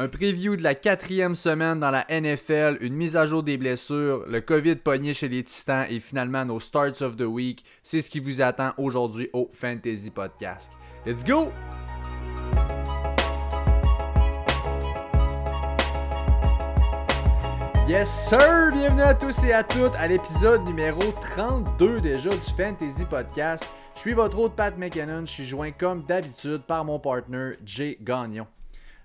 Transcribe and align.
Un 0.00 0.06
preview 0.06 0.54
de 0.54 0.62
la 0.62 0.76
quatrième 0.76 1.34
semaine 1.34 1.80
dans 1.80 1.90
la 1.90 2.06
NFL, 2.08 2.78
une 2.82 2.94
mise 2.94 3.16
à 3.16 3.26
jour 3.26 3.42
des 3.42 3.58
blessures, 3.58 4.24
le 4.28 4.40
COVID 4.40 4.76
pogné 4.76 5.12
chez 5.12 5.28
les 5.28 5.42
Titans 5.42 5.86
et 5.90 5.98
finalement 5.98 6.44
nos 6.44 6.60
starts 6.60 7.02
of 7.02 7.16
the 7.16 7.22
week. 7.22 7.64
C'est 7.82 8.00
ce 8.00 8.08
qui 8.08 8.20
vous 8.20 8.40
attend 8.40 8.70
aujourd'hui 8.76 9.28
au 9.32 9.50
Fantasy 9.52 10.12
Podcast. 10.12 10.70
Let's 11.04 11.24
go! 11.24 11.48
Yes 17.88 18.08
sir! 18.08 18.70
Bienvenue 18.72 19.02
à 19.02 19.14
tous 19.14 19.42
et 19.42 19.52
à 19.52 19.64
toutes 19.64 19.96
à 19.96 20.06
l'épisode 20.06 20.64
numéro 20.64 21.02
32 21.34 22.00
déjà 22.00 22.30
du 22.30 22.36
Fantasy 22.56 23.04
Podcast. 23.04 23.66
Je 23.96 24.00
suis 24.02 24.12
votre 24.12 24.38
hôte 24.38 24.54
Pat 24.54 24.78
McKinnon, 24.78 25.26
je 25.26 25.32
suis 25.32 25.44
joint 25.44 25.72
comme 25.72 26.04
d'habitude 26.04 26.62
par 26.68 26.84
mon 26.84 27.00
partner 27.00 27.54
Jay 27.64 27.98
Gagnon. 28.00 28.46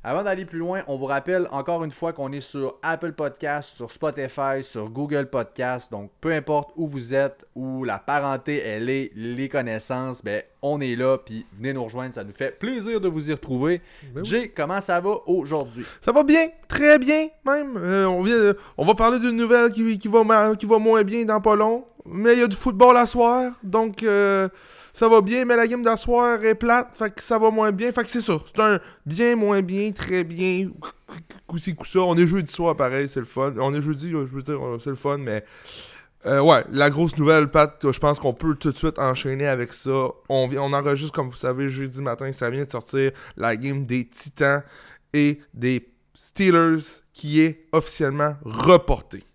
Avant 0.05 0.21
d'aller 0.21 0.43
plus 0.43 0.59
loin, 0.59 0.81
on 0.87 0.97
vous 0.97 1.05
rappelle 1.05 1.47
encore 1.51 1.81
une 1.85 1.91
fois 1.91 2.11
qu'on 2.11 2.33
est 2.33 2.41
sur 2.41 2.75
Apple 2.83 3.13
Podcast, 3.13 3.69
sur 3.73 3.89
Spotify, 3.89 4.61
sur 4.61 4.89
Google 4.89 5.27
Podcast. 5.27 5.89
Donc, 5.89 6.11
peu 6.19 6.33
importe 6.33 6.71
où 6.75 6.87
vous 6.87 7.13
êtes, 7.13 7.45
où 7.55 7.85
la 7.85 7.99
parenté 7.99 8.57
elle 8.57 8.89
est, 8.89 9.11
les 9.15 9.47
connaissances, 9.47 10.21
ben 10.21 10.43
on 10.61 10.81
est 10.81 10.97
là. 10.97 11.19
Puis 11.19 11.45
venez 11.53 11.71
nous 11.71 11.85
rejoindre, 11.85 12.13
ça 12.13 12.25
nous 12.25 12.33
fait 12.33 12.59
plaisir 12.59 12.99
de 12.99 13.07
vous 13.07 13.29
y 13.29 13.33
retrouver. 13.33 13.79
Ben 14.13 14.23
oui. 14.23 14.29
Jay, 14.29 14.49
comment 14.53 14.81
ça 14.81 14.99
va 14.99 15.19
aujourd'hui? 15.25 15.85
Ça 16.01 16.11
va 16.11 16.23
bien, 16.23 16.49
très 16.67 16.99
bien 16.99 17.29
même. 17.45 17.77
Euh, 17.77 18.05
on, 18.05 18.23
vient, 18.23 18.53
on 18.77 18.83
va 18.83 18.95
parler 18.95 19.19
d'une 19.19 19.37
nouvelle 19.37 19.71
qui, 19.71 19.97
qui, 19.97 20.09
va, 20.09 20.53
qui 20.57 20.65
va 20.65 20.79
moins 20.79 21.03
bien 21.03 21.23
dans 21.23 21.39
pas 21.39 21.55
long. 21.55 21.85
Mais 22.05 22.33
il 22.33 22.39
y 22.39 22.43
a 22.43 22.47
du 22.47 22.57
football 22.57 22.97
à 22.97 23.05
soir, 23.05 23.53
donc 23.63 24.03
euh, 24.03 24.49
ça 24.93 25.09
va 25.09 25.19
bien. 25.19 25.43
Mais 25.43 25.57
la 25.57 25.67
game 25.67 25.81
d'asseoir 25.81 26.43
est 26.45 26.55
plate, 26.55 26.95
fait 26.97 27.13
que 27.13 27.21
ça 27.21 27.37
va 27.37 27.51
moins 27.51 27.73
bien. 27.73 27.91
Fait 27.91 28.03
que 28.03 28.09
c'est 28.09 28.21
ça, 28.21 28.39
c'est 28.45 28.61
un 28.61 28.79
bien, 29.05 29.35
moins 29.35 29.61
bien, 29.61 29.91
très 29.91 30.23
bien, 30.23 30.69
coup-ci, 31.47 31.75
coup 31.75 31.85
ça. 31.85 31.99
On 31.99 32.15
est 32.15 32.27
jeudi 32.27 32.51
soir 32.51 32.77
pareil, 32.77 33.09
c'est 33.09 33.19
le 33.19 33.25
fun. 33.25 33.53
On 33.57 33.73
est 33.73 33.81
jeudi, 33.81 34.11
je 34.11 34.17
veux 34.17 34.41
dire, 34.41 34.65
euh, 34.65 34.79
c'est 34.81 34.91
le 34.91 34.95
fun, 34.95 35.17
mais... 35.17 35.43
Euh, 36.25 36.39
ouais, 36.39 36.63
la 36.71 36.89
grosse 36.89 37.17
nouvelle, 37.17 37.51
Pat, 37.51 37.77
je 37.91 37.99
pense 37.99 38.17
qu'on 38.17 38.31
peut 38.31 38.55
tout 38.55 38.71
de 38.71 38.77
suite 38.77 38.97
enchaîner 38.97 39.45
avec 39.45 39.73
ça. 39.73 40.07
On, 40.29 40.49
on 40.57 40.71
enregistre, 40.71 41.11
comme 41.11 41.29
vous 41.29 41.35
savez, 41.35 41.67
jeudi 41.69 42.01
matin, 42.01 42.31
ça 42.31 42.49
vient 42.49 42.63
de 42.63 42.71
sortir 42.71 43.11
la 43.35 43.57
game 43.57 43.83
des 43.83 44.07
Titans 44.07 44.63
et 45.11 45.41
des 45.53 45.89
Steelers 46.13 47.01
qui 47.11 47.41
est 47.41 47.65
officiellement 47.73 48.37
reportée. 48.45 49.25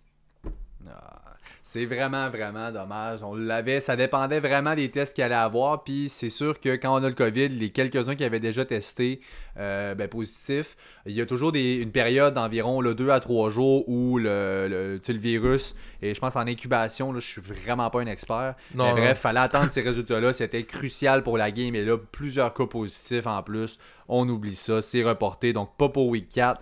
C'est 1.71 1.85
vraiment, 1.85 2.31
vraiment 2.31 2.71
dommage. 2.71 3.21
On 3.21 3.35
l'avait, 3.35 3.79
ça 3.79 3.95
dépendait 3.95 4.39
vraiment 4.39 4.73
des 4.73 4.89
tests 4.89 5.13
qu'il 5.13 5.23
allait 5.23 5.35
avoir. 5.35 5.83
Puis 5.83 6.09
c'est 6.09 6.31
sûr 6.31 6.59
que 6.59 6.77
quand 6.77 6.99
on 6.99 7.03
a 7.03 7.07
le 7.07 7.13
COVID, 7.13 7.49
les 7.49 7.69
quelques-uns 7.69 8.15
qui 8.15 8.23
avaient 8.23 8.39
déjà 8.39 8.65
testé 8.65 9.21
euh, 9.55 9.93
ben, 9.93 10.07
positif, 10.07 10.75
il 11.05 11.11
y 11.11 11.21
a 11.21 11.27
toujours 11.27 11.51
des, 11.51 11.75
une 11.75 11.91
période 11.91 12.33
d'environ 12.33 12.81
2 12.81 13.09
à 13.11 13.19
3 13.19 13.51
jours 13.51 13.87
où 13.87 14.17
le, 14.17 14.99
virus, 15.09 15.75
et 16.01 16.15
je 16.15 16.19
pense 16.19 16.35
en 16.35 16.47
incubation, 16.47 17.13
là, 17.13 17.19
je 17.19 17.27
suis 17.27 17.41
vraiment 17.41 17.91
pas 17.91 18.01
un 18.01 18.07
expert. 18.07 18.55
Non, 18.73 18.95
mais 18.95 19.01
bref, 19.01 19.19
fallait 19.19 19.39
attendre 19.39 19.69
ces 19.69 19.81
résultats-là. 19.81 20.33
C'était 20.33 20.63
crucial 20.63 21.21
pour 21.21 21.37
la 21.37 21.51
game. 21.51 21.75
Et 21.75 21.85
là, 21.85 21.99
plusieurs 21.99 22.51
cas 22.51 22.65
positifs 22.65 23.27
en 23.27 23.43
plus. 23.43 23.77
On 24.07 24.27
oublie 24.27 24.55
ça. 24.55 24.81
C'est 24.81 25.03
reporté. 25.03 25.53
Donc, 25.53 25.77
pas 25.77 25.89
pour 25.89 26.07
week 26.07 26.29
4 26.29 26.59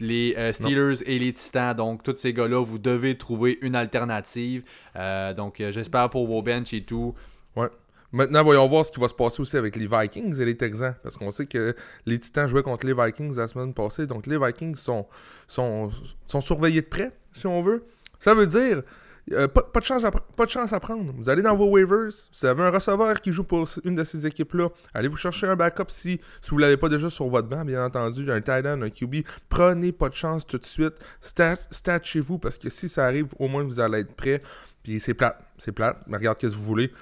les 0.00 0.34
euh, 0.36 0.52
Steelers 0.52 1.02
et 1.06 1.18
les 1.18 1.32
Titans. 1.32 1.74
Donc, 1.74 2.02
tous 2.02 2.16
ces 2.16 2.32
gars-là, 2.32 2.62
vous 2.62 2.78
devez 2.78 3.16
trouver 3.16 3.58
une 3.62 3.74
alternative. 3.74 4.64
Euh, 4.96 5.34
donc, 5.34 5.60
euh, 5.60 5.70
j'espère 5.72 6.10
pour 6.10 6.26
vos 6.26 6.42
benches 6.42 6.72
et 6.72 6.82
tout. 6.82 7.14
Ouais. 7.54 7.68
Maintenant, 8.12 8.42
voyons 8.42 8.66
voir 8.66 8.84
ce 8.84 8.90
qui 8.90 8.98
va 8.98 9.08
se 9.08 9.14
passer 9.14 9.40
aussi 9.40 9.56
avec 9.56 9.76
les 9.76 9.86
Vikings 9.86 10.40
et 10.40 10.44
les 10.44 10.56
Texans. 10.56 10.94
Parce 11.02 11.16
qu'on 11.16 11.30
sait 11.30 11.46
que 11.46 11.76
les 12.06 12.18
Titans 12.18 12.48
jouaient 12.48 12.62
contre 12.62 12.86
les 12.86 12.94
Vikings 12.94 13.36
la 13.36 13.46
semaine 13.46 13.72
passée. 13.72 14.06
Donc 14.06 14.26
les 14.26 14.38
Vikings 14.38 14.74
sont, 14.74 15.06
sont, 15.46 15.90
sont 16.26 16.40
surveillés 16.40 16.80
de 16.80 16.86
près, 16.86 17.12
si 17.32 17.46
on 17.46 17.62
veut. 17.62 17.84
Ça 18.18 18.34
veut 18.34 18.48
dire 18.48 18.82
euh, 19.32 19.48
pas, 19.48 19.80
de 19.80 19.84
chance 19.84 20.04
à, 20.04 20.10
de 20.10 20.80
prendre. 20.80 21.12
Vous 21.16 21.28
allez 21.28 21.42
dans 21.42 21.56
vos 21.56 21.68
waivers. 21.68 22.10
Si 22.10 22.28
vous 22.40 22.46
avez 22.46 22.62
un 22.62 22.70
receveur 22.70 23.20
qui 23.20 23.32
joue 23.32 23.44
pour 23.44 23.68
une 23.84 23.94
de 23.94 24.04
ces 24.04 24.26
équipes-là, 24.26 24.68
allez 24.94 25.08
vous 25.08 25.16
chercher 25.16 25.46
un 25.46 25.56
backup 25.56 25.84
si, 25.88 26.20
vous 26.48 26.56
ne 26.56 26.62
l'avez 26.62 26.76
pas 26.76 26.88
déjà 26.88 27.10
sur 27.10 27.28
votre 27.28 27.48
banc, 27.48 27.64
bien 27.64 27.84
entendu. 27.84 28.30
Un 28.30 28.40
tight 28.40 28.66
end, 28.66 28.82
un 28.82 28.90
QB. 28.90 29.16
Prenez 29.48 29.92
pas 29.92 30.08
de 30.08 30.14
chance 30.14 30.46
tout 30.46 30.58
de 30.58 30.66
suite. 30.66 30.94
Stat, 31.20 31.58
chez 32.02 32.20
vous 32.20 32.38
parce 32.38 32.58
que 32.58 32.70
si 32.70 32.88
ça 32.88 33.06
arrive, 33.06 33.28
au 33.38 33.48
moins 33.48 33.64
vous 33.64 33.80
allez 33.80 34.00
être 34.00 34.14
prêt. 34.14 34.42
Puis 34.82 35.00
c'est 35.00 35.14
plate. 35.14 35.38
C'est 35.58 35.72
plate. 35.72 35.98
Mais 36.06 36.16
regarde 36.16 36.38
qu'est-ce 36.38 36.52
que 36.52 36.58
vous 36.58 36.64
voulez 36.64 36.92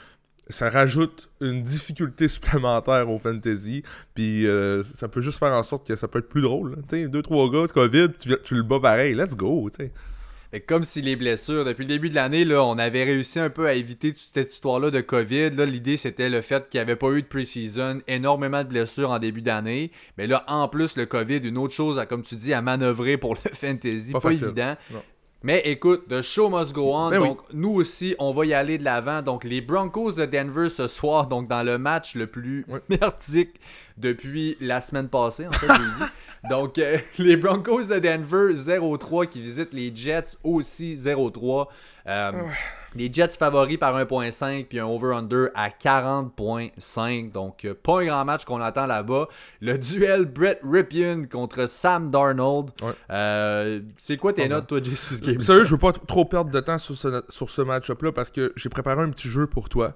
ça 0.50 0.70
rajoute 0.70 1.28
une 1.42 1.62
difficulté 1.62 2.26
supplémentaire 2.28 3.10
au 3.10 3.18
fantasy. 3.18 3.82
Puis 4.14 4.46
euh, 4.46 4.82
ça 4.94 5.06
peut 5.06 5.20
juste 5.20 5.38
faire 5.38 5.52
en 5.52 5.62
sorte 5.62 5.86
que 5.86 5.94
ça 5.94 6.08
peut 6.08 6.20
être 6.20 6.28
plus 6.28 6.40
drôle. 6.40 6.76
Tu 6.88 7.02
sais, 7.02 7.08
deux, 7.08 7.22
trois 7.22 7.50
gars, 7.50 7.66
COVID, 7.66 8.08
tu, 8.18 8.34
tu 8.42 8.54
le 8.54 8.62
bats 8.62 8.80
pareil. 8.80 9.14
Let's 9.14 9.36
go. 9.36 9.68
Fait 10.50 10.60
que 10.60 10.66
comme 10.66 10.84
si 10.84 11.02
les 11.02 11.14
blessures, 11.14 11.64
depuis 11.66 11.82
le 11.82 11.88
début 11.88 12.08
de 12.08 12.14
l'année, 12.14 12.44
là, 12.44 12.64
on 12.64 12.78
avait 12.78 13.04
réussi 13.04 13.38
un 13.38 13.50
peu 13.50 13.66
à 13.66 13.74
éviter 13.74 14.12
toute 14.12 14.30
cette 14.32 14.50
histoire-là 14.50 14.90
de 14.90 15.02
COVID. 15.02 15.50
Là, 15.50 15.66
l'idée, 15.66 15.98
c'était 15.98 16.30
le 16.30 16.40
fait 16.40 16.68
qu'il 16.68 16.78
n'y 16.78 16.82
avait 16.82 16.96
pas 16.96 17.10
eu 17.10 17.20
de 17.20 17.26
pre-season, 17.26 18.00
énormément 18.08 18.62
de 18.62 18.68
blessures 18.68 19.10
en 19.10 19.18
début 19.18 19.42
d'année. 19.42 19.90
Mais 20.16 20.26
là, 20.26 20.44
en 20.48 20.66
plus, 20.68 20.96
le 20.96 21.04
COVID, 21.04 21.38
une 21.38 21.58
autre 21.58 21.74
chose, 21.74 21.98
à, 21.98 22.06
comme 22.06 22.22
tu 22.22 22.34
dis, 22.34 22.54
à 22.54 22.62
manœuvrer 22.62 23.18
pour 23.18 23.34
le 23.34 23.40
fantasy. 23.52 24.12
Pas 24.12 24.32
évident. 24.32 24.74
Non. 24.90 25.02
Mais 25.42 25.62
écoute, 25.66 26.08
the 26.08 26.20
show 26.20 26.48
must 26.48 26.72
go 26.72 26.92
on. 26.94 27.10
Ben 27.10 27.20
oui. 27.20 27.28
donc, 27.28 27.40
nous 27.52 27.70
aussi, 27.70 28.16
on 28.18 28.32
va 28.32 28.44
y 28.44 28.54
aller 28.54 28.76
de 28.76 28.84
l'avant. 28.84 29.22
Donc, 29.22 29.44
les 29.44 29.60
Broncos 29.60 30.12
de 30.12 30.24
Denver 30.24 30.68
ce 30.68 30.88
soir, 30.88 31.28
donc 31.28 31.46
dans 31.46 31.62
le 31.62 31.78
match 31.78 32.16
le 32.16 32.26
plus 32.26 32.66
merdique 32.88 33.60
depuis 34.00 34.56
la 34.60 34.80
semaine 34.80 35.08
passée, 35.08 35.46
en 35.46 35.52
fait, 35.52 35.66
jeudi. 35.66 36.10
Donc, 36.50 36.78
euh, 36.78 36.98
les 37.18 37.36
Broncos 37.36 37.84
de 37.84 37.98
Denver 37.98 38.54
0-3 38.54 39.26
qui 39.26 39.40
visitent 39.42 39.72
les 39.72 39.94
Jets 39.94 40.36
aussi 40.44 40.94
0-3. 40.94 41.66
Euh, 42.06 42.32
Les 42.94 43.12
Jets 43.12 43.30
favoris 43.38 43.76
par 43.76 43.96
1.5 43.98 44.66
puis 44.66 44.78
un 44.78 44.86
over-under 44.86 45.48
à 45.54 45.68
40.5. 45.68 47.32
Donc, 47.32 47.64
euh, 47.64 47.74
pas 47.74 48.00
un 48.00 48.06
grand 48.06 48.24
match 48.24 48.44
qu'on 48.44 48.60
attend 48.60 48.86
là-bas. 48.86 49.28
Le 49.60 49.76
duel 49.78 50.24
Brett 50.26 50.60
Ripien 50.64 51.24
contre 51.24 51.68
Sam 51.68 52.10
Darnold. 52.10 52.70
Ouais. 52.82 53.82
C'est 53.98 54.16
quoi 54.16 54.32
tes 54.32 54.44
Oh, 54.46 54.48
notes, 54.48 54.68
toi, 54.68 54.80
Jesse, 54.82 55.16
ce 55.16 55.20
game 55.20 55.40
Sérieux, 55.40 55.64
je 55.64 55.70
veux 55.72 55.78
pas 55.78 55.92
trop 55.92 56.24
perdre 56.24 56.50
de 56.50 56.60
temps 56.60 56.78
sur 56.78 56.96
ce, 56.96 57.22
sur 57.28 57.50
ce 57.50 57.62
match-up-là 57.62 58.12
parce 58.12 58.30
que 58.30 58.52
j'ai 58.56 58.68
préparé 58.68 59.02
un 59.02 59.10
petit 59.10 59.28
jeu 59.28 59.46
pour 59.46 59.68
toi. 59.68 59.94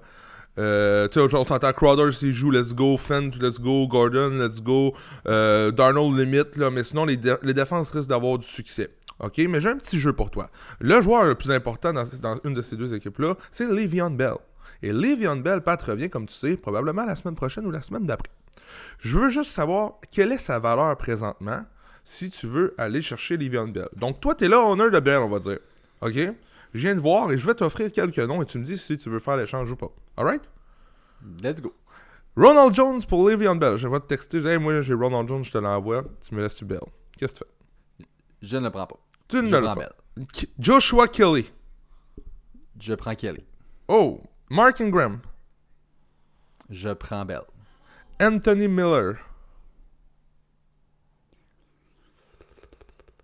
Euh, 0.59 1.07
tu 1.07 1.19
sais, 1.19 1.35
on 1.35 1.45
s'entend 1.45 1.73
Crowder 1.73 2.11
s'il 2.11 2.33
joue, 2.33 2.51
let's 2.51 2.73
go, 2.73 2.97
Fent, 2.97 3.31
let's 3.41 3.59
go, 3.59 3.87
Gordon, 3.87 4.29
let's 4.37 4.61
go, 4.61 4.93
euh, 5.27 5.71
Darnold 5.71 6.17
limite, 6.17 6.57
là, 6.57 6.69
mais 6.69 6.83
sinon 6.83 7.05
les, 7.05 7.17
dé- 7.17 7.35
les 7.41 7.53
défenses 7.55 7.89
risquent 7.91 8.09
d'avoir 8.09 8.37
du 8.37 8.45
succès. 8.45 8.89
Ok, 9.19 9.37
mais 9.49 9.61
j'ai 9.61 9.69
un 9.69 9.77
petit 9.77 9.99
jeu 9.99 10.13
pour 10.13 10.29
toi. 10.31 10.49
Le 10.79 11.01
joueur 11.01 11.25
le 11.25 11.35
plus 11.35 11.51
important 11.51 11.93
dans, 11.93 12.05
une 12.43 12.53
de 12.53 12.61
ces 12.61 12.75
deux 12.75 12.93
équipes-là, 12.93 13.35
c'est 13.51 13.65
Le'Veon 13.67 14.11
Bell. 14.11 14.35
Et 14.81 14.91
Le'Veon 14.91 15.37
Bell, 15.37 15.61
Pat 15.61 15.81
revient, 15.81 16.09
comme 16.09 16.25
tu 16.27 16.33
sais, 16.35 16.57
probablement 16.57 17.05
la 17.05 17.15
semaine 17.15 17.35
prochaine 17.35 17.65
ou 17.65 17.71
la 17.71 17.81
semaine 17.81 18.05
d'après. 18.05 18.31
Je 18.99 19.17
veux 19.17 19.29
juste 19.29 19.51
savoir 19.51 19.93
quelle 20.11 20.31
est 20.31 20.37
sa 20.37 20.59
valeur 20.59 20.95
présentement 20.97 21.63
si 22.03 22.29
tu 22.29 22.47
veux 22.47 22.75
aller 22.77 23.01
chercher 23.01 23.37
Le'Veon 23.37 23.69
Bell. 23.69 23.87
Donc 23.95 24.19
toi, 24.19 24.35
t'es 24.35 24.49
là 24.49 24.59
honneur 24.59 24.91
de 24.91 24.99
Bell, 24.99 25.19
on 25.19 25.29
va 25.29 25.39
dire. 25.39 25.59
Ok? 26.01 26.17
Je 26.73 26.79
viens 26.79 26.95
de 26.95 26.99
voir 27.01 27.31
et 27.31 27.37
je 27.37 27.45
vais 27.45 27.53
t'offrir 27.53 27.91
quelques 27.91 28.17
noms 28.19 28.41
et 28.41 28.45
tu 28.45 28.57
me 28.57 28.63
dis 28.63 28.77
si 28.77 28.97
tu 28.97 29.09
veux 29.09 29.19
faire 29.19 29.37
l'échange 29.37 29.71
ou 29.71 29.75
pas. 29.75 29.91
Alright? 30.17 30.49
Let's 31.41 31.61
go. 31.61 31.73
Ronald 32.35 32.73
Jones 32.73 33.01
pour 33.07 33.29
Le'Veon 33.29 33.55
Bell. 33.55 33.77
Je 33.77 33.87
vais 33.87 33.99
te 33.99 34.07
texter. 34.07 34.39
Hey, 34.39 34.57
moi, 34.57 34.81
j'ai 34.81 34.95
Ronald 34.95 35.27
Jones, 35.29 35.43
je 35.43 35.51
te 35.51 35.57
l'envoie. 35.59 36.03
Tu 36.27 36.33
me 36.33 36.41
laisses 36.41 36.55
tu 36.55 36.65
Bell? 36.65 36.79
Qu'est-ce 37.17 37.35
que 37.35 37.39
tu 37.39 37.45
fais? 37.99 38.07
Je 38.41 38.57
ne 38.57 38.63
le 38.65 38.71
prends 38.71 38.87
pas. 38.87 38.97
Tu 39.27 39.37
ne 39.41 39.47
Je 39.47 39.55
le 39.55 39.61
prends 39.61 39.75
pas. 39.75 39.89
Bell. 40.15 40.25
Joshua 40.57 41.07
Kelly. 41.07 41.51
Je 42.79 42.93
prends 42.95 43.15
Kelly. 43.15 43.45
Oh, 43.87 44.21
Mark 44.49 44.81
Ingram. 44.81 45.21
Je 46.69 46.89
prends 46.89 47.23
Bell. 47.23 47.43
Anthony 48.19 48.67
Miller. 48.67 49.17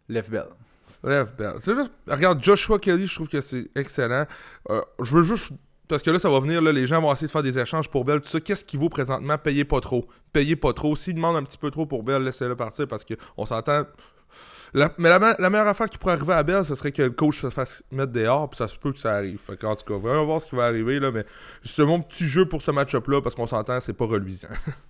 Left 0.08 0.30
Bell. 0.30 0.50
Bref. 1.04 1.30
C'est 1.64 1.76
juste- 1.76 1.92
Regarde, 2.08 2.44
Joshua 2.44 2.80
Kelly, 2.80 3.08
je 3.08 3.16
trouve 3.16 3.28
que 3.30 3.42
c'est 3.42 3.70
excellent. 3.76 4.26
Euh, 4.70 4.82
je 5.02 5.16
veux 5.16 5.24
juste. 5.24 5.52
Parce 5.88 6.04
que 6.04 6.12
là, 6.12 6.20
ça 6.20 6.30
va 6.30 6.40
venir, 6.40 6.62
là, 6.62 6.72
les 6.72 6.86
gens 6.86 7.02
vont 7.02 7.12
essayer 7.12 7.26
de 7.28 7.32
faire 7.32 7.42
des 7.42 7.58
échanges 7.58 7.90
pour 7.90 8.06
Bell. 8.06 8.22
Tout 8.22 8.30
ça, 8.30 8.40
qu'est-ce 8.40 8.64
qu'il 8.64 8.80
vaut 8.80 8.90
présentement? 8.90 9.38
Payez 9.40 9.66
pas 9.66 9.80
trop. 9.82 10.08
Payez 10.32 10.56
pas 10.56 10.72
trop. 10.74 10.96
S'il 10.96 11.16
demande 11.16 11.36
un 11.38 11.44
petit 11.44 11.58
peu 11.58 11.72
trop 11.72 11.86
pour 11.88 12.04
Bell, 12.04 12.22
laissez-le 12.24 12.56
partir 12.56 12.88
parce 12.88 13.04
qu'on 13.06 13.46
s'entend. 13.46 13.84
Mais 14.74 15.10
la, 15.10 15.18
me- 15.18 15.42
la 15.42 15.50
meilleure 15.50 15.66
affaire 15.68 15.90
qui 15.90 15.98
pourrait 15.98 16.14
arriver 16.14 16.34
à 16.34 16.44
Bell, 16.44 16.64
ce 16.64 16.76
serait 16.76 16.92
que 16.92 17.02
le 17.02 17.10
coach 17.10 17.42
se 17.42 17.50
fasse 17.50 17.82
mettre 17.92 18.12
dehors, 18.12 18.48
puis 18.52 18.58
ça 18.58 18.68
se 18.68 18.78
peut 18.78 18.92
que 18.92 19.00
ça 19.00 19.14
arrive. 19.16 19.40
Fait 19.40 19.64
en 19.64 19.76
tout 19.76 19.84
cas, 19.84 19.98
vraiment 20.00 20.26
voir 20.26 20.42
ce 20.42 20.46
qui 20.46 20.56
va 20.56 20.66
arriver, 20.66 21.00
là, 21.00 21.10
mais 21.10 21.26
c'est 21.64 21.84
mon 21.86 22.00
petit 22.02 22.26
jeu 22.28 22.46
pour 22.46 22.62
ce 22.62 22.70
match-up-là, 22.70 23.24
parce 23.24 23.34
qu'on 23.34 23.48
s'entend, 23.48 23.80
c'est 23.80 23.94
pas 23.94 24.06
reluisant. 24.06 24.48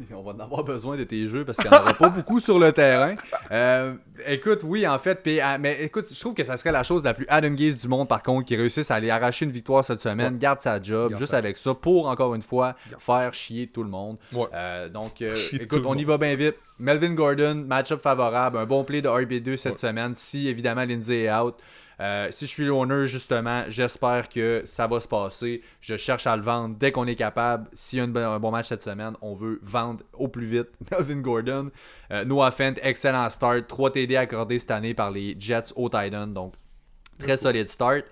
On 0.14 0.22
va 0.22 0.32
en 0.32 0.40
avoir 0.40 0.64
besoin 0.64 0.96
de 0.96 1.04
tes 1.04 1.26
jeux 1.26 1.44
parce 1.44 1.58
qu'il 1.58 1.70
n'y 1.70 1.76
en 1.76 1.80
aura 1.80 1.94
pas 1.94 2.08
beaucoup 2.08 2.40
sur 2.40 2.58
le 2.58 2.72
terrain. 2.72 3.14
Euh, 3.50 3.94
écoute, 4.26 4.60
oui, 4.64 4.86
en 4.86 4.98
fait, 4.98 5.22
pis, 5.22 5.40
ah, 5.40 5.58
mais 5.58 5.78
écoute, 5.82 6.06
je 6.12 6.18
trouve 6.20 6.34
que 6.34 6.44
ça 6.44 6.56
serait 6.56 6.72
la 6.72 6.82
chose 6.82 7.04
la 7.04 7.14
plus 7.14 7.26
Adam 7.28 7.50
Gaze 7.50 7.80
du 7.80 7.88
monde, 7.88 8.08
par 8.08 8.22
contre, 8.22 8.46
qui 8.46 8.56
réussisse 8.56 8.90
à 8.90 8.94
aller 8.96 9.10
arracher 9.10 9.44
une 9.44 9.50
victoire 9.50 9.84
cette 9.84 10.00
semaine, 10.00 10.34
Ouais. 10.34 10.38
garde 10.40 10.60
sa 10.60 10.80
job, 10.82 11.10
Garde 11.10 11.20
juste 11.20 11.32
ça. 11.32 11.38
avec 11.38 11.56
ça, 11.56 11.74
pour 11.74 12.08
encore 12.08 12.34
une 12.34 12.42
fois 12.42 12.74
Garde 12.90 13.02
faire 13.02 13.34
chier 13.34 13.66
tout 13.66 13.82
le 13.82 13.90
monde. 13.90 14.16
Ouais. 14.32 14.46
Euh, 14.54 14.88
donc, 14.88 15.20
euh, 15.22 15.36
écoute, 15.52 15.82
on 15.86 15.96
y 15.96 16.04
va 16.04 16.18
bien 16.18 16.34
vite. 16.34 16.56
Melvin 16.78 17.14
Gordon, 17.14 17.64
match-up 17.66 18.02
favorable, 18.02 18.58
un 18.58 18.66
bon 18.66 18.82
play 18.84 19.02
de 19.02 19.08
RB2 19.08 19.56
cette 19.56 19.72
Ouais. 19.72 19.78
semaine, 19.78 20.14
si 20.14 20.48
évidemment 20.48 20.84
Lindsay 20.84 21.22
est 21.24 21.32
out. 21.32 21.54
Euh, 22.02 22.28
si 22.32 22.46
je 22.46 22.50
suis 22.50 22.64
l'owner, 22.64 23.06
justement, 23.06 23.64
j'espère 23.68 24.28
que 24.28 24.62
ça 24.66 24.88
va 24.88 24.98
se 24.98 25.06
passer. 25.06 25.62
Je 25.80 25.96
cherche 25.96 26.26
à 26.26 26.36
le 26.36 26.42
vendre 26.42 26.74
dès 26.76 26.90
qu'on 26.90 27.06
est 27.06 27.14
capable. 27.14 27.68
S'il 27.72 27.98
y 28.00 28.02
a 28.02 28.04
une 28.04 28.16
un 28.16 28.40
bon 28.40 28.50
match 28.50 28.68
cette 28.68 28.82
semaine, 28.82 29.14
on 29.22 29.36
veut 29.36 29.60
vendre 29.62 30.02
au 30.12 30.26
plus 30.26 30.46
vite 30.46 30.68
Melvin 30.90 31.20
Gordon. 31.20 31.70
Euh, 32.10 32.24
Noah 32.24 32.50
Fent, 32.50 32.74
excellent 32.82 33.30
start. 33.30 33.68
3 33.68 33.92
TD 33.92 34.16
accordés 34.16 34.58
cette 34.58 34.72
année 34.72 34.94
par 34.94 35.12
les 35.12 35.36
Jets 35.38 35.72
au 35.76 35.88
Titan. 35.88 36.26
Donc, 36.26 36.54
très 37.20 37.36
solide 37.36 37.68
start. 37.68 38.04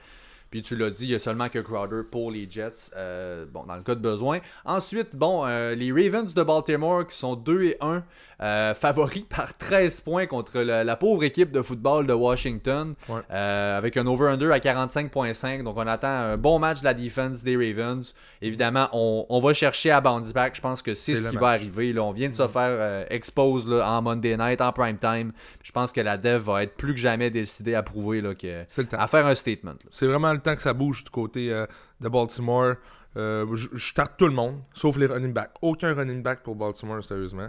Puis 0.50 0.62
tu 0.62 0.74
l'as 0.76 0.90
dit, 0.90 1.04
il 1.04 1.10
y 1.10 1.14
a 1.14 1.18
seulement 1.20 1.48
que 1.48 1.58
Crowder 1.60 2.02
pour 2.10 2.30
les 2.30 2.48
Jets, 2.50 2.90
euh, 2.96 3.44
bon, 3.52 3.64
dans 3.64 3.76
le 3.76 3.82
cas 3.82 3.94
de 3.94 4.00
besoin. 4.00 4.40
Ensuite, 4.64 5.14
bon, 5.14 5.44
euh, 5.46 5.74
les 5.76 5.92
Ravens 5.92 6.34
de 6.34 6.42
Baltimore 6.42 7.06
qui 7.06 7.16
sont 7.16 7.36
2 7.36 7.62
et 7.62 7.76
1, 7.80 8.02
euh, 8.42 8.74
favoris 8.74 9.24
par 9.28 9.56
13 9.56 10.00
points 10.00 10.26
contre 10.26 10.60
la 10.60 10.96
pauvre 10.96 11.22
équipe 11.24 11.52
de 11.52 11.62
football 11.62 12.06
de 12.06 12.12
Washington, 12.12 12.94
Ouais. 13.08 13.20
avec 13.30 13.96
un 13.96 14.06
over-under 14.06 14.50
à 14.52 14.58
45.5. 14.58 15.62
Donc 15.62 15.76
on 15.76 15.86
attend 15.86 16.08
un 16.08 16.36
bon 16.36 16.58
match 16.58 16.80
de 16.80 16.84
la 16.84 16.94
defense 16.94 17.42
des 17.44 17.56
Ravens. 17.56 18.14
Évidemment, 18.42 18.88
on, 18.92 19.26
on 19.28 19.40
va 19.40 19.52
chercher 19.54 19.90
à 19.90 20.00
bounce 20.00 20.32
back. 20.32 20.56
Je 20.56 20.60
pense 20.60 20.82
que 20.82 20.94
c'est 20.94 21.14
ce 21.16 21.20
qui 21.28 21.34
match. 21.34 21.40
va 21.42 21.48
arriver. 21.48 21.92
Là. 21.92 22.02
On 22.02 22.12
vient 22.12 22.28
de 22.28 22.34
se 22.34 22.48
faire 22.48 22.70
euh, 22.70 23.04
expose 23.10 23.68
là, 23.68 23.88
en 23.88 24.02
Monday 24.02 24.36
night, 24.36 24.60
en 24.60 24.72
prime 24.72 24.98
time. 24.98 25.32
Je 25.62 25.70
pense 25.72 25.92
que 25.92 26.00
la 26.00 26.16
dev 26.16 26.42
va 26.42 26.62
être 26.64 26.74
plus 26.76 26.94
que 26.94 27.00
jamais 27.00 27.30
décidée 27.30 27.74
à 27.74 27.82
prouver 27.82 28.20
là, 28.20 28.34
que, 28.34 28.64
C'est 28.68 28.82
le 28.82 28.88
temps. 28.88 28.98
à 28.98 29.06
faire 29.06 29.26
un 29.26 29.34
statement. 29.34 29.74
C'est 29.90 30.06
vraiment 30.06 30.32
le 30.32 30.39
temps 30.40 30.54
que 30.56 30.62
ça 30.62 30.72
bouge 30.72 31.04
du 31.04 31.10
côté 31.10 31.52
euh, 31.52 31.66
de 32.00 32.08
Baltimore. 32.08 32.74
Euh, 33.16 33.44
je 33.54 33.68
je 33.72 33.92
tarte 33.92 34.12
tout 34.16 34.26
le 34.26 34.32
monde, 34.34 34.60
sauf 34.72 34.96
les 34.96 35.06
running 35.06 35.32
backs. 35.32 35.50
Aucun 35.62 35.94
running 35.94 36.22
back 36.22 36.42
pour 36.42 36.54
Baltimore, 36.54 37.04
sérieusement. 37.04 37.48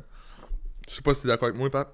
Je 0.89 0.95
sais 0.95 1.01
pas 1.01 1.13
si 1.13 1.21
t'es 1.21 1.27
d'accord 1.27 1.47
avec 1.49 1.57
moi, 1.59 1.69
Pat. 1.69 1.87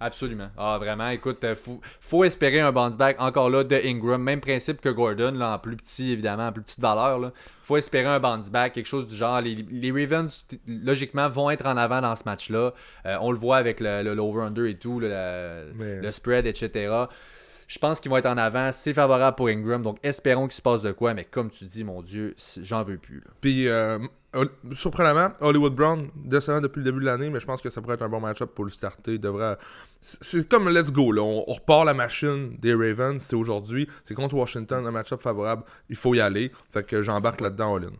Absolument. 0.00 0.48
Ah, 0.56 0.78
vraiment. 0.78 1.08
Écoute, 1.08 1.42
euh, 1.42 1.56
faut, 1.56 1.80
faut 2.00 2.22
espérer 2.22 2.60
un 2.60 2.70
bounce 2.70 2.96
back 2.96 3.16
encore 3.20 3.50
là 3.50 3.64
de 3.64 3.74
Ingram. 3.84 4.22
Même 4.22 4.40
principe 4.40 4.80
que 4.80 4.90
Gordon, 4.90 5.32
là, 5.32 5.54
en 5.56 5.58
plus 5.58 5.74
petit, 5.76 6.12
évidemment, 6.12 6.46
en 6.46 6.52
plus 6.52 6.62
petite 6.62 6.78
valeur. 6.78 7.18
Là. 7.18 7.32
faut 7.64 7.76
espérer 7.76 8.06
un 8.06 8.20
bounce 8.20 8.48
back, 8.48 8.74
quelque 8.74 8.86
chose 8.86 9.08
du 9.08 9.16
genre. 9.16 9.40
Les, 9.40 9.56
les 9.56 9.90
Ravens, 9.90 10.46
logiquement, 10.68 11.28
vont 11.28 11.50
être 11.50 11.66
en 11.66 11.76
avant 11.76 12.00
dans 12.00 12.14
ce 12.14 12.22
match-là. 12.26 12.72
Euh, 13.06 13.16
on 13.22 13.32
le 13.32 13.38
voit 13.38 13.56
avec 13.56 13.80
le, 13.80 14.04
le- 14.04 14.14
l'over-under 14.14 14.66
et 14.66 14.78
tout, 14.78 15.00
le, 15.00 15.08
Mais- 15.74 16.00
le 16.00 16.12
spread, 16.12 16.46
etc. 16.46 16.94
Je 17.68 17.78
pense 17.78 18.00
qu'ils 18.00 18.10
vont 18.10 18.16
être 18.16 18.26
en 18.26 18.38
avant. 18.38 18.72
C'est 18.72 18.94
favorable 18.94 19.36
pour 19.36 19.48
Ingram. 19.48 19.82
Donc, 19.82 19.98
espérons 20.02 20.46
qu'il 20.46 20.56
se 20.56 20.62
passe 20.62 20.80
de 20.80 20.90
quoi. 20.90 21.12
Mais 21.12 21.24
comme 21.24 21.50
tu 21.50 21.64
dis, 21.66 21.84
mon 21.84 22.00
Dieu, 22.00 22.34
j'en 22.62 22.82
veux 22.82 22.96
plus. 22.96 23.22
Puis, 23.42 23.68
euh, 23.68 23.98
surprenamment, 24.74 25.32
Hollywood 25.40 25.74
Brown, 25.74 26.08
décevant 26.16 26.62
depuis 26.62 26.78
le 26.78 26.84
début 26.84 27.00
de 27.00 27.04
l'année, 27.04 27.28
mais 27.28 27.40
je 27.40 27.46
pense 27.46 27.60
que 27.60 27.68
ça 27.68 27.82
pourrait 27.82 27.94
être 27.94 28.02
un 28.02 28.08
bon 28.08 28.20
match-up 28.20 28.50
pour 28.54 28.64
le 28.64 28.70
starter. 28.70 29.18
Devrait... 29.18 29.58
C'est 30.00 30.48
comme 30.48 30.70
let's 30.70 30.90
go, 30.90 31.12
là. 31.12 31.22
On, 31.22 31.44
on 31.46 31.52
repart 31.52 31.84
la 31.84 31.92
machine 31.94 32.56
des 32.58 32.72
Ravens. 32.72 33.22
C'est 33.22 33.36
aujourd'hui. 33.36 33.86
C'est 34.02 34.14
contre 34.14 34.34
Washington, 34.34 34.86
un 34.86 34.90
match-up 34.90 35.20
favorable. 35.20 35.62
Il 35.90 35.96
faut 35.96 36.14
y 36.14 36.20
aller. 36.20 36.50
Fait 36.70 36.84
que 36.84 37.02
j'embarque 37.02 37.42
là-dedans, 37.42 37.76
all-in. 37.76 37.92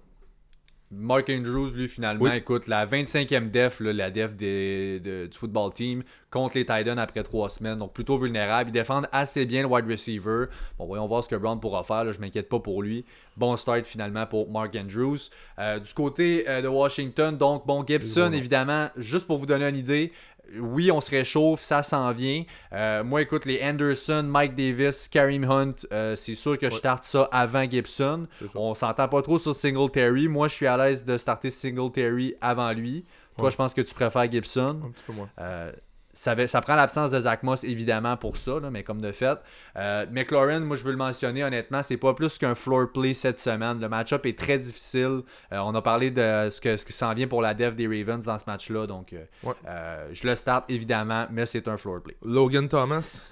Mark 0.90 1.29
Andrews, 1.29 1.69
lui, 1.75 1.87
finalement, 1.87 2.25
Oui. 2.25 2.31
écoute, 2.37 2.67
la 2.67 2.87
25e 2.87 3.50
def, 3.50 3.79
là, 3.81 3.93
la 3.93 4.11
def 4.11 4.35
des- 4.35 5.00
de- 5.00 5.26
du 5.26 5.37
football 5.37 5.73
team, 5.75 6.02
contre 6.31 6.56
les 6.56 6.64
Titans 6.64 6.99
après 6.99 7.23
trois 7.23 7.50
semaines, 7.50 7.79
donc 7.79 7.93
plutôt 7.93 8.17
vulnérable. 8.17 8.70
Ils 8.70 8.73
défendent 8.73 9.06
assez 9.12 9.44
bien 9.44 9.61
le 9.62 9.69
wide 9.69 9.87
receiver. 9.87 10.46
Bon, 10.79 10.87
voyons 10.87 11.06
voir 11.06 11.23
ce 11.23 11.29
que 11.29 11.37
Brown 11.37 11.61
pourra 11.61 11.82
faire, 11.85 12.05
là, 12.05 12.12
je 12.12 12.20
m'inquiète 12.20 12.49
pas 12.49 12.61
pour 12.61 12.82
lui. 12.82 13.05
Bon 13.37 13.56
start 13.56 13.85
finalement 13.85 14.26
pour 14.26 14.50
Mark 14.50 14.75
Andrews. 14.76 15.19
Euh, 15.58 15.79
du 15.79 15.93
côté 15.93 16.49
euh, 16.49 16.62
de 16.62 16.69
Washington, 16.69 17.37
donc, 17.37 17.67
bon, 17.67 17.85
Gibson, 17.87 18.32
évidemment, 18.32 18.88
juste 18.96 19.26
pour 19.26 19.37
vous 19.38 19.46
donner 19.46 19.69
une 19.69 19.76
idée, 19.76 20.12
oui, 20.58 20.90
on 20.90 21.00
se 21.00 21.10
réchauffe, 21.10 21.62
ça 21.62 21.82
s'en 21.82 22.10
vient. 22.12 22.44
Euh, 22.72 23.04
moi, 23.04 23.22
écoute, 23.22 23.44
les 23.44 23.60
Anderson, 23.62 24.22
Mike 24.26 24.54
Davis, 24.54 25.08
Kareem 25.08 25.44
Hunt, 25.44 25.74
euh, 25.92 26.16
c'est 26.16 26.34
sûr 26.34 26.58
que 26.58 26.70
je 26.70 26.76
starte 26.76 27.04
ça 27.04 27.28
avant 27.32 27.68
Gibson. 27.68 28.26
On 28.54 28.74
s'entend 28.74 29.08
pas 29.08 29.22
trop 29.22 29.38
sur 29.38 29.54
Singletary. 29.54 30.28
Moi, 30.28 30.48
je 30.48 30.54
suis 30.54 30.66
à 30.66 30.76
l'aise 30.76 31.04
de 31.04 31.16
starter 31.18 31.50
Singletary 31.50 32.34
avant 32.40 32.72
lui. 32.72 33.04
Toi, 33.36 33.44
Ouais. 33.46 33.50
je 33.52 33.56
pense 33.56 33.72
que 33.74 33.80
tu 33.82 33.94
préfères 33.94 34.30
Gibson. 34.30 34.80
Un 34.84 34.90
petit 34.90 35.02
peu 35.06 35.12
moins. 35.12 35.28
Euh, 35.38 35.70
ça, 36.18 36.60
prend 36.60 36.74
l'absence 36.74 37.12
de 37.12 37.20
Zach 37.20 37.42
Moss, 37.44 37.62
évidemment, 37.62 38.16
pour 38.16 38.36
ça, 38.36 38.58
là, 38.60 38.70
mais 38.70 38.82
comme 38.82 39.00
de 39.00 39.12
fait. 39.12 39.38
Euh, 39.76 40.04
McLaurin, 40.10 40.60
moi, 40.60 40.76
je 40.76 40.82
veux 40.82 40.90
le 40.90 40.96
mentionner, 40.96 41.44
honnêtement, 41.44 41.82
c'est 41.82 41.96
pas 41.96 42.12
plus 42.12 42.38
qu'un 42.38 42.54
floor 42.56 42.88
play 42.92 43.14
cette 43.14 43.38
semaine. 43.38 43.80
Le 43.80 43.88
match-up 43.88 44.26
est 44.26 44.36
très 44.36 44.58
difficile. 44.58 45.22
Euh, 45.52 45.58
on 45.58 45.74
a 45.76 45.82
parlé 45.82 46.10
de 46.10 46.48
ce 46.50 46.60
que, 46.60 46.76
ce 46.76 46.84
qui 46.84 46.92
s'en 46.92 47.14
vient 47.14 47.28
pour 47.28 47.40
la 47.40 47.54
def 47.54 47.76
des 47.76 47.86
Ravens 47.86 48.24
dans 48.24 48.38
ce 48.38 48.44
match-là. 48.46 48.86
Donc, 48.86 49.12
euh, 49.12 49.24
Ouais. 49.44 49.54
euh, 49.68 50.08
je 50.12 50.26
le 50.26 50.34
starte, 50.34 50.64
évidemment, 50.68 51.26
mais 51.30 51.46
c'est 51.46 51.68
un 51.68 51.76
floor 51.76 52.02
play. 52.02 52.16
Logan 52.24 52.68
Thomas? 52.68 53.24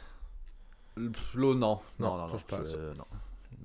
Non. 0.96 1.10
Non, 1.44 1.80
Non, 1.98 2.16
non, 2.16 2.28
je 2.28 2.76
non. 2.96 3.04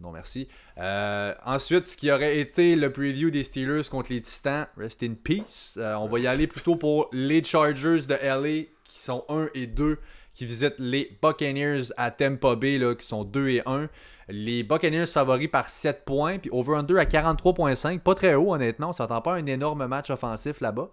Non, 0.01 0.11
merci. 0.11 0.47
Euh, 0.79 1.33
ensuite, 1.45 1.85
ce 1.85 1.95
qui 1.95 2.11
aurait 2.11 2.39
été 2.39 2.75
le 2.75 2.91
preview 2.91 3.29
des 3.29 3.43
Steelers 3.43 3.83
contre 3.89 4.11
les 4.11 4.21
Titans, 4.21 4.65
rest 4.75 5.03
in 5.03 5.13
peace. 5.13 5.75
Euh, 5.77 5.93
on 5.95 6.07
va 6.07 6.19
y 6.19 6.27
aller 6.27 6.47
plutôt 6.47 6.75
pour 6.75 7.07
les 7.11 7.43
Chargers 7.43 8.07
de 8.07 8.15
LA 8.15 8.65
qui 8.83 8.99
sont 8.99 9.23
1 9.29 9.49
et 9.53 9.67
2, 9.67 9.99
qui 10.33 10.45
visitent 10.45 10.79
les 10.79 11.17
Buccaneers 11.21 11.93
à 11.97 12.09
Tampa 12.09 12.55
Bay 12.55 12.79
là, 12.79 12.95
qui 12.95 13.05
sont 13.05 13.23
2 13.23 13.49
et 13.49 13.61
1. 13.67 13.89
Les 14.31 14.63
Buccaneers 14.63 15.07
favoris 15.07 15.49
par 15.49 15.69
7 15.69 16.05
points, 16.05 16.39
puis 16.39 16.49
over-under 16.51 16.97
à 16.97 17.05
43.5. 17.05 17.99
Pas 17.99 18.15
très 18.15 18.35
haut, 18.35 18.53
honnêtement. 18.53 18.89
On 18.89 18.93
s'attend 18.93 19.21
pas 19.21 19.33
à 19.33 19.37
un 19.37 19.45
énorme 19.45 19.85
match 19.87 20.09
offensif 20.09 20.61
là-bas. 20.61 20.89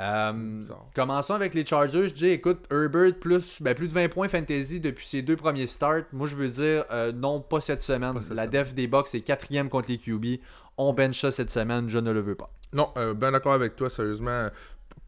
Euh, 0.00 0.62
commençons 0.94 1.34
avec 1.34 1.54
les 1.54 1.64
Chargers. 1.64 2.08
Je 2.08 2.14
dis, 2.14 2.26
écoute, 2.26 2.64
Herbert 2.70 3.14
plus, 3.20 3.62
ben, 3.62 3.74
plus 3.74 3.86
de 3.88 3.92
20 3.92 4.08
points 4.08 4.28
fantasy 4.28 4.80
depuis 4.80 5.06
ses 5.06 5.22
deux 5.22 5.36
premiers 5.36 5.68
starts. 5.68 6.02
Moi, 6.12 6.26
je 6.26 6.34
veux 6.34 6.48
dire, 6.48 6.84
euh, 6.90 7.12
non, 7.12 7.40
pas 7.40 7.60
cette 7.60 7.80
semaine. 7.80 8.14
Pas 8.14 8.22
cette 8.22 8.34
La 8.34 8.46
semaine. 8.46 8.64
def 8.64 8.74
des 8.74 8.88
Bucks 8.88 9.14
est 9.14 9.20
quatrième 9.20 9.68
contre 9.68 9.90
les 9.90 9.98
QB. 9.98 10.40
On 10.76 10.92
bench 10.92 11.20
ça 11.20 11.30
cette 11.30 11.50
semaine, 11.50 11.88
je 11.88 11.98
ne 11.98 12.10
le 12.10 12.20
veux 12.20 12.34
pas. 12.34 12.50
Non, 12.72 12.90
euh, 12.98 13.14
ben 13.14 13.30
d'accord 13.30 13.52
avec 13.52 13.76
toi, 13.76 13.88
sérieusement. 13.88 14.48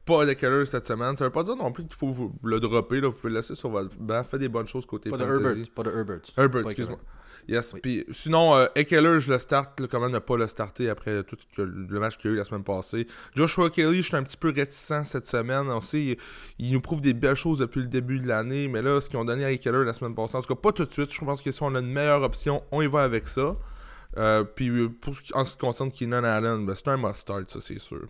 Pas 0.05 0.25
de 0.25 0.35
Keller 0.35 0.67
cette 0.67 0.87
semaine. 0.87 1.17
Ça 1.17 1.25
veut 1.25 1.31
pas 1.31 1.43
dire 1.43 1.57
non 1.57 1.73
plus 1.73 1.85
qu'il 1.85 1.97
faut 1.97 2.15
le 2.45 2.61
dropper. 2.61 3.01
Là. 3.01 3.09
Vous 3.09 3.15
pouvez 3.15 3.33
le 3.33 3.41
laisser 3.41 3.57
sur 3.57 3.71
votre 3.71 3.91
banc. 3.97 4.23
Faites 4.23 4.39
des 4.39 4.49
bonnes 4.49 4.69
choses 4.69 4.87
côté 4.87 5.11
Pas 5.11 5.17
de 5.17 5.25
fantasy. 5.25 5.45
Herbert. 5.49 5.75
Pas 5.75 5.83
de 5.83 5.91
Herbert. 5.91 6.21
Herbert, 6.37 6.61
excuse-moi. 6.63 6.99
Yes. 7.49 7.73
Oui. 7.73 7.81
Puis 7.81 8.05
sinon, 8.13 8.55
euh, 8.55 8.67
Eckler, 8.75 9.21
je 9.21 9.33
le 9.33 9.39
starte. 9.39 9.79
Là, 9.81 9.87
comment 9.91 10.09
ne 10.09 10.19
pas 10.19 10.37
le 10.37 10.47
starter 10.47 10.89
après 10.89 11.23
tout 11.23 11.37
le 11.59 12.01
match 12.01 12.17
qu'il 12.17 12.31
y 12.31 12.33
a 12.33 12.35
eu 12.35 12.39
la 12.39 12.45
semaine 12.45 12.65
passée. 12.65 13.07
Joshua 13.35 13.71
Kelly, 13.71 13.99
je 13.99 14.09
suis 14.09 14.17
un 14.17 14.23
petit 14.23 14.37
peu 14.37 14.53
réticent 14.55 15.05
cette 15.05 15.27
semaine. 15.27 15.69
On 15.71 15.81
sait, 15.81 16.03
il, 16.03 16.17
il 16.59 16.73
nous 16.73 16.81
prouve 16.81 17.01
des 17.01 17.15
belles 17.15 17.37
choses 17.37 17.59
depuis 17.59 17.81
le 17.81 17.89
début 17.89 18.19
de 18.19 18.27
l'année. 18.27 18.69
Mais 18.69 18.83
là, 18.83 19.01
ce 19.01 19.09
qu'ils 19.09 19.19
ont 19.19 19.25
donné 19.25 19.45
à 19.45 19.53
Eckler 19.53 19.85
la 19.85 19.93
semaine 19.93 20.15
passée, 20.15 20.37
en 20.37 20.43
tout 20.43 20.55
cas 20.55 20.61
pas 20.61 20.73
tout 20.73 20.85
de 20.85 20.93
suite. 20.93 21.13
Je 21.13 21.25
pense 21.25 21.43
que 21.43 21.53
si 21.53 21.63
on 21.63 21.75
a 21.75 21.81
une 21.81 21.93
meilleure 21.93 22.23
option, 22.23 22.63
on 22.73 22.83
y 22.83 22.87
va 22.87 23.03
avec 23.03 23.29
ça. 23.29 23.57
Euh, 24.19 24.45
puis 24.45 24.69
euh, 24.69 24.89
pour 24.89 25.15
en 25.35 25.45
ce 25.45 25.53
qui 25.53 25.59
concerne 25.59 25.91
Keenan 25.91 26.25
Allen, 26.25 26.65
ben, 26.65 26.75
c'est 26.75 26.89
un 26.89 26.97
must-start, 26.97 27.51
ça 27.51 27.61
c'est 27.61 27.79
sûr. 27.79 28.07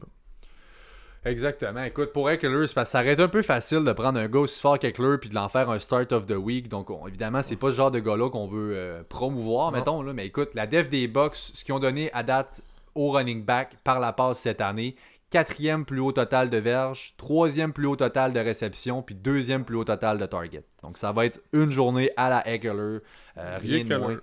Exactement. 1.26 1.82
Écoute, 1.82 2.12
pour 2.12 2.30
Eckler, 2.30 2.66
ça 2.68 3.00
aurait 3.00 3.12
été 3.12 3.22
un 3.22 3.28
peu 3.28 3.42
facile 3.42 3.82
de 3.84 3.92
prendre 3.92 4.18
un 4.18 4.28
gars 4.28 4.38
aussi 4.38 4.60
fort 4.60 4.78
qu'Eckler 4.78 5.16
puis 5.20 5.28
de 5.28 5.34
l'en 5.34 5.48
faire 5.48 5.68
un 5.70 5.78
start 5.80 6.12
of 6.12 6.26
the 6.26 6.36
week. 6.36 6.68
Donc, 6.68 6.88
on- 6.90 7.06
évidemment, 7.08 7.42
c'est 7.42 7.56
pas 7.56 7.70
ce 7.72 7.76
genre 7.76 7.90
de 7.90 7.98
gars-là 7.98 8.30
qu'on 8.30 8.46
veut 8.46 8.72
euh, 8.76 9.02
promouvoir, 9.08 9.72
Non. 9.72 9.78
mettons. 9.78 10.02
Là. 10.02 10.12
Mais 10.12 10.26
écoute, 10.26 10.50
la 10.54 10.66
def 10.66 10.88
des 10.88 11.08
Bucks, 11.08 11.34
ce 11.36 11.64
qu'ils 11.64 11.74
ont 11.74 11.80
donné 11.80 12.12
à 12.12 12.22
date 12.22 12.62
au 12.94 13.10
running 13.10 13.44
back 13.44 13.72
par 13.82 13.98
la 13.98 14.12
passe 14.12 14.38
cette 14.38 14.60
année, 14.60 14.94
quatrième 15.28 15.84
plus 15.84 15.98
haut 15.98 16.12
total 16.12 16.48
de 16.48 16.58
verges, 16.58 17.14
troisième 17.16 17.72
plus 17.72 17.86
haut 17.86 17.96
total 17.96 18.32
de 18.32 18.38
réception, 18.38 19.02
puis 19.02 19.16
deuxième 19.16 19.64
plus 19.64 19.74
haut 19.76 19.84
total 19.84 20.18
de 20.18 20.26
target. 20.26 20.62
Donc, 20.84 20.96
ça 20.96 21.10
va 21.10 21.26
être 21.26 21.40
une 21.52 21.72
journée 21.72 22.10
à 22.16 22.30
la 22.30 22.48
Eckler, 22.48 22.70
euh, 23.38 23.58
rien 23.60 23.84
de 23.84 23.96
moins. 23.96 24.16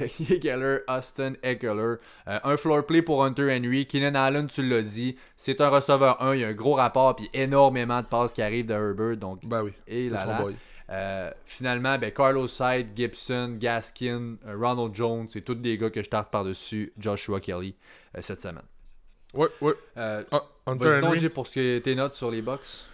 Eckler, 0.00 0.78
Austin 0.88 1.32
Eckler. 1.42 1.96
Euh, 2.28 2.38
un 2.44 2.56
floor 2.56 2.84
play 2.86 3.02
pour 3.02 3.24
Hunter 3.24 3.54
Henry. 3.56 3.86
Keenan 3.86 4.14
Allen, 4.14 4.46
tu 4.46 4.62
l'as 4.68 4.82
dit. 4.82 5.16
C'est 5.36 5.60
un 5.60 5.68
receveur 5.68 6.22
1. 6.22 6.34
Il 6.34 6.40
y 6.40 6.44
a 6.44 6.48
un 6.48 6.52
gros 6.52 6.74
rapport. 6.74 7.16
Puis 7.16 7.28
énormément 7.32 8.00
de 8.00 8.06
passes 8.06 8.32
qui 8.32 8.42
arrivent 8.42 8.66
de 8.66 8.74
Herbert. 8.74 9.16
Donc, 9.16 9.40
Ben 9.46 9.62
oui. 9.62 9.72
et 9.86 10.08
là 10.08 10.24
là. 10.26 10.44
Euh, 10.88 11.30
finalement, 11.44 11.98
ben, 11.98 12.12
Carlos 12.12 12.46
Hyde, 12.60 12.88
Gibson, 12.94 13.56
Gaskin, 13.58 14.36
euh, 14.46 14.56
Ronald 14.56 14.94
Jones, 14.94 15.26
c'est 15.28 15.40
tous 15.40 15.56
des 15.56 15.76
gars 15.76 15.90
que 15.90 16.00
je 16.00 16.08
tarte 16.08 16.30
par-dessus 16.30 16.92
Joshua 16.96 17.40
Kelly 17.40 17.74
cette 18.20 18.40
semaine. 18.40 18.62
Ouais, 19.34 19.48
ouais. 19.60 19.74
Euh, 19.96 20.22
Ah, 20.30 20.42
Hunter 20.66 21.00
Henry. 21.02 21.28
Pour 21.28 21.46
ce 21.48 21.54
que 21.56 21.78
tes 21.80 21.94
notes 21.96 22.14
sur 22.14 22.30
les 22.30 22.40
Bucks. 22.40 22.84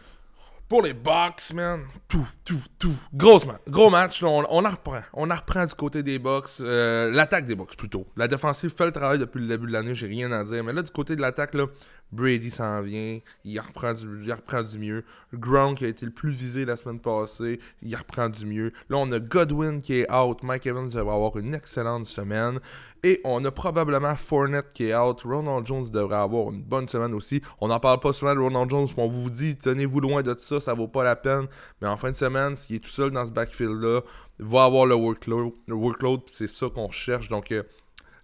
Pour 0.68 0.82
les 0.82 0.94
Bucks, 0.94 1.52
man. 1.54 1.82
Tout, 2.08 2.26
tout, 2.44 2.62
tout. 2.78 2.94
Gros 3.12 3.44
match. 3.44 3.60
Gros 3.68 3.90
match. 3.90 4.22
on, 4.22 4.44
en 4.44 4.70
reprend. 4.70 5.02
On 5.12 5.30
en 5.30 5.34
reprend 5.34 5.66
du 5.66 5.74
côté 5.74 6.02
des 6.02 6.18
Bucks. 6.18 6.48
Euh, 6.60 7.10
l'attaque 7.10 7.44
des 7.44 7.54
Bucks, 7.54 7.76
plutôt. 7.76 8.06
La 8.16 8.26
défensive 8.26 8.72
fait 8.76 8.86
le 8.86 8.92
travail 8.92 9.18
depuis 9.18 9.40
le 9.40 9.48
début 9.48 9.66
de 9.66 9.72
l'année. 9.72 9.94
J'ai 9.94 10.06
rien 10.06 10.32
à 10.32 10.44
dire. 10.44 10.64
Mais 10.64 10.72
là, 10.72 10.82
du 10.82 10.90
côté 10.90 11.14
de 11.14 11.20
l'attaque, 11.20 11.52
là, 11.54 11.66
Brady 12.12 12.50
s'en 12.50 12.82
vient, 12.82 13.18
il 13.44 13.58
reprend, 13.58 13.94
du, 13.94 14.24
il 14.24 14.32
reprend 14.32 14.62
du 14.62 14.78
mieux. 14.78 15.04
Gronk 15.32 15.82
a 15.82 15.88
été 15.88 16.04
le 16.04 16.12
plus 16.12 16.30
visé 16.30 16.64
la 16.64 16.76
semaine 16.76 17.00
passée, 17.00 17.58
il 17.82 17.96
reprend 17.96 18.28
du 18.28 18.46
mieux. 18.46 18.72
Là, 18.90 18.98
on 18.98 19.10
a 19.12 19.18
Godwin 19.18 19.80
qui 19.80 20.00
est 20.00 20.12
out. 20.12 20.42
Mike 20.42 20.66
Evans 20.66 20.88
va 20.88 21.00
avoir 21.00 21.36
une 21.38 21.54
excellente 21.54 22.06
semaine. 22.06 22.60
Et 23.04 23.20
on 23.24 23.44
a 23.44 23.50
probablement 23.50 24.14
Fournette 24.14 24.72
qui 24.72 24.84
est 24.84 24.94
out. 24.94 25.22
Ronald 25.22 25.66
Jones 25.66 25.88
devrait 25.90 26.16
avoir 26.16 26.52
une 26.52 26.62
bonne 26.62 26.88
semaine 26.88 27.14
aussi. 27.14 27.42
On 27.60 27.68
n'en 27.68 27.80
parle 27.80 27.98
pas 27.98 28.12
souvent 28.12 28.34
de 28.34 28.40
Ronald 28.40 28.70
Jones, 28.70 28.86
on 28.96 29.08
vous 29.08 29.28
dit, 29.28 29.56
tenez-vous 29.56 30.00
loin 30.00 30.22
de 30.22 30.36
ça, 30.38 30.60
ça 30.60 30.74
vaut 30.74 30.86
pas 30.86 31.02
la 31.02 31.16
peine. 31.16 31.48
Mais 31.80 31.88
en 31.88 31.96
fin 31.96 32.10
de 32.10 32.16
semaine, 32.16 32.54
s'il 32.54 32.76
est 32.76 32.80
tout 32.80 32.90
seul 32.90 33.10
dans 33.10 33.26
ce 33.26 33.32
backfield-là, 33.32 34.02
va 34.38 34.64
avoir 34.64 34.86
le 34.86 34.94
workload. 34.94 35.52
Le 35.66 35.74
workload, 35.74 36.20
c'est 36.26 36.46
ça 36.46 36.68
qu'on 36.68 36.90
cherche. 36.90 37.28
Donc, 37.28 37.50
euh, 37.50 37.62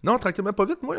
non, 0.08 0.18
tranquillement, 0.18 0.54
pas 0.54 0.64
vite. 0.64 0.82
Moi, 0.82 0.96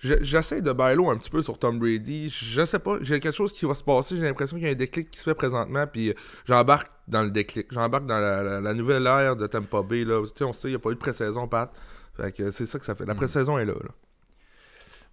j'essaie 0.00 0.60
de 0.60 0.72
bailo 0.72 1.10
un 1.10 1.16
petit 1.16 1.30
peu 1.30 1.42
sur 1.42 1.56
Tom 1.58 1.78
Brady. 1.78 2.28
Je 2.28 2.64
sais 2.64 2.80
pas, 2.80 2.98
j'ai 3.02 3.20
quelque 3.20 3.36
chose 3.36 3.52
qui 3.52 3.64
va 3.66 3.74
se 3.74 3.84
passer. 3.84 4.16
J'ai 4.16 4.22
l'impression 4.22 4.56
qu'il 4.56 4.66
y 4.66 4.68
a 4.68 4.72
un 4.72 4.74
déclic 4.74 5.12
qui 5.12 5.18
se 5.20 5.24
fait 5.24 5.34
présentement. 5.34 5.86
Puis 5.86 6.12
j'embarque 6.44 6.90
dans 7.06 7.22
le 7.22 7.30
déclic. 7.30 7.68
J'embarque 7.70 8.06
dans 8.06 8.18
la, 8.18 8.74
nouvelle 8.74 9.06
ère 9.06 9.36
de 9.36 9.46
Tampa 9.46 9.82
Bay. 9.82 10.04
Là. 10.04 10.24
Tu 10.26 10.32
sais, 10.36 10.44
on 10.44 10.52
sait, 10.52 10.68
il 10.68 10.72
n'y 10.72 10.76
a 10.76 10.80
pas 10.80 10.90
eu 10.90 10.94
de 10.94 10.98
pré-saison, 10.98 11.46
Pat. 11.46 11.72
Fait 12.16 12.32
que 12.32 12.50
c'est 12.50 12.66
ça 12.66 12.80
que 12.80 12.84
ça 12.84 12.96
fait. 12.96 13.06
La 13.06 13.14
mm. 13.14 13.18
pré-saison 13.18 13.58
est 13.58 13.64
là. 13.64 13.74
là. 13.74 13.90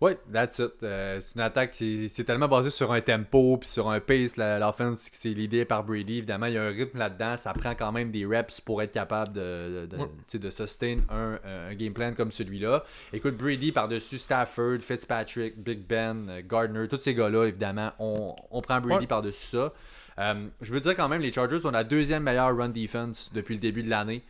Oui, 0.02 0.12
that's 0.32 0.60
it. 0.60 0.84
Euh, 0.84 1.22
c'est 1.22 1.36
une 1.36 1.42
attaque, 1.42 1.74
c'est 1.74 2.24
tellement 2.26 2.50
basé 2.50 2.70
sur 2.70 2.92
un 2.92 3.00
tempo 3.00 3.58
puis 3.58 3.70
sur 3.70 3.90
un 3.90 4.02
pace. 4.02 4.36
L'offense, 4.36 5.10
c'est 5.14 5.30
l'idée 5.30 5.64
par 5.64 5.86
Brady. 5.86 6.18
Évidemment, 6.18 6.48
il 6.48 6.54
y 6.54 6.58
a 6.58 6.64
un 6.64 6.70
rythme 6.70 6.98
là-dedans. 6.98 7.38
Ça 7.38 7.54
prend 7.54 7.76
quand 7.76 7.94
même 7.94 8.12
des 8.12 8.26
reps 8.26 8.60
pour 8.60 8.82
être 8.82 8.92
capable 8.92 9.32
de, 9.32 9.88
de, 9.90 10.38
de 10.38 10.50
sustain 10.50 10.98
un, 11.10 11.40
un, 11.46 11.74
game 11.76 11.94
plan 11.94 12.14
comme 12.14 12.32
celui-là. 12.32 12.84
Écoute, 13.14 13.38
Brady 13.38 13.72
par-dessus 13.72 14.18
Stafford, 14.18 14.80
Fitzpatrick, 14.82 15.58
Big 15.64 15.88
Ben, 15.88 16.28
euh, 16.28 16.42
Gardner, 16.46 16.90
tous 16.90 17.00
ces 17.00 17.14
gars-là, 17.14 17.46
évidemment, 17.46 17.94
on, 17.98 18.36
on 18.52 18.62
prend 18.62 18.82
Brady 18.82 19.08
par-dessus 19.08 19.46
ça. 19.46 19.72
Euh, 20.18 20.48
je 20.62 20.74
veux 20.74 20.82
dire 20.82 20.96
quand 20.96 21.08
même, 21.08 21.22
les 21.22 21.32
Chargers 21.32 21.66
ont 21.66 21.72
la 21.72 21.84
deuxième 21.86 22.24
meilleure 22.24 22.56
run 22.56 22.70
defense 22.70 23.32
depuis 23.34 23.56
le 23.56 23.62
début 23.62 23.84
de 23.84 23.90
l'année. 23.90 24.24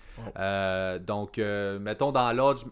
donc, 1.08 1.38
mettons 1.38 2.12
dans 2.12 2.32
l'ordre, 2.34 2.66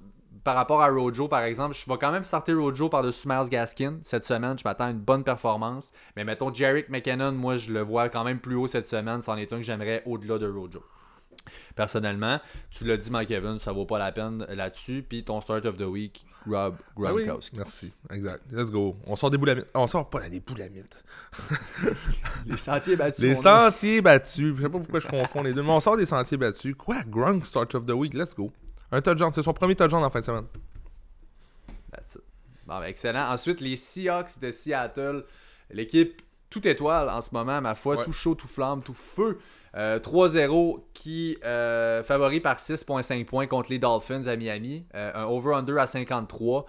par 0.43 0.55
rapport 0.55 0.81
à 0.81 0.89
Rojo, 0.89 1.27
par 1.27 1.43
exemple, 1.43 1.75
je 1.75 1.89
vais 1.89 1.97
quand 1.97 2.12
même 2.12 2.23
starter 2.23 2.53
Rojo 2.53 2.89
par-dessus 2.89 3.27
Miles 3.27 3.50
Gaskin 3.50 4.00
cette 4.01 4.25
semaine. 4.25 4.57
Je 4.57 4.63
m'attends 4.65 4.85
à 4.85 4.91
une 4.91 5.00
bonne 5.00 5.23
performance. 5.23 5.91
Mais 6.15 6.23
mettons, 6.23 6.53
Jarek 6.53 6.89
McKinnon, 6.89 7.31
moi, 7.31 7.57
je 7.57 7.71
le 7.71 7.81
vois 7.81 8.09
quand 8.09 8.23
même 8.23 8.39
plus 8.39 8.55
haut 8.55 8.67
cette 8.67 8.88
semaine. 8.88 9.21
C'en 9.21 9.38
est 9.38 9.51
un 9.53 9.57
que 9.57 9.63
j'aimerais 9.63 10.03
au-delà 10.05 10.38
de 10.38 10.47
Rojo. 10.47 10.83
Personnellement, 11.75 12.39
tu 12.71 12.85
l'as 12.85 12.97
dit, 12.97 13.09
Mike 13.09 13.31
Evans, 13.31 13.59
ça 13.59 13.71
vaut 13.71 13.85
pas 13.85 14.00
la 14.00 14.12
peine 14.12 14.45
là-dessus. 14.50 15.05
Puis 15.07 15.23
ton 15.23 15.41
start 15.41 15.65
of 15.65 15.77
the 15.77 15.81
week, 15.81 16.25
Rob 16.45 16.75
ah 16.79 16.91
Gronkowski. 16.95 17.57
merci, 17.57 17.93
exact. 18.12 18.43
Let's 18.51 18.69
go. 18.69 18.97
On 19.05 19.15
sort 19.15 19.31
des 19.31 19.38
boulamites. 19.38 19.67
On 19.73 19.88
sort 19.88 20.09
pas 20.09 20.29
des 20.29 20.39
boulamites. 20.39 21.03
les 22.45 22.57
sentiers 22.57 22.95
battus. 22.95 23.23
Les 23.23 23.35
sentiers 23.35 24.01
battus. 24.01 24.55
Je 24.55 24.62
sais 24.62 24.69
pas 24.69 24.79
pourquoi 24.79 25.00
je 25.00 25.07
confonds 25.07 25.43
les 25.43 25.53
deux, 25.53 25.63
mais 25.63 25.71
on 25.71 25.81
sort 25.81 25.97
des 25.97 26.05
sentiers 26.05 26.38
battus. 26.38 26.75
Quoi, 26.75 27.03
Gronk 27.07 27.45
start 27.45 27.73
of 27.75 27.85
the 27.85 27.91
week? 27.91 28.13
Let's 28.13 28.35
go. 28.35 28.51
Un 28.93 29.01
touchdown, 29.01 29.31
c'est 29.33 29.41
son 29.41 29.53
premier 29.53 29.75
touchdown 29.75 30.03
en 30.03 30.09
fin 30.12 30.19
de 30.19 30.25
semaine. 30.25 30.45
That's 31.91 32.13
it. 32.13 32.21
Bon, 32.67 32.79
ben, 32.79 32.85
excellent. 32.85 33.27
Ensuite, 33.31 33.59
les 33.59 33.75
Seahawks 33.75 34.39
de 34.39 34.51
Seattle. 34.51 35.25
L'équipe 35.71 36.21
tout 36.51 36.67
étoile 36.67 37.09
en 37.09 37.21
ce 37.21 37.33
moment, 37.33 37.59
ma 37.59 37.73
foi, 37.73 38.05
tout 38.05 38.12
chaud, 38.12 38.35
tout 38.35 38.47
flamme, 38.47 38.83
tout 38.83 38.93
feu. 38.93 39.39
3-0 39.75 40.75
euh, 40.75 40.77
qui 40.94 41.38
euh, 41.44 42.03
favori 42.03 42.39
par 42.39 42.58
6.5 42.58 43.25
points 43.25 43.48
contre 43.48 43.72
les 43.72 43.80
Dolphins 43.80 44.27
à 44.27 44.36
Miami. 44.36 44.86
Euh, 44.94 45.12
un 45.15 45.25
over-under 45.25 45.80
à 45.80 45.88
53 45.88 46.65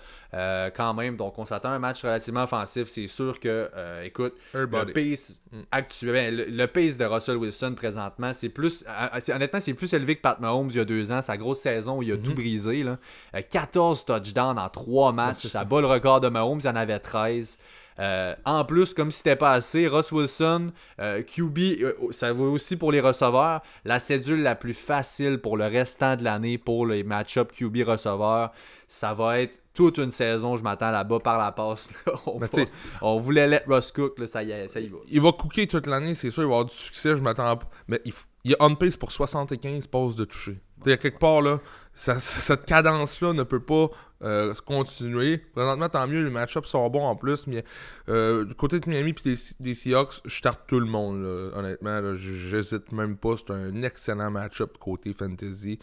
quand 0.75 0.95
même. 0.95 1.17
Donc 1.17 1.39
on 1.39 1.45
s'attend 1.45 1.71
à 1.71 1.73
un 1.73 1.79
match 1.79 2.03
relativement 2.03 2.45
offensif. 2.45 2.89
C'est 2.89 3.07
sûr 3.07 3.39
que, 3.41 3.71
écoute, 4.03 4.35
le 4.55 4.67
pace 4.67 5.39
mm. 5.53 5.59
actuel, 5.71 6.47
le, 6.49 6.67
pace 6.67 6.97
de 6.97 7.05
Russell 7.05 7.37
Wilson 7.37 7.75
présentement, 7.77 8.33
c'est 8.33 8.49
plus, 8.49 8.85
honnêtement, 9.29 9.61
c'est 9.61 9.75
plus 9.75 9.93
élevé 9.93 10.17
que 10.17 10.23
Pat 10.23 10.41
Mahomes 10.41 10.71
il 10.71 10.77
y 10.77 10.81
a 10.81 10.85
deux 10.85 11.13
ans. 11.13 11.23
Sa 11.23 11.37
grosse 11.37 11.61
saison 11.61 11.99
où 11.99 12.03
il 12.03 12.11
a 12.13 12.17
tout 12.17 12.31
mm-hmm. 12.31 12.35
brisé. 12.35 12.83
Là. 12.83 12.99
14 13.43 14.05
touchdowns 14.07 14.59
en 14.59 14.69
3 14.69 15.13
matchs. 15.13 15.47
ça 15.47 15.65
bat 15.65 15.81
le 15.81 15.87
record 15.87 16.21
de 16.21 16.29
Mahomes. 16.29 16.61
Il 16.61 16.67
y 16.67 16.71
en 16.71 16.77
avait 16.77 16.99
13. 16.99 17.59
Euh, 17.99 18.35
en 18.45 18.65
plus, 18.65 18.93
comme 18.95 19.11
si 19.11 19.19
c'était 19.19 19.37
pas 19.37 19.53
assez, 19.53 19.87
Ross 19.87 20.11
Wilson, 20.13 20.73
euh, 21.01 21.23
QB, 21.23 21.59
euh, 21.59 21.93
ça 22.11 22.33
vaut 22.33 22.51
aussi 22.51 22.77
pour 22.77 22.93
les 22.93 23.01
receveurs. 23.01 23.63
La 23.85 24.01
cédule 24.01 24.43
la 24.43 24.55
plus 24.55 24.75
facile 24.75 25.39
pour 25.39 25.57
le 25.57 25.67
restant 25.67 26.17
de 26.17 26.25
l'année 26.25 26.59
pour 26.59 26.87
les 26.87 27.05
match-up 27.05 27.53
QB 27.53 27.79
receveurs, 27.87 28.53
ça 28.89 29.15
va 29.15 29.41
être 29.41 29.61
toute 29.75 29.99
une 29.99 30.11
saison. 30.11 30.57
Je 30.57 30.63
m'attends 30.63 30.91
là-bas 30.91 31.21
par 31.21 31.39
la 31.39 31.53
passe. 31.53 31.89
on, 33.03 33.21
voulait 33.21 33.47
let 33.47 33.65
Ross 33.67 33.93
Cook, 33.93 34.21
ça, 34.27 34.43
y 34.43 34.51
est, 34.51 34.69
ça 34.69 34.81
y 34.81 34.89
va. 34.89 34.99
Il 35.09 35.21
va 35.21 35.33
cooker 35.33 35.67
toute 35.67 35.87
l'année, 35.87 36.15
c'est 36.15 36.31
sûr, 36.31 36.43
il 36.43 36.47
va 36.47 36.55
avoir 36.55 36.65
du 36.65 36.75
succès. 36.75 37.11
Je 37.11 37.23
m'attends 37.23 37.59
Mais 37.89 38.01
il, 38.05 38.13
il 38.45 38.53
est 38.53 38.57
on 38.61 38.75
pace 38.75 38.97
pour 38.97 39.11
75 39.11 39.87
passes 39.87 40.17
de 40.17 40.25
toucher. 40.25 40.59
Il 40.87 40.91
y 40.91 40.93
a 40.93 40.97
quelque 40.97 41.19
part 41.19 41.41
là, 41.41 41.61
cette 41.95 42.65
cadence-là 42.65 43.33
ne 43.33 43.45
peut 43.45 43.61
pas 43.61 43.89
euh, 44.23 44.53
continuer. 44.67 45.39
Présentement, 45.39 45.89
tant 45.89 46.09
mieux, 46.09 46.25
les 46.25 46.31
match-ups 46.31 46.69
sont 46.69 46.89
bons 46.91 47.05
en 47.05 47.15
plus, 47.15 47.47
mais 47.47 47.65
euh, 48.09 48.45
du 48.45 48.55
côté 48.55 48.81
de 48.81 48.89
Miami 48.89 49.15
et 49.25 49.37
des, 49.61 49.75
Seahawks, 49.75 50.23
je 50.25 50.37
starte 50.37 50.63
tout 50.67 50.81
le 50.81 50.87
monde, 50.87 51.25
honnêtement. 51.55 52.17
J'hésite 52.17 52.91
même 52.91 53.17
pas. 53.17 53.35
C'est 53.37 53.53
un 53.53 53.83
excellent 53.83 54.31
match-up 54.31 54.77
côté 54.79 55.15
fantasy. 55.15 55.79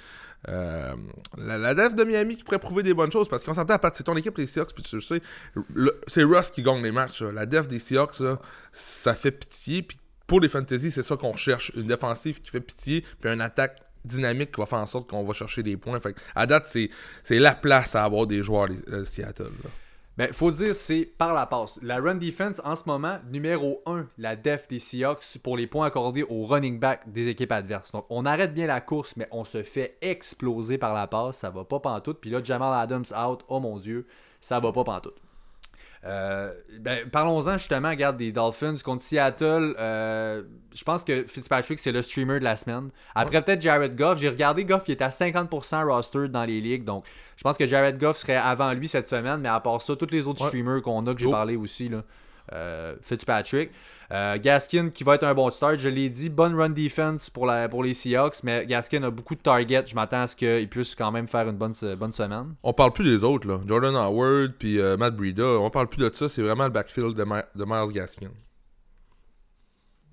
Euh, 0.50 0.96
la, 1.38 1.74
def 1.75 1.96
de 1.96 2.03
Miami 2.03 2.36
qui 2.36 2.43
pourrait 2.43 2.60
prouver 2.60 2.84
des 2.84 2.93
bonnes 2.93 3.12
choses 3.12 3.29
parce 3.29 3.43
qu'on 3.43 3.53
s'entend 3.53 3.75
à 3.75 3.79
partir 3.79 4.03
de 4.03 4.12
ton 4.12 4.17
équipe, 4.17 4.38
les 4.38 4.48
Seahawks, 4.48 4.74
puis 4.74 4.84
tu 4.84 4.96
le 4.96 5.01
sais, 5.01 5.22
c'est 6.08 6.24
Russ 6.24 6.50
qui 6.50 6.63
gagne 6.63 6.81
les 6.84 6.91
matchs. 6.91 7.22
La 7.22 7.46
def 7.46 7.67
des 7.67 7.79
Seahawks, 7.79 8.22
ça 8.72 9.13
fait 9.13 9.31
pitié. 9.31 9.84
Puis 9.84 9.98
pour 10.27 10.39
les 10.39 10.50
fantasy, 10.50 10.91
c'est 10.91 11.03
ça 11.03 11.15
qu'on 11.15 11.31
recherche. 11.31 11.72
Une 11.75 11.88
défensive 11.88 12.41
qui 12.41 12.50
fait 12.50 12.62
pitié, 12.62 13.05
puis 13.20 13.31
une 13.31 13.41
attaque 13.41 13.81
dynamique 14.05 14.51
qui 14.51 14.60
va 14.60 14.65
faire 14.65 14.79
en 14.79 14.88
sorte 14.88 15.10
qu'on 15.10 15.24
va 15.24 15.34
chercher 15.34 15.63
des 15.63 15.77
points. 15.77 16.00
Fait 16.00 16.15
à 16.36 16.46
date, 16.46 16.67
c'est, 16.67 16.89
la 17.29 17.53
place 17.53 17.96
à 17.96 18.03
avoir 18.03 18.27
des 18.27 18.43
joueurs 18.43 18.70
euh, 18.89 19.05
Seattle. 19.05 19.51
Ben, 20.17 20.34
faut 20.34 20.51
dire, 20.51 20.75
c'est 20.75 21.05
par 21.05 21.34
la 21.34 21.46
passe. 21.46 21.79
La 21.81 22.00
run 22.00 22.15
defense, 22.15 22.62
en 22.65 22.75
ce 22.75 22.84
moment, 22.86 23.17
numéro 23.31 23.81
1, 23.86 24.08
la 24.17 24.36
def 24.36 24.67
des 24.67 24.79
Seahawks 24.79 25.38
pour 25.41 25.55
les 25.55 25.67
points 25.67 25.88
accordés 25.88 26.24
au 26.24 26.46
running 26.46 26.79
back 26.79 27.10
des 27.12 27.27
équipes 27.27 27.53
adverses. 27.53 27.93
Donc, 27.93 28.05
on 28.10 28.25
arrête 28.25 28.53
bien 28.53 28.67
la 28.67 28.81
course, 28.81 29.15
mais 29.15 29.27
on 29.31 29.46
se 29.46 29.63
fait 29.63 29.98
exploser 30.01 30.77
par 30.77 30.93
la 30.93 31.08
passe. 31.08 31.38
Ça 31.38 31.50
va 31.50 31.63
pas 31.63 31.79
pantoute. 31.79 32.20
Puis 32.20 32.29
là, 32.29 32.43
Jamal 32.43 32.77
Adams 32.79 33.05
out. 33.17 33.39
Oh 33.48 33.60
mon 33.60 33.77
Dieu, 33.79 34.05
ça 34.41 34.60
va 34.60 34.74
pas 34.74 34.84
pantoute. 34.84 35.15
Euh, 36.03 36.51
ben, 36.79 37.10
Parlons-en 37.10 37.58
justement, 37.58 37.89
regarde, 37.89 38.17
des 38.17 38.31
Dolphins 38.31 38.75
contre 38.84 39.03
Seattle. 39.03 39.75
Euh, 39.79 40.43
je 40.74 40.84
pense 40.84 41.03
que 41.03 41.25
Fitzpatrick, 41.27 41.79
c'est 41.79 41.91
le 41.91 42.01
streamer 42.01 42.39
de 42.39 42.43
la 42.43 42.55
semaine. 42.55 42.89
Après, 43.13 43.41
peut-être 43.41 43.62
Jared 43.62 43.96
Goff. 43.96 44.20
J'ai 44.20 44.29
regardé 44.29 44.65
Goff, 44.65 44.84
il 44.88 44.91
est 44.91 45.01
à 45.01 45.10
50% 45.10 45.86
roster 45.86 46.27
dans 46.27 46.43
les 46.43 46.60
ligues. 46.60 46.84
Donc, 46.84 47.05
je 47.38 47.43
pense 47.43 47.58
que 47.58 47.67
Jared 47.67 48.00
Goff 48.00 48.17
serait 48.17 48.36
avant 48.36 48.74
lui 48.74 48.88
cette 48.88 49.08
semaine. 49.08 49.41
Mais 49.41 49.50
à 49.50 49.60
part 49.60 49.81
ça, 49.81 49.96
tous 49.96 50.08
les 50.12 50.27
autres 50.27 50.48
streamers 50.48 50.81
qu'on 50.81 51.05
a, 51.05 51.13
que 51.13 51.20
j'ai 51.20 51.29
parlé 51.29 51.55
aussi, 51.55 51.89
là, 51.89 52.03
euh, 52.53 52.95
Fitzpatrick. 53.01 53.71
Euh, 54.12 54.38
Gaskin 54.38 54.89
qui 54.89 55.05
va 55.05 55.15
être 55.15 55.24
un 55.24 55.33
bon 55.33 55.50
start, 55.51 55.77
je 55.77 55.88
l'ai 55.88 56.10
dit, 56.10 56.29
bonne 56.29 56.53
run 56.53 56.69
defense 56.69 57.29
pour, 57.29 57.45
la, 57.45 57.69
pour 57.69 57.83
les 57.83 57.93
Seahawks, 57.93 58.43
mais 58.43 58.65
Gaskin 58.65 59.03
a 59.03 59.10
beaucoup 59.10 59.36
de 59.36 59.41
targets. 59.41 59.86
Je 59.88 59.95
m'attends 59.95 60.24
à 60.24 60.27
ce 60.27 60.36
qu'il 60.36 60.67
puisse 60.69 60.95
quand 60.95 61.12
même 61.12 61.27
faire 61.27 61.48
une 61.48 61.55
bonne, 61.55 61.74
bonne 61.98 62.12
semaine. 62.12 62.55
On 62.63 62.74
parle 62.74 62.91
plus 62.91 63.05
des 63.05 63.24
autres, 63.24 63.48
là. 63.48 63.60
Jordan 63.65 63.95
Howard 63.95 64.53
puis 64.60 64.79
euh, 64.79 64.98
Matt 64.98 65.15
Breida. 65.15 65.45
On 65.45 65.69
parle 65.69 65.88
plus 65.88 66.00
de 66.00 66.13
ça, 66.13 66.27
c'est 66.27 66.41
vraiment 66.41 66.65
le 66.65 66.71
backfield 66.71 67.15
de, 67.15 67.24
de 67.24 67.65
Miles 67.65 67.93
Gaskin. 67.93 68.31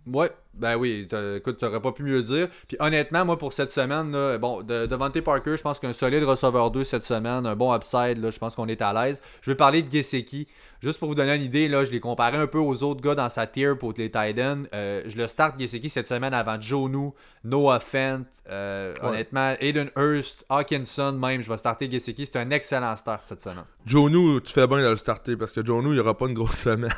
Ouais, 0.06 0.30
ben 0.54 0.76
oui, 0.76 1.06
écoute, 1.36 1.58
t'aurais 1.58 1.80
pas 1.80 1.92
pu 1.92 2.02
mieux 2.02 2.22
dire. 2.22 2.48
Puis 2.66 2.76
honnêtement, 2.80 3.24
moi 3.24 3.38
pour 3.38 3.52
cette 3.52 3.70
semaine, 3.70 4.12
bon, 4.38 4.62
de, 4.62 4.86
Devante 4.86 5.20
Parker, 5.20 5.56
je 5.56 5.62
pense 5.62 5.78
qu'un 5.78 5.92
solide 5.92 6.24
receveur 6.24 6.70
2 6.70 6.84
cette 6.84 7.04
semaine, 7.04 7.46
un 7.46 7.56
bon 7.56 7.74
upside, 7.74 8.18
là, 8.18 8.30
je 8.30 8.38
pense 8.38 8.54
qu'on 8.54 8.68
est 8.68 8.82
à 8.82 8.92
l'aise. 8.92 9.22
Je 9.42 9.50
vais 9.50 9.56
parler 9.56 9.82
de 9.82 9.90
Geseki. 9.90 10.48
Juste 10.80 11.00
pour 11.00 11.08
vous 11.08 11.16
donner 11.16 11.34
une 11.34 11.42
idée, 11.42 11.66
là, 11.66 11.84
je 11.84 11.90
l'ai 11.90 11.98
comparé 11.98 12.36
un 12.36 12.46
peu 12.46 12.58
aux 12.58 12.84
autres 12.84 13.00
gars 13.00 13.16
dans 13.16 13.28
sa 13.28 13.48
tier 13.48 13.74
pour 13.74 13.92
les 13.96 14.10
Titans. 14.10 14.68
Euh, 14.72 15.02
je 15.06 15.16
le 15.16 15.26
start 15.26 15.58
Geseki 15.58 15.88
cette 15.88 16.06
semaine 16.06 16.32
avant 16.32 16.60
Jonu, 16.60 17.10
Noah 17.42 17.80
Fent, 17.80 18.22
euh, 18.48 18.94
honnêtement, 19.02 19.54
Aiden 19.60 19.90
Hurst, 19.96 20.44
Hawkinson 20.48 21.12
même. 21.12 21.42
Je 21.42 21.50
vais 21.50 21.58
starter 21.58 21.90
Geseki. 21.90 22.26
C'est 22.26 22.38
un 22.38 22.50
excellent 22.50 22.96
start 22.96 23.22
cette 23.24 23.42
semaine. 23.42 23.64
Jonu, 23.86 24.40
tu 24.42 24.52
fais 24.52 24.68
bien 24.68 24.78
de 24.78 24.90
le 24.90 24.96
starter 24.96 25.36
parce 25.36 25.50
que 25.50 25.66
Jonu, 25.66 25.94
il 25.94 26.00
aura 26.00 26.16
pas 26.16 26.26
une 26.26 26.34
grosse 26.34 26.54
semaine. 26.54 26.92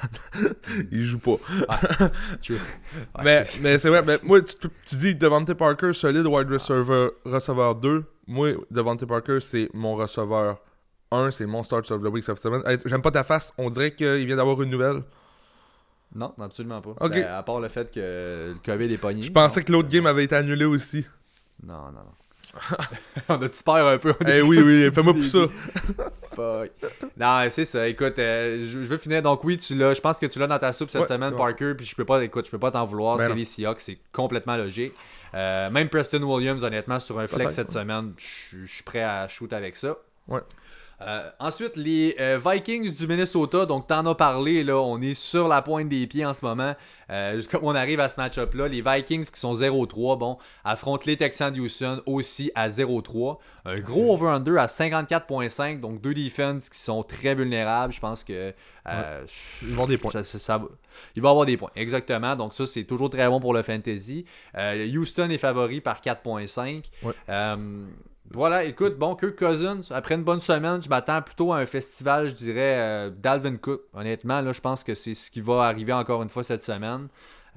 il 0.92 1.02
joue 1.02 1.18
pas. 1.18 1.36
mais 3.24 3.44
mais 3.60 3.78
c'est 3.78 3.88
vrai, 3.88 4.02
mais 4.02 4.18
moi, 4.22 4.40
tu, 4.42 4.54
tu 4.84 4.96
dis 4.96 5.14
Devante 5.14 5.54
Parker, 5.54 5.92
solide 5.92 6.26
wide 6.26 6.50
receiver, 6.50 7.10
receveur 7.24 7.74
2. 7.76 8.04
Moi, 8.26 8.54
Devante 8.70 9.04
Parker, 9.06 9.38
c'est 9.40 9.68
mon 9.74 9.96
receveur 9.96 10.58
un, 11.12 11.30
c'est 11.30 11.46
mon 11.46 11.62
start 11.62 11.90
of 11.90 12.02
the 12.02 12.06
week 12.06 12.24
cette 12.24 12.38
semaine. 12.38 12.62
J'aime 12.84 13.02
pas 13.02 13.10
ta 13.10 13.24
face, 13.24 13.52
on 13.58 13.70
dirait 13.70 13.92
qu'il 13.92 14.26
vient 14.26 14.36
d'avoir 14.36 14.60
une 14.62 14.70
nouvelle. 14.70 15.02
Non, 16.14 16.32
absolument 16.40 16.80
pas. 16.80 17.08
Ben, 17.08 17.24
à 17.24 17.42
part 17.42 17.60
le 17.60 17.68
fait 17.68 17.92
que 17.92 18.54
le 18.54 18.56
COVID 18.64 18.92
est 18.92 18.98
pogné. 18.98 19.22
Je 19.22 19.30
pensais 19.30 19.62
que 19.62 19.70
l'autre 19.70 19.88
game 19.88 20.06
avait 20.06 20.24
été 20.24 20.34
annulé 20.34 20.64
aussi. 20.64 21.06
Non, 21.62 21.86
non, 21.86 22.00
non. 22.00 22.76
on 23.28 23.42
a-tu 23.42 23.62
peur 23.62 23.86
un 23.86 23.98
peu? 23.98 24.14
Eh 24.26 24.42
oui, 24.42 24.60
oui, 24.60 24.90
fais-moi 24.92 25.14
pour 25.14 25.22
ça. 25.22 25.46
Fuck. 26.80 26.92
Non, 27.16 27.46
c'est 27.50 27.64
ça. 27.64 27.88
Écoute, 27.88 28.18
euh, 28.18 28.60
je, 28.66 28.82
je 28.84 28.88
veux 28.88 28.98
finir. 28.98 29.22
Donc, 29.22 29.44
oui, 29.44 29.56
tu 29.56 29.74
l'as. 29.74 29.94
Je 29.94 30.00
pense 30.00 30.18
que 30.18 30.26
tu 30.26 30.38
l'as 30.38 30.46
dans 30.46 30.58
ta 30.58 30.72
soupe 30.72 30.90
cette 30.90 31.02
Ouais, 31.02 31.06
semaine, 31.06 31.32
ouais. 31.32 31.38
Parker. 31.38 31.74
Puis 31.76 31.86
je 31.86 31.94
peux 31.94 32.04
pas, 32.04 32.22
écoute, 32.22 32.46
je 32.46 32.50
peux 32.50 32.58
pas 32.58 32.70
t'en 32.70 32.84
vouloir. 32.84 33.16
Ben 33.16 33.26
c'est 33.28 33.34
les 33.34 33.44
Seahawks. 33.44 33.80
C'est 33.80 33.98
complètement 34.12 34.56
logique. 34.56 34.92
Euh, 35.34 35.70
même 35.70 35.88
Preston 35.88 36.22
Williams, 36.22 36.64
honnêtement, 36.64 36.98
sur 37.00 37.18
un 37.18 37.26
flex 37.26 37.54
cette 37.54 37.70
semaine, 37.70 38.12
je 38.16 38.58
je 38.64 38.72
suis 38.72 38.82
prêt 38.82 39.02
à 39.02 39.28
shoot 39.28 39.52
avec 39.52 39.76
ça. 39.76 39.96
Ouais. 40.28 40.40
Euh, 41.02 41.30
ensuite, 41.38 41.76
les 41.76 42.14
euh, 42.20 42.38
Vikings 42.44 42.92
du 42.94 43.06
Minnesota, 43.06 43.64
donc 43.66 43.86
t'en 43.86 44.04
as 44.06 44.14
parlé, 44.14 44.62
là, 44.62 44.76
on 44.76 45.00
est 45.00 45.14
sur 45.14 45.48
la 45.48 45.62
pointe 45.62 45.88
des 45.88 46.06
pieds 46.06 46.26
en 46.26 46.34
ce 46.34 46.44
moment. 46.44 46.74
Euh, 47.10 47.42
comme 47.50 47.64
on 47.64 47.74
arrive 47.74 48.00
à 48.00 48.08
ce 48.08 48.20
match-up-là, 48.20 48.68
les 48.68 48.82
Vikings 48.82 49.24
qui 49.24 49.40
sont 49.40 49.54
0-3, 49.54 50.18
bon, 50.18 50.36
affrontent 50.64 51.04
les 51.06 51.16
Texans 51.16 51.52
de 51.52 51.60
Houston 51.60 52.02
aussi 52.06 52.50
à 52.54 52.68
0-3. 52.68 53.38
Un 53.64 53.74
gros 53.76 54.14
over-under 54.14 54.58
à 54.58 54.66
54.5, 54.66 55.80
donc 55.80 56.00
deux 56.00 56.14
defenses 56.14 56.68
qui 56.68 56.78
sont 56.78 57.02
très 57.02 57.34
vulnérables. 57.34 57.92
Je 57.92 58.00
pense 58.00 58.22
que 58.24 58.52
euh, 58.88 59.24
Ils 59.62 59.68
vont 59.68 59.72
avoir 59.74 59.86
des 59.88 59.98
points. 59.98 60.10
ça- 60.10 60.24
ça- 60.24 60.38
ça 60.38 60.58
va- 60.58 60.68
il 61.16 61.22
va 61.22 61.30
avoir 61.30 61.46
des 61.46 61.56
points, 61.56 61.70
exactement. 61.76 62.36
Donc 62.36 62.52
ça, 62.54 62.66
c'est 62.66 62.84
toujours 62.84 63.10
très 63.10 63.26
bon 63.28 63.40
pour 63.40 63.54
le 63.54 63.62
fantasy. 63.62 64.24
Houston 64.94 65.30
est 65.30 65.38
favori 65.38 65.80
par 65.80 66.00
4.5. 66.00 66.90
Ouais. 67.02 67.12
Euh, 68.30 68.34
voilà, 68.34 68.64
écoute, 68.64 68.96
bon, 68.96 69.14
Kirk 69.16 69.36
Cousins, 69.36 69.80
après 69.90 70.14
une 70.14 70.22
bonne 70.24 70.40
semaine, 70.40 70.82
je 70.82 70.88
m'attends 70.88 71.20
plutôt 71.22 71.52
à 71.52 71.58
un 71.58 71.66
festival, 71.66 72.28
je 72.28 72.34
dirais, 72.34 72.76
euh, 72.78 73.10
Dalvin 73.10 73.56
Cook. 73.56 73.82
Honnêtement, 73.94 74.40
là, 74.40 74.52
je 74.52 74.60
pense 74.60 74.84
que 74.84 74.94
c'est 74.94 75.14
ce 75.14 75.30
qui 75.30 75.40
va 75.40 75.64
arriver 75.64 75.92
encore 75.92 76.22
une 76.22 76.28
fois 76.28 76.44
cette 76.44 76.62
semaine. 76.62 77.08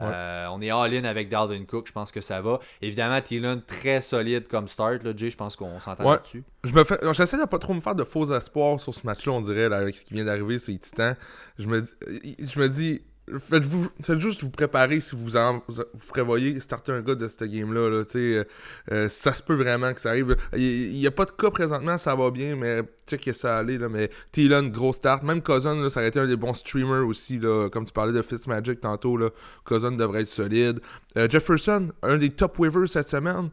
Euh, 0.02 0.48
on 0.52 0.60
est 0.60 0.72
all-in 0.72 1.04
avec 1.04 1.30
Dalvin 1.30 1.64
Cook, 1.66 1.86
je 1.88 1.92
pense 1.94 2.12
que 2.12 2.20
ça 2.20 2.42
va. 2.42 2.60
Évidemment, 2.82 3.22
Thielen, 3.22 3.62
très 3.62 4.02
solide 4.02 4.48
comme 4.48 4.68
start, 4.68 5.04
là, 5.04 5.12
Jay, 5.16 5.30
je 5.30 5.38
pense 5.38 5.56
qu'on 5.56 5.80
s'entend 5.80 6.04
Ouais. 6.04 6.14
là-dessus. 6.16 6.44
Je 6.64 6.74
me 6.74 6.84
fais, 6.84 6.98
j'essaie 7.12 7.38
de 7.38 7.46
pas 7.46 7.60
trop 7.60 7.76
me 7.76 7.80
faire 7.80 7.94
de 7.94 8.04
faux 8.04 8.34
espoirs 8.36 8.80
sur 8.80 8.94
ce 8.94 9.06
match-là, 9.06 9.34
on 9.34 9.42
dirait, 9.42 9.70
là, 9.70 9.78
avec 9.78 9.96
ce 9.96 10.04
qui 10.04 10.16
vient 10.16 10.26
d'arriver, 10.26 10.58
c'est 10.58 10.76
Titans. 10.80 11.16
Je 11.60 11.68
me, 11.68 11.82
dis- 11.84 12.36
je 12.40 12.60
me 12.60 12.68
dis, 12.68 13.04
faites-vous, 13.28 13.88
faites 14.02 14.20
juste 14.20 14.44
vous 14.44 14.50
préparer 14.50 15.00
si 15.00 15.16
vous, 15.16 15.30
vous, 15.68 15.84
prévoyez 16.10 16.60
starter 16.60 16.92
un 16.92 17.02
gars 17.02 17.16
de 17.16 17.28
cette 17.28 17.44
game-là, 17.44 17.90
là, 17.90 18.04
euh, 18.16 18.44
euh, 18.92 19.10
ça 19.10 19.34
se 19.34 19.42
peut 19.42 19.56
vraiment 19.56 19.94
que 19.94 20.02
ça 20.02 20.10
arrive. 20.10 20.36
Il 20.56 20.94
n'y 20.94 21.08
a 21.08 21.12
pas 21.12 21.26
de 21.26 21.32
cas 21.32 21.50
présentement, 21.50 21.98
ça 21.98 22.16
va 22.16 22.32
bien, 22.32 22.56
mais 22.56 22.82
sais 23.06 23.18
que 23.18 23.34
ça 23.34 23.58
allait, 23.58 23.78
là, 23.78 23.90
mais 23.90 24.10
Thielen, 24.32 24.70
gros 24.70 24.94
start. 24.94 25.24
Même 25.24 25.42
Cousin, 25.42 25.90
ça 25.90 26.00
aurait 26.00 26.10
été 26.10 26.20
un 26.20 26.28
des 26.28 26.38
bons 26.38 26.54
streamers 26.54 27.08
aussi, 27.08 27.40
là, 27.40 27.70
comme 27.70 27.86
tu 27.86 27.94
parlais 27.94 28.14
de 28.14 28.22
Fitzmagic 28.22 28.82
tantôt, 28.82 29.18
là, 29.18 29.30
Cousin 29.66 29.92
devrait 29.92 30.22
être 30.22 30.30
solide. 30.30 30.80
Euh, 31.18 31.28
Jefferson, 31.30 31.92
un 32.02 32.18
des 32.18 32.30
top 32.30 32.60
waivers 32.60 32.90
cette 32.90 33.10
semaine, 33.10 33.50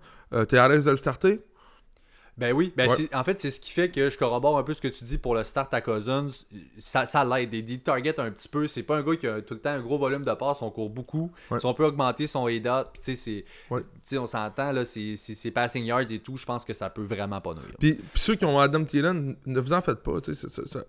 t'es 0.48 0.58
à 0.58 0.68
l'aise 0.68 0.84
de 0.84 0.92
le 0.92 0.96
starter? 0.96 1.40
Ben 2.40 2.52
oui, 2.54 2.73
ben 2.76 2.88
Ouais. 2.90 3.09
en 3.14 3.23
fait, 3.23 3.38
c'est 3.38 3.50
ce 3.50 3.61
qui 3.61 3.70
fait 3.70 3.90
que 3.90 4.09
je 4.11 4.16
corrobore 4.18 4.56
un 4.59 4.62
peu 4.62 4.73
ce 4.75 4.80
que 4.80 4.88
tu 4.88 5.04
dis 5.04 5.18
pour 5.18 5.35
le 5.35 5.44
start 5.44 5.73
à 5.75 5.80
Cousins. 5.82 6.28
Ça, 6.78 7.06
ça 7.06 7.25
l'aide. 7.25 7.52
Il 7.52 7.68
il 7.70 7.80
target 7.80 8.18
un 8.18 8.30
petit 8.30 8.49
peu. 8.49 8.66
C'est 8.66 8.82
pas 8.82 8.97
un 8.97 9.02
gars 9.02 9.14
qui 9.16 9.26
a 9.26 9.42
tout 9.42 9.54
le 9.54 9.61
temps 9.61 9.70
un 9.70 9.80
gros 9.80 9.99
volume 9.99 10.25
de 10.25 10.32
passes. 10.32 10.62
On 10.62 10.70
court 10.70 10.88
beaucoup. 10.90 11.30
Ouais. 11.50 11.61
Si 11.61 11.66
on 11.66 11.75
peut 11.75 11.85
augmenter 11.85 12.26
son 12.26 12.47
ADOT, 12.47 12.90
puis 12.94 13.02
tu 13.04 13.16
sais, 13.16 13.44
Ouais. 13.70 13.82
on 14.18 14.26
s'entend, 14.26 14.73
là, 14.73 14.85
c'est 14.85 15.50
passing 15.52 15.85
yards 15.85 16.11
et 16.11 16.18
tout. 16.18 16.37
Je 16.38 16.47
pense 16.47 16.64
que 16.64 16.73
ça 16.73 16.88
peut 16.88 17.04
vraiment 17.04 17.40
pas 17.42 17.52
nuire. 17.54 17.76
Puis, 17.78 18.00
ceux 18.14 18.35
qui 18.37 18.44
ont 18.47 18.59
Adam 18.59 18.85
Thielen, 18.85 19.37
ne 19.44 19.61
vous 19.61 19.73
en 19.75 19.82
faites 19.82 20.02
pas. 20.02 20.20
ça- 20.23 20.85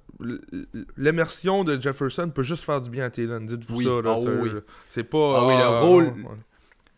L'immersion 0.97 1.63
de 1.63 1.79
Jefferson 1.79 2.29
peut 2.33 2.43
juste 2.43 2.63
faire 2.63 2.81
du 2.81 2.89
bien 2.89 3.05
à 3.05 3.09
Thielen. 3.09 3.45
Dites-vous 3.45 3.77
Oui. 3.77 3.85
ça. 3.85 3.91
Ah 4.05 4.15
oui. 4.19 4.49
C'est 4.89 5.03
pas. 5.03 5.17
Ah 5.41 5.47
oui, 5.47 5.53
le 5.55 5.61
ah, 5.63 5.81
rôle-. 5.81 6.13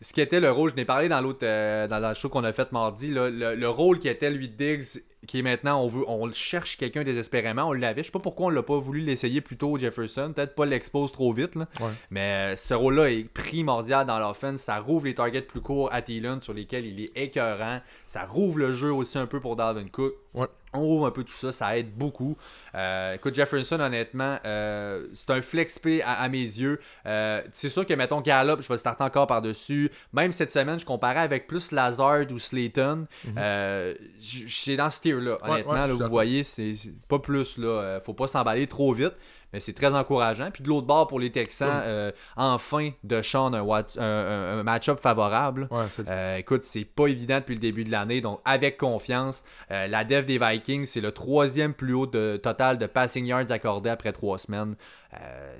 Ce 0.04 0.12
qui 0.12 0.20
était 0.20 0.38
le 0.38 0.50
rôle, 0.50 0.68
je 0.68 0.76
n'ai 0.76 0.84
parlé 0.84 1.08
dans 1.08 1.22
l'autre 1.22 1.46
euh, 1.46 1.88
dans 1.88 1.98
la 1.98 2.12
show 2.12 2.28
qu'on 2.28 2.44
a 2.44 2.52
fait 2.52 2.70
mardi, 2.72 3.10
là, 3.10 3.30
le, 3.30 3.54
le 3.54 3.68
rôle 3.70 3.98
qui 3.98 4.08
était 4.08 4.30
lui 4.30 4.50
Diggs, 4.50 5.00
qui 5.26 5.38
est 5.38 5.42
maintenant, 5.42 5.82
on 5.82 5.88
veut, 5.88 6.04
on 6.08 6.30
cherche 6.32 6.76
quelqu'un 6.76 7.04
désespérément, 7.04 7.68
on 7.68 7.72
l'avait. 7.72 8.02
Je 8.02 8.06
sais 8.06 8.12
pas 8.12 8.18
pourquoi 8.20 8.46
on 8.46 8.50
l'a 8.50 8.62
pas 8.62 8.78
voulu 8.78 9.00
l'essayer 9.00 9.40
plus 9.40 9.56
tôt, 9.56 9.78
Jefferson. 9.78 10.32
Peut-être 10.34 10.54
pas 10.54 10.66
l'expose 10.66 11.12
trop 11.12 11.32
vite, 11.32 11.54
là. 11.54 11.66
Ouais. 11.80 11.90
mais 12.10 12.52
euh, 12.52 12.56
ce 12.56 12.74
rôle-là 12.74 13.10
est 13.10 13.28
primordial 13.32 14.06
dans 14.06 14.18
l'offense. 14.18 14.60
Ça 14.60 14.78
rouvre 14.78 15.06
les 15.06 15.14
targets 15.14 15.42
plus 15.42 15.60
courts 15.60 15.88
à 15.92 16.02
Thielen 16.02 16.42
sur 16.42 16.52
lesquels 16.52 16.86
il 16.86 17.00
est 17.00 17.16
écœurant. 17.16 17.80
Ça 18.06 18.24
rouvre 18.24 18.58
le 18.58 18.72
jeu 18.72 18.92
aussi 18.92 19.18
un 19.18 19.26
peu 19.26 19.40
pour 19.40 19.56
Dalvin 19.56 19.88
Cook. 19.90 20.14
Ouais. 20.34 20.46
On 20.76 20.80
rouvre 20.80 21.06
un 21.06 21.12
peu 21.12 21.22
tout 21.22 21.32
ça, 21.32 21.52
ça 21.52 21.78
aide 21.78 21.94
beaucoup. 21.94 22.36
Euh, 22.74 23.14
écoute, 23.14 23.32
Jefferson, 23.36 23.78
honnêtement, 23.78 24.38
euh, 24.44 25.06
c'est 25.14 25.30
un 25.30 25.40
flex 25.40 25.78
P 25.78 26.02
à, 26.02 26.14
à 26.14 26.28
mes 26.28 26.38
yeux. 26.40 26.80
Euh, 27.06 27.42
c'est 27.52 27.68
sûr 27.68 27.86
que, 27.86 27.94
mettons, 27.94 28.20
Gallup, 28.20 28.60
je 28.60 28.66
vais 28.66 28.76
starter 28.76 29.04
encore 29.04 29.28
par-dessus. 29.28 29.92
Même 30.12 30.32
cette 30.32 30.50
semaine, 30.50 30.80
je 30.80 30.84
comparais 30.84 31.20
avec 31.20 31.46
plus 31.46 31.70
Lazard 31.70 32.24
ou 32.32 32.40
Slayton. 32.40 33.06
Euh, 33.38 33.94
j- 34.20 34.46
C'est 34.48 34.76
dans 34.76 34.90
ce 34.90 35.00
Ouais, 35.16 35.38
honnêtement. 35.42 35.72
ouais, 35.72 35.78
là, 35.78 35.86
vous 35.86 36.08
voyez, 36.08 36.42
c'est 36.42 36.74
pas 37.08 37.18
plus. 37.18 37.58
là. 37.58 37.66
Euh, 37.66 38.00
faut 38.00 38.14
pas 38.14 38.28
s'emballer 38.28 38.66
trop 38.66 38.92
vite. 38.92 39.14
Mais 39.54 39.60
c'est 39.60 39.72
très 39.72 39.94
encourageant. 39.94 40.50
Puis 40.50 40.64
de 40.64 40.68
l'autre 40.68 40.88
bord, 40.88 41.06
pour 41.06 41.20
les 41.20 41.30
Texans, 41.30 41.80
euh, 41.84 42.10
enfin, 42.36 42.90
de 43.04 43.22
Sean, 43.22 43.54
un, 43.54 44.62
match-up 44.64 44.98
favorable. 44.98 45.68
Euh, 46.08 46.38
écoute, 46.38 46.64
c'est 46.64 46.84
pas 46.84 47.06
évident 47.06 47.36
depuis 47.36 47.54
le 47.54 47.60
début 47.60 47.84
de 47.84 47.92
l'année, 47.92 48.20
donc 48.20 48.40
avec 48.44 48.76
confiance. 48.78 49.44
Euh, 49.70 49.86
la 49.86 50.02
dev 50.02 50.24
des 50.24 50.38
Vikings, 50.38 50.86
c'est 50.86 51.00
le 51.00 51.12
troisième 51.12 51.72
plus 51.72 51.94
haut 51.94 52.08
de, 52.08 52.36
total 52.36 52.78
de 52.78 52.86
passing 52.86 53.26
yards 53.26 53.52
accordé 53.52 53.90
après 53.90 54.10
trois 54.10 54.38
semaines. 54.38 54.74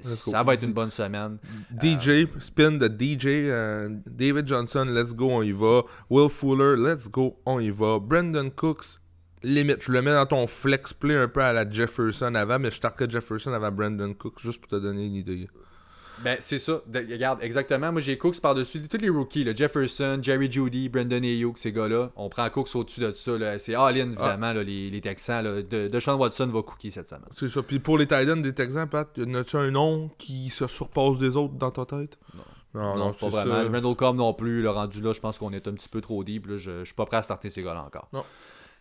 Ça 0.02 0.42
va 0.42 0.54
être 0.54 0.64
une 0.64 0.72
bonne 0.72 0.90
semaine. 0.90 1.38
DJ, 1.80 2.26
spin 2.40 2.72
de 2.72 2.88
DJ, 2.88 3.48
David 4.06 4.48
Johnson, 4.48 4.86
let's 4.88 5.14
go, 5.14 5.30
on 5.30 5.42
y 5.42 5.52
va. 5.52 5.82
Will 6.10 6.28
Fuller, 6.28 6.74
let's 6.76 7.08
go, 7.08 7.38
on 7.46 7.60
y 7.60 7.70
va. 7.70 8.00
Brandon 8.00 8.50
Cooks, 8.50 8.98
limite, 9.44 9.78
je 9.80 9.92
le 9.92 10.02
mets 10.02 10.12
dans 10.14 10.26
ton 10.26 10.46
flex 10.46 10.92
play 10.92 11.16
un 11.16 11.28
peu 11.28 11.40
à 11.42 11.52
la 11.52 11.68
Jefferson 11.70 12.34
avant, 12.34 12.58
mais 12.58 12.70
je 12.70 12.76
starterais 12.76 13.08
Jefferson 13.08 13.52
avant 13.52 13.70
Brandon 13.70 14.12
Cooks, 14.14 14.40
juste 14.40 14.60
pour 14.60 14.68
te 14.70 14.76
donner 14.76 15.06
une 15.06 15.14
idée. 15.14 15.48
Ben, 16.22 16.36
c'est 16.38 16.60
ça. 16.60 16.80
De- 16.86 17.00
regarde, 17.00 17.40
exactement. 17.42 17.90
Moi, 17.90 18.00
j'ai 18.00 18.16
Cooks 18.16 18.40
par-dessus 18.40 18.86
tous 18.88 18.98
les 18.98 19.08
rookies. 19.08 19.42
là. 19.42 19.52
Jefferson, 19.52 20.20
Jerry 20.22 20.50
Judy, 20.50 20.88
Brandon 20.88 21.20
Ayuk, 21.22 21.58
ces 21.58 21.72
gars-là. 21.72 22.12
On 22.14 22.28
prend 22.28 22.48
Cooks 22.50 22.74
au-dessus 22.76 23.00
de 23.00 23.10
ça. 23.10 23.36
là. 23.36 23.58
C'est 23.58 23.74
all-in, 23.74 24.06
évidemment, 24.12 24.52
là, 24.52 24.62
les, 24.62 24.90
les 24.90 25.00
Texans. 25.00 25.42
Là. 25.44 25.60
De, 25.62 25.88
de 25.88 26.00
Sean 26.00 26.16
Watson 26.16 26.46
va 26.46 26.62
cookie 26.62 26.92
cette 26.92 27.08
semaine. 27.08 27.24
C'est 27.34 27.48
ça. 27.48 27.62
Puis 27.64 27.80
pour 27.80 27.98
les 27.98 28.06
Titans 28.06 28.40
des 28.40 28.54
Texans, 28.54 28.88
Pat, 28.88 29.08
y 29.16 29.36
a-tu 29.36 29.56
un 29.56 29.72
nom 29.72 30.08
qui 30.16 30.50
se 30.50 30.68
surpasse 30.68 31.18
des 31.18 31.36
autres 31.36 31.54
dans 31.54 31.72
ta 31.72 31.84
tête? 31.84 32.16
Non. 32.34 32.42
Non, 32.76 32.96
Non, 32.96 33.12
pas 33.12 33.28
vraiment. 33.28 33.54
ça. 33.54 33.62
Randall 33.72 33.96
Cobb 33.96 34.16
non 34.16 34.34
plus. 34.34 34.62
Le 34.62 34.70
rendu 34.70 35.00
là, 35.00 35.12
je 35.12 35.20
pense 35.20 35.38
qu'on 35.38 35.52
est 35.52 35.66
un 35.66 35.72
petit 35.72 35.88
peu 35.88 36.00
trop 36.00 36.22
deep. 36.22 36.46
là. 36.46 36.56
Je, 36.56 36.78
je 36.80 36.84
suis 36.84 36.94
pas 36.94 37.06
prêt 37.06 37.16
à 37.18 37.22
starter 37.22 37.50
ces 37.50 37.62
gars-là 37.62 37.82
encore. 37.84 38.08
Non. 38.12 38.24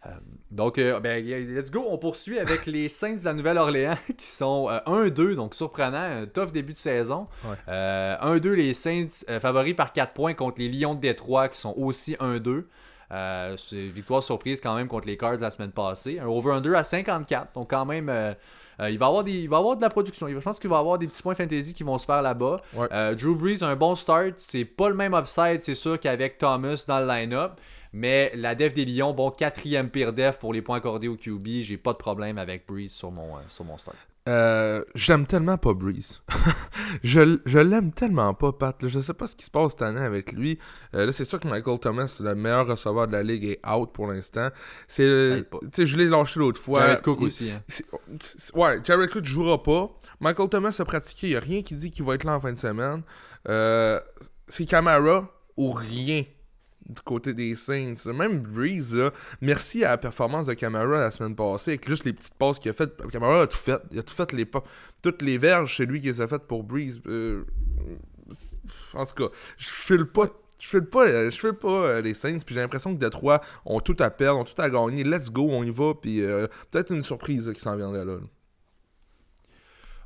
Euh, 0.05 0.09
donc, 0.51 0.77
euh, 0.77 0.99
ben, 0.99 1.23
let's 1.25 1.71
go. 1.71 1.85
On 1.89 1.97
poursuit 1.97 2.37
avec 2.39 2.65
les 2.65 2.89
Saints 2.89 3.15
de 3.15 3.25
la 3.25 3.33
Nouvelle-Orléans 3.33 3.97
qui 4.17 4.25
sont 4.25 4.67
euh, 4.69 4.79
1-2, 5.09 5.35
donc 5.35 5.55
surprenant. 5.55 5.97
Un 5.97 6.25
tough 6.25 6.51
début 6.51 6.73
de 6.73 6.77
saison. 6.77 7.27
Ouais. 7.45 7.55
Euh, 7.69 8.17
1-2, 8.37 8.49
les 8.51 8.73
Saints 8.73 9.07
euh, 9.29 9.39
favoris 9.39 9.73
par 9.75 9.93
4 9.93 10.13
points 10.13 10.33
contre 10.33 10.59
les 10.61 10.69
Lions 10.69 10.95
de 10.95 10.99
Détroit 10.99 11.47
qui 11.49 11.57
sont 11.59 11.73
aussi 11.77 12.13
1-2. 12.19 12.65
Euh, 13.11 13.55
c'est 13.57 13.75
une 13.75 13.91
victoire 13.91 14.23
surprise 14.23 14.59
quand 14.59 14.75
même 14.75 14.87
contre 14.87 15.07
les 15.07 15.17
Cards 15.17 15.37
la 15.39 15.51
semaine 15.51 15.71
passée. 15.71 16.19
Un 16.19 16.25
over-under 16.27 16.75
à 16.75 16.83
54. 16.83 17.53
Donc, 17.53 17.69
quand 17.69 17.85
même. 17.85 18.09
euh, 18.09 18.33
euh, 18.79 18.89
il, 18.89 18.97
va 18.97 19.05
avoir 19.05 19.23
des, 19.23 19.33
il 19.33 19.47
va 19.49 19.57
avoir 19.57 19.77
de 19.77 19.81
la 19.83 19.89
production. 19.89 20.27
Il 20.27 20.33
va- 20.33 20.39
Je 20.39 20.45
pense 20.45 20.59
qu'il 20.59 20.69
va 20.69 20.79
avoir 20.79 20.97
des 20.97 21.05
petits 21.07 21.21
points 21.21 21.35
fantasy 21.35 21.73
qui 21.75 21.83
vont 21.83 21.97
se 21.99 22.05
faire 22.05 22.23
là-bas. 22.23 22.59
Ouais. 22.73 22.87
Euh, 22.91 23.13
Drew 23.13 23.35
Brees, 23.35 23.59
un 23.63 23.75
bon 23.75 23.93
start. 23.95 24.33
C'est 24.37 24.65
pas 24.65 24.89
le 24.89 24.95
même 24.95 25.13
upside, 25.13 25.61
c'est 25.61 25.75
sûr, 25.75 25.99
qu'avec 25.99 26.39
Thomas 26.39 26.83
dans 26.87 26.99
le 26.99 27.07
line-up. 27.07 27.51
Mais 27.93 28.31
la 28.35 28.55
def 28.55 28.73
des 28.73 28.85
Lions, 28.85 29.13
bon, 29.13 29.29
quatrième 29.29 29.89
pire 29.89 30.13
def 30.13 30.39
pour 30.39 30.51
les 30.53 30.61
points 30.63 30.77
accordés 30.77 31.07
au 31.07 31.15
QB. 31.15 31.47
J'ai 31.61 31.77
pas 31.77 31.93
de 31.93 31.97
problème 31.99 32.37
avec 32.39 32.65
Breeze 32.67 32.91
sur 32.91 33.11
mon, 33.11 33.35
euh, 33.37 33.41
sur 33.49 33.63
mon 33.65 33.77
start. 33.77 33.95
Euh, 34.27 34.83
J'aime 34.95 35.25
tellement 35.27 35.57
pas 35.57 35.73
Breeze. 35.73 36.21
je 37.03 37.39
je 37.45 37.59
l'aime 37.59 37.91
tellement 37.91 38.33
pas, 38.33 38.51
Pat. 38.53 38.75
Je 38.87 38.99
sais 38.99 39.13
pas 39.13 39.27
ce 39.27 39.35
qui 39.35 39.45
se 39.45 39.51
passe 39.51 39.71
cette 39.73 39.81
année 39.83 39.99
avec 39.99 40.31
lui. 40.31 40.57
Euh, 40.95 41.05
là, 41.05 41.11
c'est 41.11 41.25
sûr 41.25 41.39
que 41.39 41.47
Michael 41.47 41.77
Thomas, 41.79 42.17
le 42.19 42.33
meilleur 42.33 42.65
receveur 42.67 43.05
de 43.07 43.11
la 43.11 43.21
ligue, 43.21 43.45
est 43.45 43.59
out 43.67 43.91
pour 43.93 44.07
l'instant. 44.07 44.47
C'est, 44.87 45.03
je 45.05 45.97
l'ai 45.97 46.05
lâché 46.05 46.39
l'autre 46.39 46.59
fois. 46.61 46.79
Jared 46.87 47.01
Cook 47.01 47.17
Il- 47.21 47.27
aussi. 47.27 47.51
hein. 47.51 47.61
Ouais, 48.55 48.79
Jared 48.83 49.09
Cook 49.11 49.25
jouera 49.25 49.61
pas. 49.61 49.91
Michael 50.19 50.49
Thomas 50.49 50.75
a 50.79 50.85
pratiqué. 50.85 51.27
Il 51.27 51.29
n'y 51.31 51.35
a 51.35 51.39
rien 51.41 51.61
qui 51.61 51.75
dit 51.75 51.91
qu'il 51.91 52.05
va 52.05 52.15
être 52.15 52.23
là 52.23 52.35
en 52.37 52.39
fin 52.39 52.53
de 52.53 52.59
semaine. 52.59 53.03
Euh, 53.49 53.99
c'est 54.47 54.65
Camara 54.65 55.29
ou 55.57 55.71
rien 55.71 56.23
du 56.87 57.01
côté 57.01 57.33
des 57.33 57.55
Saints. 57.55 57.95
Même 58.05 58.39
Breeze, 58.39 58.95
là, 58.95 59.11
merci 59.41 59.83
à 59.83 59.91
la 59.91 59.97
performance 59.97 60.47
de 60.47 60.53
Camara 60.53 60.97
la 60.97 61.11
semaine 61.11 61.35
passée, 61.35 61.71
avec 61.71 61.87
juste 61.87 62.05
les 62.05 62.13
petites 62.13 62.35
passes 62.35 62.59
qu'il 62.59 62.71
a 62.71 62.73
faites. 62.73 62.95
Camara 63.11 63.41
a 63.41 63.47
tout 63.47 63.57
fait. 63.57 63.81
Il 63.91 63.99
a 63.99 64.03
tout 64.03 64.15
fait 64.15 64.31
les 64.33 64.45
pas. 64.45 64.63
Toutes 65.01 65.21
les 65.21 65.37
verges, 65.37 65.77
c'est 65.77 65.85
lui 65.85 66.01
qui 66.01 66.07
les 66.07 66.21
a 66.21 66.27
faites 66.27 66.43
pour 66.43 66.63
Breeze. 66.63 66.99
Euh, 67.07 67.43
en 68.93 69.05
tout 69.05 69.15
cas, 69.15 69.35
je 69.57 69.67
file 69.69 70.05
pas. 70.05 70.27
Je 70.59 70.69
file 70.69 70.85
pas, 70.85 71.29
je 71.29 71.51
pas 71.51 71.67
euh, 71.67 72.01
les 72.01 72.13
Saints, 72.13 72.37
puis 72.45 72.55
j'ai 72.55 72.61
l'impression 72.61 72.95
que 72.95 72.99
Detroit 72.99 73.41
ont 73.65 73.81
tout 73.81 73.97
à 73.99 74.09
perdre, 74.09 74.39
ont 74.39 74.45
tout 74.45 74.61
à 74.61 74.69
gagner. 74.69 75.03
Let's 75.03 75.29
go, 75.29 75.49
on 75.49 75.61
y 75.61 75.71
va, 75.71 75.93
puis 75.93 76.21
euh, 76.21 76.47
peut-être 76.71 76.93
une 76.93 77.03
surprise 77.03 77.51
qui 77.53 77.59
s'en 77.59 77.75
viendrait 77.75 78.05
là. 78.05 78.19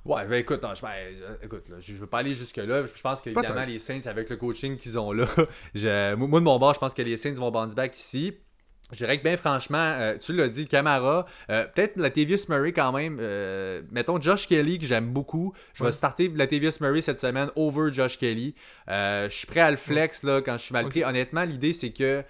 Ouais, 0.08 0.26
ben 0.26 0.36
écoute, 0.40 0.64
non, 0.64 0.74
je, 0.74 0.82
ben, 0.82 0.90
euh, 0.90 1.36
écoute 1.44 1.68
là, 1.70 1.76
je, 1.80 1.94
je 1.94 1.98
veux 2.00 2.08
pas 2.08 2.20
aller 2.20 2.34
jusque-là. 2.34 2.84
Je 2.94 3.02
pense 3.02 3.22
qu'évidemment, 3.22 3.66
les 3.66 3.80
Saints, 3.80 4.02
avec 4.06 4.30
le 4.30 4.38
coaching 4.38 4.78
qu'ils 4.78 4.98
ont 4.98 5.12
là, 5.12 5.28
je- 5.76 6.16
moi, 6.16 6.40
de 6.40 6.46
mon 6.46 6.58
bord, 6.60 6.74
je 6.74 6.80
pense 6.80 6.94
que 6.94 7.02
les 7.02 7.18
Saints 7.18 7.34
vont 7.34 7.52
bounce 7.52 7.76
back 7.76 7.96
ici. 7.98 8.34
Je 8.94 8.96
dirais 9.00 9.18
que 9.18 9.24
bien 9.24 9.36
franchement, 9.36 9.78
euh, 10.00 10.18
tu 10.18 10.32
l'as 10.32 10.48
dit, 10.48 10.66
Camara, 10.66 11.26
euh, 11.50 11.66
peut-être 11.66 11.98
Latavius 11.98 12.48
Murray 12.48 12.72
quand 12.72 12.94
même. 12.94 13.18
euh, 13.20 13.82
mettons 13.92 14.22
Josh 14.22 14.48
Kelly 14.48 14.80
que 14.80 14.86
j'aime 14.86 15.12
beaucoup. 15.12 15.52
Je 15.74 15.84
vais 15.84 15.88
Ouais. 15.88 15.92
starter 15.92 16.30
Latavius 16.30 16.80
Murray 16.80 17.02
cette 17.02 17.20
semaine 17.20 17.50
over 17.58 17.92
Josh 17.92 18.18
Kelly. 18.18 18.56
Je 18.88 19.28
suis 19.30 19.46
prêt 19.46 19.60
à 19.60 19.72
le 19.72 19.76
flex 19.78 20.24
là, 20.24 20.42
quand 20.42 20.54
je 20.58 20.64
suis 20.64 20.74
mal 20.74 20.88
pris. 20.88 21.04
Honnêtement, 21.04 21.44
l'idée 21.44 21.74
c'est 21.74 21.92
que 21.92 22.24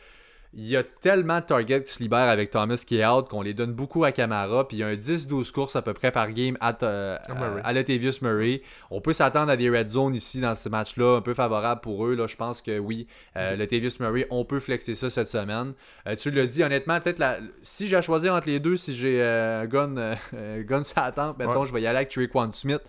il 0.54 0.66
y 0.68 0.76
a 0.78 0.84
tellement 0.84 1.40
de 1.40 1.46
targets 1.46 1.84
qui 1.84 1.92
se 1.94 2.00
libèrent 2.00 2.30
avec 2.30 2.50
Thomas 2.52 2.82
qui 2.86 2.98
est 2.98 3.06
out 3.06 3.28
qu'on 3.30 3.42
les 3.42 3.54
donne 3.54 3.74
beaucoup 3.74 4.04
à 4.04 4.12
Camara. 4.12 4.68
Puis 4.68 4.78
il 4.78 4.80
y 4.80 4.84
a 4.84 4.88
un 4.88 4.96
10-12 4.96 5.52
courses 5.52 5.76
à 5.76 5.82
peu 5.82 5.94
près 5.94 6.12
par 6.12 6.32
game 6.32 6.58
à, 6.62 6.76
euh, 6.84 7.18
À 7.28 7.34
Murray. 7.36 7.62
à 7.64 7.74
Latavius 7.74 8.22
Murray. 8.22 8.62
On 8.90 9.02
peut 9.02 9.14
s'attendre 9.14 9.52
à 9.52 9.58
des 9.58 9.70
red 9.70 9.90
zones 9.90 10.16
ici 10.16 10.40
dans 10.40 10.56
ce 10.56 10.70
match-là, 10.70 11.18
un 11.18 11.22
peu 11.22 11.34
favorable 11.34 11.82
pour 11.82 12.06
eux. 12.08 12.16
Là, 12.16 12.28
je 12.28 12.36
pense 12.36 12.62
que 12.62 12.80
oui, 12.80 13.08
euh, 13.36 13.56
Latavius 13.56 14.00
Murray, 14.00 14.26
on 14.30 14.46
peut 14.46 14.60
flexer 14.60 14.96
ça 14.96 15.10
cette 15.10 15.28
semaine. 15.28 15.74
Euh, 16.08 16.16
tu 16.16 16.32
l'as 16.32 16.46
dit, 16.46 16.64
honnêtement, 16.64 17.00
peut-être 17.02 17.20
la... 17.20 17.38
si 17.62 17.88
j'ai 17.88 17.98
à 17.98 18.02
choisir 18.02 18.34
entre 18.34 18.48
les 18.48 18.60
deux, 18.60 18.78
si 18.78 18.96
j'ai 18.96 19.22
euh, 19.22 19.62
un 19.64 19.66
gun, 19.66 19.98
euh, 19.98 20.16
un 20.36 20.62
gun 20.62 20.84
sur 20.84 21.00
la 21.00 21.12
tempe, 21.12 21.38
mettons, 21.40 21.62
Ouais. 21.62 21.66
je 21.68 21.74
vais 21.74 21.82
y 21.82 21.88
aller 21.88 21.98
avec 21.98 22.10
Traquan 22.10 22.52
Smith 22.52 22.82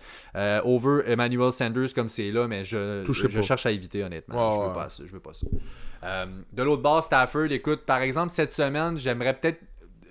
over 0.63 1.01
Emmanuel 1.05 1.51
Sanders 1.51 1.93
comme 1.93 2.09
c'est 2.09 2.31
là, 2.31 2.47
mais 2.47 2.63
je, 2.63 3.03
je 3.07 3.41
cherche 3.41 3.65
à 3.65 3.71
éviter, 3.71 4.03
honnêtement. 4.03 4.51
Je, 4.51 4.59
veux 4.61 4.67
ouais. 4.67 4.73
pas 4.73 4.89
ça, 4.89 5.03
je 5.05 5.11
veux 5.11 5.19
pas 5.19 5.33
ça. 5.33 5.45
Euh, 6.03 6.25
de 6.53 6.63
l'autre 6.63 6.81
bord, 6.81 7.03
Stafford, 7.03 7.51
écoute, 7.51 7.85
par 7.85 8.01
exemple, 8.01 8.31
cette 8.31 8.51
semaine, 8.51 8.97
j'aimerais 8.97 9.33
peut-être, 9.33 9.59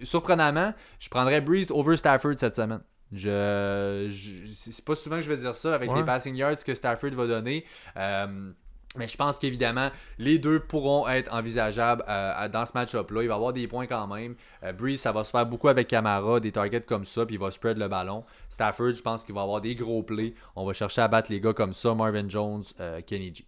surprenamment, 0.03 0.73
je 1.01 1.09
prendrais 1.09 1.41
Breeze 1.41 1.71
over 1.71 1.97
Stafford 1.97 2.35
cette 2.37 2.55
semaine. 2.55 2.81
Je, 3.13 4.07
je- 4.11 4.53
c'est 4.55 4.85
pas 4.85 4.95
souvent 4.95 5.17
que 5.17 5.23
je 5.23 5.29
vais 5.31 5.39
dire 5.39 5.57
ça 5.57 5.75
avec 5.75 5.91
Ouais. 5.91 5.99
les 5.99 6.05
passing 6.05 6.35
yards 6.37 6.63
que 6.63 6.75
Stafford 6.75 7.11
va 7.13 7.27
donner. 7.27 7.65
Euh, 7.97 8.51
mais 8.97 9.09
je 9.09 9.17
pense 9.17 9.39
qu'évidemment, 9.39 9.91
les 10.19 10.39
deux 10.39 10.61
pourront 10.61 11.09
être 11.09 11.33
envisageables 11.33 12.05
euh, 12.09 12.49
dans 12.49 12.67
ce 12.67 12.73
match-up-là. 12.75 13.23
Il 13.23 13.29
va 13.29 13.35
y 13.35 13.37
avoir 13.37 13.53
des 13.53 13.67
points 13.67 13.87
quand 13.87 14.07
même. 14.07 14.35
Euh, 14.63 14.73
Breeze, 14.73 15.01
ça 15.01 15.13
va 15.13 15.25
se 15.25 15.31
faire 15.31 15.47
beaucoup 15.47 15.69
avec 15.69 15.89
Camara, 15.89 16.39
des 16.41 16.53
targets 16.53 16.83
comme 16.83 17.05
ça, 17.05 17.25
puis 17.25 17.37
il 17.37 17.39
va 17.39 17.51
spread 17.51 17.79
le 17.79 17.89
ballon. 17.89 18.25
Stafford, 18.51 18.93
je 18.95 19.03
pense 19.03 19.25
qu'il 19.25 19.35
va 19.35 19.43
avoir 19.43 19.61
des 19.63 19.75
gros 19.75 20.03
plays. 20.03 20.35
On 20.57 20.67
va 20.67 20.73
chercher 20.75 21.01
à 21.03 21.09
battre 21.09 21.31
les 21.31 21.41
gars 21.41 21.53
comme 21.55 21.73
ça, 21.73 21.95
Marvin 21.95 22.29
Jones, 22.29 22.65
euh, 22.81 23.01
Kenny 23.07 23.35
G. 23.35 23.47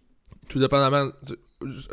Tout 0.49 0.59
dépendamment. 0.59 1.09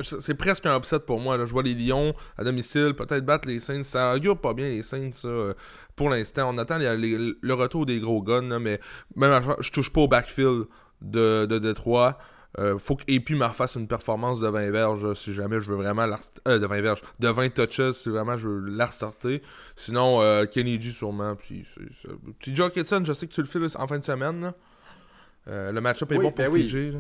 C'est 0.03 0.35
presque 0.35 0.67
un 0.67 0.77
upset 0.79 1.01
pour 1.01 1.21
moi. 1.21 1.37
Là. 1.37 1.47
Je 1.47 1.53
vois 1.53 1.63
les 1.63 1.75
Lions 1.75 2.15
à 2.37 2.45
domicile, 2.45 2.95
peut-être 2.95 3.25
battre 3.25 3.49
les 3.49 3.61
Saints. 3.61 3.83
Ça 3.85 4.15
augure 4.15 4.39
pas 4.41 4.55
bien 4.55 4.69
les 4.69 4.83
Saints 4.83 5.11
ça, 5.13 5.29
euh, 5.29 5.55
pour 5.97 6.09
l'instant. 6.11 6.51
On 6.55 6.59
attend 6.59 6.79
les- 6.79 6.97
les- 6.97 7.35
le 7.41 7.55
retour 7.55 7.87
des 7.87 8.01
gros 8.01 8.23
guns, 8.23 8.49
là, 8.49 8.59
mais 8.59 8.81
même 9.17 9.33
à- 9.33 9.57
je 9.61 9.71
touche 9.71 9.91
pas 9.93 10.01
au 10.03 10.09
backfield 10.09 10.65
de, 11.03 11.47
de 11.47 11.59
Détroit. 11.59 12.19
Euh, 12.59 12.79
faut 12.79 12.97
que 12.97 13.03
AP 13.15 13.35
me 13.35 13.45
refasse 13.45 13.75
une 13.75 13.87
performance 13.87 14.41
de 14.41 14.49
20 14.49 14.71
verges 14.71 15.05
là, 15.05 15.15
si 15.15 15.35
jamais 15.35 15.61
je 15.61 15.69
veux 15.71 15.77
vraiment 15.77 16.07
la 16.07 16.19
euh, 16.49 16.59
de 16.59 16.67
20 16.67 16.81
verges, 16.81 17.03
de 17.21 17.29
20 17.29 17.51
touches 17.51 17.93
si 17.93 18.09
vraiment 18.09 18.39
je 18.39 18.49
veux 18.49 18.71
la 18.71 18.87
restarter. 18.87 19.43
Sinon, 19.77 20.23
euh, 20.23 20.47
Kenny 20.47 20.81
G 20.81 20.91
sûrement. 20.93 21.37
Puis, 21.37 21.67
Joe 22.55 22.73
Kitson, 22.73 23.03
je 23.05 23.13
sais 23.13 23.27
que 23.27 23.35
tu 23.35 23.43
le 23.43 23.47
fais 23.47 23.77
en 23.77 23.87
fin 23.87 23.99
de 23.99 24.05
semaine. 24.05 24.53
le 25.47 25.79
match-up 25.81 26.11
est 26.13 26.17
Oui, 26.17 26.25
bon 26.25 26.33
pour 26.33 26.45
ben. 26.45 26.51
TG. 26.53 26.95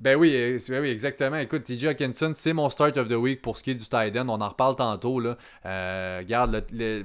Ben 0.00 0.16
oui, 0.16 0.32
euh, 0.34 0.58
ben 0.68 0.80
oui, 0.80 0.88
exactement. 0.90 1.36
Écoute, 1.38 1.64
TJ 1.64 1.86
Hawkinson, 1.86 2.32
c'est 2.34 2.52
mon 2.52 2.70
start 2.70 2.96
of 2.96 3.08
the 3.08 3.12
week 3.14 3.42
pour 3.42 3.58
ce 3.58 3.64
qui 3.64 3.72
est 3.72 3.74
du 3.74 3.84
tight 3.84 4.16
end. 4.16 4.28
On 4.28 4.40
en 4.40 4.48
reparle 4.48 4.76
tantôt. 4.76 5.18
Là. 5.18 5.36
Euh, 5.66 6.18
regarde, 6.20 6.64
le, 6.72 6.98
le, 7.00 7.04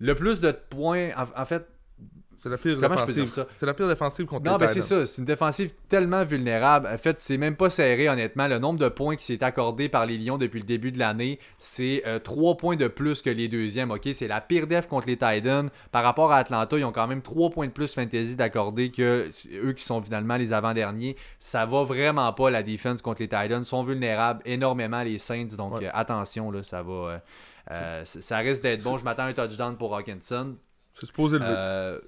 le 0.00 0.14
plus 0.14 0.40
de 0.40 0.50
points. 0.50 1.10
En 1.36 1.46
fait, 1.46 1.66
C'est 2.40 2.48
la 2.48 2.56
pire 2.56 2.78
Comment 2.80 3.04
défensive. 3.04 3.46
C'est 3.56 3.66
la 3.66 3.74
pire 3.74 3.88
défensive 3.88 4.24
contre 4.26 4.44
non, 4.48 4.52
les 4.52 4.58
ben 4.58 4.68
c'est 4.68 4.80
ça. 4.82 5.04
C'est 5.06 5.18
une 5.18 5.24
défensive 5.26 5.72
tellement 5.88 6.22
vulnérable. 6.22 6.86
En 6.86 6.96
fait, 6.96 7.18
c'est 7.18 7.36
même 7.36 7.56
pas 7.56 7.68
serré, 7.68 8.08
honnêtement. 8.08 8.46
Le 8.46 8.60
nombre 8.60 8.78
de 8.78 8.88
points 8.88 9.16
qui 9.16 9.24
s'est 9.24 9.42
accordé 9.42 9.88
par 9.88 10.06
les 10.06 10.16
Lions 10.18 10.38
depuis 10.38 10.60
le 10.60 10.64
début 10.64 10.92
de 10.92 11.00
l'année, 11.00 11.40
c'est 11.58 12.04
3 12.22 12.56
points 12.56 12.76
de 12.76 12.86
plus 12.86 13.22
que 13.22 13.30
les 13.30 13.48
deuxièmes. 13.48 13.90
ok? 13.90 14.08
C'est 14.12 14.28
la 14.28 14.40
pire 14.40 14.68
def 14.68 14.86
contre 14.86 15.08
les 15.08 15.16
Titans. 15.16 15.68
Par 15.90 16.04
rapport 16.04 16.30
à 16.30 16.36
Atlanta, 16.36 16.78
ils 16.78 16.84
ont 16.84 16.92
quand 16.92 17.08
même 17.08 17.22
3 17.22 17.50
points 17.50 17.66
de 17.66 17.72
plus 17.72 17.92
fantasy 17.92 18.36
d'accorder 18.36 18.92
que 18.92 19.28
eux 19.60 19.72
qui 19.72 19.82
sont 19.82 20.00
finalement 20.00 20.36
les 20.36 20.52
avant-derniers. 20.52 21.16
Ça 21.40 21.66
va 21.66 21.82
vraiment 21.82 22.32
pas 22.32 22.50
la 22.50 22.62
défense 22.62 23.02
contre 23.02 23.20
les 23.20 23.26
Titans. 23.28 23.62
Ils 23.62 23.64
sont 23.64 23.82
vulnérables 23.82 24.42
énormément, 24.44 25.02
les 25.02 25.18
Saints. 25.18 25.56
Donc 25.58 25.78
Ouais. 25.80 25.86
euh, 25.86 25.90
attention, 25.92 26.52
là, 26.52 26.62
ça 26.62 26.84
va. 26.84 26.92
euh, 26.92 27.18
euh, 27.72 28.04
ça 28.04 28.38
risque 28.38 28.62
d'être 28.62 28.84
bon. 28.84 28.96
Je 28.96 29.02
m'attends 29.04 29.24
à 29.24 29.26
un 29.26 29.32
touchdown 29.32 29.76
pour 29.76 29.96
Hawkinson. 29.96 30.54
C'est 30.98 31.06
supposé 31.06 31.38
le 31.38 31.44
Euh, 31.46 31.98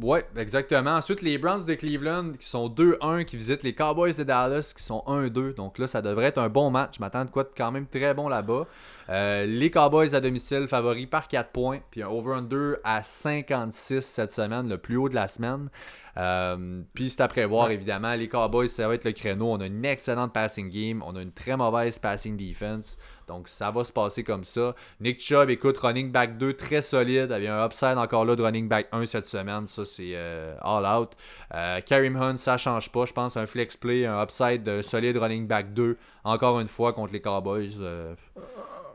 ouais, 0.00 0.24
exactement. 0.36 0.90
Ensuite, 0.96 1.22
les 1.22 1.38
Browns 1.38 1.64
de 1.64 1.74
Cleveland 1.74 2.32
qui 2.38 2.46
sont 2.46 2.68
2-1, 2.68 3.24
qui 3.24 3.36
visitent 3.36 3.62
les 3.62 3.74
Cowboys 3.74 4.14
de 4.14 4.22
Dallas 4.22 4.72
qui 4.76 4.82
sont 4.82 5.02
1-2. 5.06 5.54
Donc 5.54 5.78
là, 5.78 5.86
ça 5.86 6.02
devrait 6.02 6.26
être 6.26 6.38
un 6.38 6.48
bon 6.48 6.70
match. 6.70 6.96
Je 6.96 7.00
m'attends 7.00 7.24
de 7.24 7.30
quoi 7.30 7.44
de 7.44 7.50
quand 7.56 7.72
même 7.72 7.86
très 7.86 8.12
bon 8.12 8.28
là-bas. 8.28 8.66
Euh, 9.08 9.46
les 9.46 9.70
Cowboys 9.70 10.14
à 10.14 10.20
domicile 10.20 10.68
favoris 10.68 11.06
par 11.06 11.28
4 11.28 11.50
points. 11.50 11.80
Puis 11.90 12.02
un 12.02 12.08
over-under 12.08 12.76
à 12.84 13.02
56 13.02 14.02
cette 14.02 14.32
semaine, 14.32 14.68
le 14.68 14.78
plus 14.78 14.96
haut 14.96 15.08
de 15.08 15.14
la 15.14 15.28
semaine. 15.28 15.68
Euh, 16.16 16.82
puis 16.94 17.10
c'est 17.10 17.20
à 17.22 17.28
prévoir, 17.28 17.70
évidemment. 17.70 18.14
Les 18.14 18.28
Cowboys, 18.28 18.68
ça 18.68 18.86
va 18.88 18.94
être 18.94 19.04
le 19.04 19.12
créneau. 19.12 19.52
On 19.52 19.60
a 19.60 19.66
une 19.66 19.84
excellente 19.84 20.32
passing 20.32 20.68
game. 20.68 21.02
On 21.06 21.16
a 21.16 21.22
une 21.22 21.32
très 21.32 21.56
mauvaise 21.56 21.98
passing 21.98 22.36
defense. 22.36 22.98
Donc 23.28 23.48
ça 23.48 23.70
va 23.70 23.84
se 23.84 23.92
passer 23.92 24.24
comme 24.24 24.44
ça. 24.44 24.74
Nick 25.00 25.20
Chubb, 25.20 25.48
écoute, 25.48 25.78
running 25.78 26.10
back 26.10 26.36
2 26.36 26.54
très 26.54 26.82
solide. 26.82 27.34
Il 27.38 27.44
y 27.44 27.46
a 27.46 27.62
un 27.62 27.66
upside 27.66 27.96
encore 27.96 28.24
là 28.24 28.36
de 28.36 28.42
running 28.42 28.68
back 28.68 28.88
1 28.92 29.06
cette 29.06 29.26
semaine. 29.26 29.66
Ça, 29.66 29.84
c'est 29.84 30.12
euh, 30.14 30.54
all 30.60 30.84
out. 30.84 31.12
Euh, 31.54 31.80
Kareem 31.80 32.16
Hunt, 32.16 32.36
ça 32.36 32.58
change 32.58 32.90
pas. 32.90 33.06
Je 33.06 33.12
pense 33.12 33.36
un 33.36 33.46
flex 33.46 33.76
play, 33.76 34.04
un 34.04 34.22
upside 34.22 34.62
d'un 34.62 34.82
solide 34.82 35.16
running 35.16 35.46
back 35.46 35.72
2. 35.72 35.96
Encore 36.24 36.60
une 36.60 36.68
fois 36.68 36.92
contre 36.92 37.12
les 37.12 37.20
Cowboys. 37.20 37.78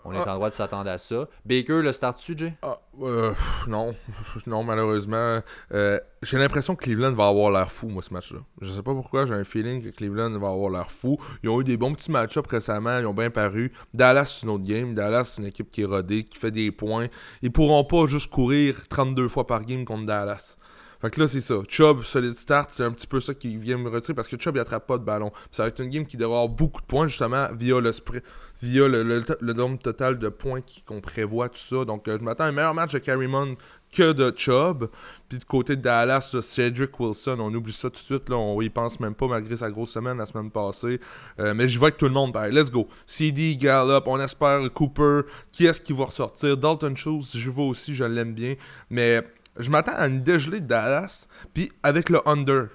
On 0.08 0.14
est 0.14 0.30
en 0.30 0.36
droit 0.36 0.50
de 0.50 0.54
s'attendre 0.54 0.90
à 0.90 0.98
ça. 0.98 1.28
Baker, 1.46 1.82
le 1.82 1.92
start-tu, 1.92 2.38
Jay? 2.38 2.54
Ah, 2.62 2.80
euh, 3.02 3.34
non, 3.68 3.94
non, 4.48 4.64
malheureusement. 4.64 5.42
Euh, 5.74 6.00
j'ai 6.24 6.38
l'impression 6.38 6.76
que 6.78 6.86
Cleveland 6.86 7.12
va 7.12 7.28
avoir 7.28 7.52
l'air 7.52 7.70
fou, 7.70 7.90
moi, 7.90 8.02
ce 8.02 8.14
match-là. 8.14 8.40
Je 8.62 8.72
sais 8.72 8.82
pas 8.82 8.94
pourquoi, 8.94 9.26
j'ai 9.26 9.34
un 9.34 9.44
feeling 9.44 9.84
que 9.84 9.90
Cleveland 9.90 10.32
va 10.40 10.48
avoir 10.48 10.70
l'air 10.70 10.90
fou. 10.92 11.18
Ils 11.44 11.50
ont 11.50 11.60
eu 11.60 11.66
des 11.66 11.76
bons 11.76 11.94
petits 11.94 12.10
match-ups 12.10 12.50
récemment, 12.50 13.00
ils 13.00 13.06
ont 13.06 13.14
bien 13.14 13.30
paru. 13.30 13.74
Dallas, 13.94 14.38
c'est 14.38 14.46
une 14.46 14.52
autre 14.54 14.66
game. 14.66 14.94
Dallas, 14.94 15.26
c'est 15.26 15.42
une 15.42 15.48
équipe 15.50 15.70
qui 15.70 15.82
est 15.82 15.86
rodée, 15.86 16.24
qui 16.24 16.38
fait 16.38 16.52
des 16.52 16.72
points. 16.72 17.08
Ils 17.42 17.52
pourront 17.52 17.84
pas 17.84 18.08
juste 18.08 18.32
courir 18.32 18.88
32 18.88 19.28
fois 19.28 19.46
par 19.46 19.66
game 19.66 19.84
contre 19.84 20.06
Dallas. 20.06 20.56
Fait 21.02 21.10
que 21.12 21.20
là, 21.22 21.28
c'est 21.28 21.42
ça. 21.42 21.56
Chubb, 21.68 22.04
solid 22.04 22.38
start, 22.38 22.70
c'est 22.72 22.84
un 22.84 22.92
petit 22.92 23.08
peu 23.08 23.20
ça 23.22 23.34
qui 23.34 23.56
vient 23.58 23.78
me 23.78 23.90
retirer 23.90 24.14
parce 24.14 24.28
que 24.28 24.38
Chubb, 24.40 24.56
il 24.56 24.60
attrape 24.60 24.88
pas 24.88 24.98
de 24.98 25.04
ballon. 25.04 25.32
Ça 25.52 25.64
va 25.64 25.70
être 25.70 25.80
une 25.82 25.90
game 25.90 26.06
qui 26.06 26.18
devra 26.18 26.38
avoir 26.42 26.50
beaucoup 26.50 26.82
de 26.82 26.88
points, 26.88 27.08
justement, 27.08 27.48
via 27.58 27.80
le 27.80 27.92
sprint, 27.92 28.24
via 28.62 28.88
le, 28.88 29.04
le- 29.04 29.54
nombre 29.54 29.78
total 29.78 30.18
de 30.18 30.30
points 30.30 30.62
qu'on 30.86 31.00
prévoit, 31.02 31.50
tout 31.50 31.58
ça. 31.60 31.86
Donc, 31.86 32.08
euh, 32.08 32.18
je 32.20 32.24
m'attends 32.24 32.46
à 32.46 32.48
un 32.48 32.52
meilleur 32.52 32.74
match 32.74 32.94
de 32.94 33.00
Carrymon 33.00 33.56
que 33.92 34.12
de 34.12 34.34
Chubb. 34.36 34.88
Puis 35.30 35.38
du 35.38 35.46
côté 35.46 35.76
de 35.76 35.82
Dallas, 35.82 36.36
Cedric 36.42 37.00
Wilson, 37.00 37.38
on 37.40 37.54
oublie 37.54 37.72
ça 37.74 37.90
tout 37.90 37.96
de 37.96 37.98
suite. 38.00 38.30
Là, 38.30 38.36
on 38.36 38.60
y 38.62 38.70
pense 38.70 39.00
même 39.00 39.14
pas 39.16 39.28
malgré 39.28 39.56
sa 39.58 39.70
grosse 39.70 39.92
semaine 39.92 40.18
la 40.18 40.26
semaine 40.26 40.52
passée. 40.52 41.00
Euh, 41.40 41.54
mais 41.54 41.68
j'y 41.68 41.78
vais 41.78 41.86
avec 41.86 41.98
tout 41.98 42.06
le 42.06 42.12
monde. 42.12 42.34
pareil. 42.34 42.54
Let's 42.54 42.72
go. 42.72 42.88
CD, 43.06 43.56
Gallup, 43.56 44.04
on 44.08 44.20
espère 44.20 44.62
Cooper. 44.74 45.22
Qui 45.52 45.66
est-ce 45.68 45.80
qui 45.80 45.94
va 45.94 46.06
ressortir? 46.06 46.58
Dalton 46.58 46.96
Schultz, 46.96 47.38
je 47.38 47.50
vais 47.50 47.62
aussi, 47.62 47.96
je 47.96 48.04
l'aime 48.04 48.34
bien. 48.34 48.56
Mais 48.90 49.22
je 49.60 49.70
m'attends 49.70 49.96
à 49.96 50.08
une 50.08 50.22
dégelée 50.24 50.60
de 50.62 50.68
Dallas. 50.68 51.28
Puis 51.54 51.72
avec 51.84 52.10
le 52.10 52.28
under. 52.28 52.68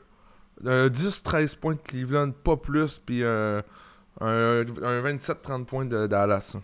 Euh, 0.65 0.89
10-13 0.89 1.57
points 1.57 1.75
de 1.75 1.81
Cleveland, 1.81 2.31
pas 2.31 2.57
plus. 2.57 2.99
Puis 2.99 3.23
euh, 3.23 3.61
un, 4.21 4.61
un 4.83 5.03
27-30 5.03 5.65
points 5.65 5.85
de 5.85 6.07
Dallas. 6.07 6.57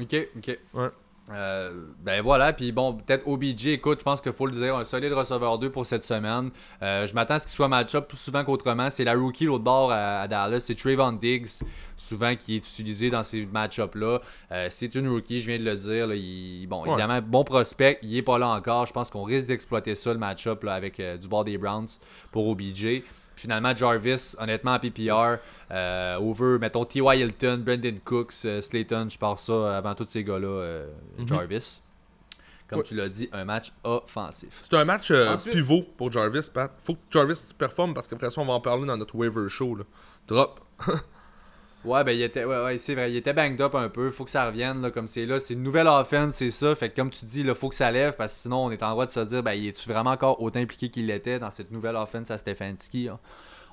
Ok, 0.00 0.16
ok. 0.36 0.58
Ouais. 0.74 0.88
Euh, 1.34 1.86
ben 2.00 2.22
voilà, 2.22 2.52
puis 2.52 2.72
bon, 2.72 2.94
peut-être 2.94 3.26
OBJ, 3.26 3.66
écoute, 3.68 3.98
je 4.00 4.04
pense 4.04 4.20
qu'il 4.20 4.32
faut 4.32 4.46
le 4.46 4.52
dire, 4.52 4.76
un 4.76 4.84
solide 4.84 5.12
receveur 5.12 5.58
2 5.58 5.70
pour 5.70 5.86
cette 5.86 6.04
semaine. 6.04 6.50
Euh, 6.82 7.06
je 7.06 7.14
m'attends 7.14 7.34
à 7.34 7.38
ce 7.38 7.46
qu'il 7.46 7.54
soit 7.54 7.68
match-up 7.68 8.08
plus 8.08 8.18
souvent 8.18 8.44
qu'autrement. 8.44 8.90
C'est 8.90 9.04
la 9.04 9.14
rookie 9.14 9.44
l'autre 9.46 9.64
bord 9.64 9.90
à, 9.92 10.20
à 10.22 10.28
Dallas, 10.28 10.60
c'est 10.60 10.74
Trayvon 10.74 11.12
Diggs, 11.12 11.48
souvent 11.96 12.34
qui 12.36 12.54
est 12.56 12.58
utilisé 12.68 13.10
dans 13.10 13.22
ces 13.22 13.46
match-ups-là. 13.46 14.20
Euh, 14.52 14.66
c'est 14.70 14.94
une 14.94 15.08
rookie, 15.08 15.40
je 15.40 15.46
viens 15.46 15.58
de 15.58 15.64
le 15.64 15.76
dire. 15.76 16.06
là, 16.06 16.14
il- 16.14 16.66
bon, 16.66 16.82
Ouais. 16.82 16.90
évidemment, 16.90 17.20
bon 17.22 17.44
prospect, 17.44 17.98
il 18.02 18.16
est 18.16 18.22
pas 18.22 18.38
là 18.38 18.48
encore. 18.48 18.86
Je 18.86 18.92
pense 18.92 19.08
qu'on 19.10 19.22
risque 19.24 19.46
d'exploiter 19.48 19.94
ça, 19.94 20.12
le 20.12 20.18
match-up 20.18 20.62
là, 20.64 20.74
avec 20.74 21.00
du 21.00 21.28
bord 21.28 21.44
des 21.44 21.56
Browns 21.58 21.88
pour 22.30 22.46
OBJ. 22.48 23.02
Finalement, 23.36 23.74
Jarvis, 23.74 24.34
honnêtement, 24.38 24.72
en 24.74 24.78
PPR, 24.78 25.38
euh, 25.70 26.16
over, 26.18 26.58
mettons, 26.60 26.84
T.Y. 26.84 27.16
Hilton, 27.20 27.62
Brendan 27.64 27.98
Cooks, 28.04 28.32
euh, 28.44 28.60
Slayton, 28.60 29.08
je 29.10 29.18
pars 29.18 29.38
ça 29.38 29.76
avant 29.76 29.94
tous 29.94 30.06
ces 30.08 30.22
gars-là, 30.24 30.46
euh, 30.46 30.86
Mhm. 31.18 31.28
Jarvis. 31.28 31.82
Comme 32.68 32.78
Ouais. 32.78 32.84
tu 32.84 32.94
l'as 32.94 33.08
dit, 33.08 33.28
un 33.32 33.44
match 33.44 33.72
offensif. 33.84 34.60
C'est 34.62 34.76
un 34.76 34.84
match 34.84 35.10
euh, 35.10 35.34
Ensuite- 35.34 35.52
pivot 35.54 35.82
pour 35.96 36.10
Jarvis, 36.10 36.48
Pat. 36.52 36.70
Faut 36.82 36.94
que 36.94 37.00
Jarvis 37.10 37.52
performe 37.58 37.92
parce 37.94 38.08
qu'après 38.08 38.30
ça, 38.30 38.40
on 38.40 38.46
va 38.46 38.54
en 38.54 38.60
parler 38.60 38.86
dans 38.86 38.96
notre 38.96 39.14
waiver 39.14 39.48
show. 39.48 39.74
Là. 39.76 39.84
Drop. 40.26 40.60
Ouais, 41.84 42.04
ben, 42.04 42.12
il 42.12 42.22
était, 42.22 42.44
ouais, 42.44 42.62
ouais, 42.64 42.78
c'est 42.78 42.94
vrai, 42.94 43.10
il 43.10 43.16
était 43.16 43.32
banged 43.32 43.60
up 43.60 43.74
un 43.74 43.88
peu. 43.88 44.10
Faut 44.10 44.24
que 44.24 44.30
ça 44.30 44.46
revienne, 44.46 44.80
là, 44.82 44.90
comme 44.92 45.08
c'est 45.08 45.26
là. 45.26 45.40
C'est 45.40 45.54
une 45.54 45.62
nouvelle 45.64 45.88
offense, 45.88 46.36
c'est 46.36 46.50
ça. 46.52 46.74
Fait 46.76 46.90
que, 46.90 46.96
comme 46.96 47.10
tu 47.10 47.24
dis, 47.24 47.40
il 47.40 47.54
faut 47.56 47.68
que 47.68 47.74
ça 47.74 47.90
lève 47.90 48.14
parce 48.16 48.34
que 48.34 48.40
sinon, 48.42 48.66
on 48.66 48.70
est 48.70 48.82
en 48.82 48.90
droit 48.92 49.06
de 49.06 49.10
se 49.10 49.20
dire, 49.20 49.42
ben, 49.42 49.52
il 49.54 49.66
est-tu 49.68 49.88
vraiment 49.88 50.10
encore 50.10 50.40
autant 50.40 50.60
impliqué 50.60 50.88
qu'il 50.90 51.06
l'était 51.06 51.38
dans 51.40 51.50
cette 51.50 51.70
nouvelle 51.72 51.96
offense 51.96 52.30
à 52.30 52.38
Stefanski? 52.38 53.08
hein? 53.08 53.18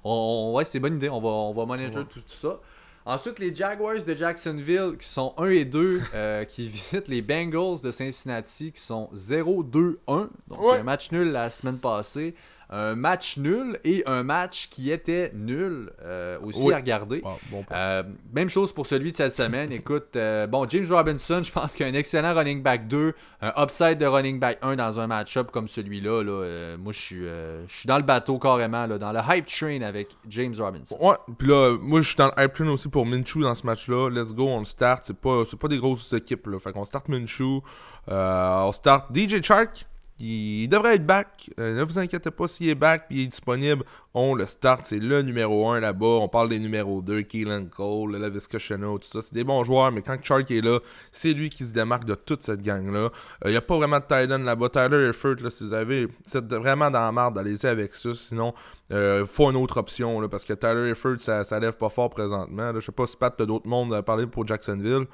On, 0.04 0.12
on- 0.54 0.56
ouais, 0.56 0.66
c'est 0.66 0.80
une 0.80 0.82
bonne 0.84 0.96
idée. 0.96 1.10
On 1.10 1.20
va, 1.22 1.28
on 1.30 1.54
va 1.54 1.66
Ouais. 1.76 1.92
tout, 1.92 2.04
tout 2.04 2.22
ça. 2.28 2.60
Ensuite, 3.06 3.40
les 3.40 3.54
Jaguars 3.56 4.04
de 4.06 4.14
Jacksonville 4.16 4.96
qui 5.00 5.08
sont 5.08 5.34
1 5.38 5.50
et 5.50 5.66
2, 5.66 6.02
euh, 6.14 6.46
qui 6.46 6.68
visitent 6.68 7.08
les 7.08 7.22
Bengals 7.22 7.82
de 7.84 7.92
Cincinnati 7.92 8.72
qui 8.72 8.82
sont 8.82 9.10
0-2-1. 9.14 10.30
Donc, 10.48 10.62
Ouais. 10.62 10.78
un 10.80 10.84
match 10.84 11.12
nul 11.12 11.32
la 11.32 11.50
semaine 11.50 11.78
passée. 11.78 12.36
Un 12.72 12.94
match 12.94 13.38
nul 13.38 13.80
et 13.84 14.04
un 14.06 14.22
match 14.22 14.70
qui 14.70 14.92
était 14.92 15.32
nul 15.34 15.92
euh, 16.04 16.38
aussi 16.44 16.62
Oui. 16.68 16.74
à 16.74 16.78
regarder. 16.78 17.22
Ah, 17.26 17.36
bon. 17.50 17.66
Euh, 17.72 18.04
même 18.32 18.48
chose 18.48 18.72
pour 18.72 18.86
celui 18.86 19.12
de 19.12 19.18
cette 19.18 19.34
semaine. 19.34 19.72
Écoute, 19.74 20.16
euh, 20.16 20.46
bon, 20.46 20.68
James 20.70 20.86
Robinson, 20.88 21.42
je 21.44 21.52
pense 21.52 21.74
qu'il 21.74 21.88
y 21.88 21.90
a 21.90 21.92
un 21.92 21.96
excellent 21.96 22.36
running 22.36 22.62
back 22.62 22.88
2, 22.88 23.14
un 23.42 23.54
upside 23.58 23.98
de 23.98 24.06
running 24.06 24.40
back 24.40 24.60
1 24.62 24.76
dans 24.76 25.00
un 25.00 25.08
match-up 25.08 25.50
comme 25.50 25.68
celui-là. 25.68 26.22
là, 26.24 26.78
moi, 26.78 26.94
je 26.94 27.00
suis, 27.00 27.24
je 27.24 27.74
suis 27.74 27.88
dans 27.88 27.98
le 27.98 28.04
bateau 28.04 28.38
carrément, 28.38 28.86
là, 28.86 29.00
dans 29.00 29.12
le 29.12 29.20
hype 29.28 29.48
train 29.48 29.82
avec 29.82 30.16
James 30.28 30.54
Robinson. 30.60 30.96
Ouais, 31.02 31.16
puis 31.40 31.48
là, 31.48 31.76
moi 31.82 32.02
je 32.02 32.08
suis 32.10 32.18
dans 32.18 32.28
le 32.36 32.44
hype 32.44 32.54
train 32.54 32.70
aussi 32.70 32.88
pour 32.88 33.06
Minshew 33.08 33.42
dans 33.42 33.56
ce 33.56 33.66
match-là. 33.66 34.10
Let's 34.10 34.34
go, 34.34 34.48
on 34.48 34.60
le 34.60 34.66
start. 34.66 35.06
C'est 35.08 35.18
pas, 35.18 35.42
pas 35.60 35.68
des 35.68 35.80
grosses 35.80 36.14
équipes, 36.14 36.46
là. 36.46 36.60
Fait 36.60 36.72
qu'on 36.72 36.86
start 36.86 37.08
Minshew. 37.10 37.62
On 38.08 38.72
start 38.72 39.08
DJ 39.16 39.42
Shark. 39.42 39.88
Il 40.20 40.68
devrait 40.68 40.96
être 40.96 41.06
back. 41.06 41.50
Euh, 41.60 41.78
ne 41.78 41.84
vous 41.84 41.98
inquiétez 41.98 42.30
pas 42.30 42.48
s'il 42.48 42.68
est 42.68 42.76
back 42.76 43.08
puis 43.08 43.20
il 43.20 43.24
est 43.24 43.28
disponible. 43.28 43.84
On 44.14 44.36
le 44.36 44.46
start. 44.46 44.82
C'est 44.84 45.00
le 45.00 45.22
numéro 45.22 45.70
1 45.70 45.80
là-bas. 45.80 46.06
On 46.06 46.28
parle 46.28 46.50
des 46.50 46.60
numéros 46.60 47.02
2, 47.02 47.22
Keelan 47.22 47.66
Cole, 47.66 48.18
Lavisca 48.18 48.60
Chenault, 48.60 49.00
tout 49.00 49.08
ça. 49.08 49.22
C'est 49.22 49.34
des 49.34 49.46
bons 49.46 49.64
joueurs, 49.64 49.92
mais 49.92 50.02
quand 50.02 50.18
Shark 50.22 50.52
est 50.52 50.62
là, 50.62 50.80
c'est 51.12 51.32
lui 51.32 51.50
qui 51.50 51.66
se 51.66 51.72
démarque 51.72 52.04
de 52.04 52.16
toute 52.16 52.44
cette 52.44 52.62
gang-là. 52.62 53.12
Il 53.46 53.52
n'y 53.52 53.58
a 53.58 53.62
pas 53.62 53.78
vraiment 53.78 54.00
de 54.00 54.04
Titan 54.04 54.40
là-bas. 54.40 54.70
Tyler 54.70 55.10
Effort, 55.10 55.36
là, 55.42 55.50
si 55.50 55.64
vous 55.64 55.74
avez. 55.74 56.08
Êtes 56.34 56.54
vraiment 56.54 56.92
dans 56.92 57.00
la 57.00 57.12
merde, 57.14 57.38
allez-y 57.38 57.68
avec 57.68 57.96
ça. 57.96 58.10
Sinon, 58.14 58.54
euh, 58.92 59.26
faut 59.26 59.50
une 59.50 59.56
autre 59.56 59.78
option 59.78 60.20
là, 60.20 60.28
parce 60.28 60.44
que 60.44 60.54
Tyler 60.54 60.90
Effort, 60.90 61.16
ça, 61.20 61.44
ça 61.46 61.60
lève 61.60 61.74
pas 61.74 61.90
fort 61.90 62.10
présentement. 62.10 62.72
Là. 62.72 62.80
Je 62.80 62.86
sais 62.86 62.92
pas 62.92 63.08
si 63.08 63.16
Pat, 63.16 63.42
d'autres 63.42 63.68
mondes 63.68 63.94
à 63.94 64.02
parler 64.02 64.28
pour 64.28 64.46
Jacksonville. 64.46 65.06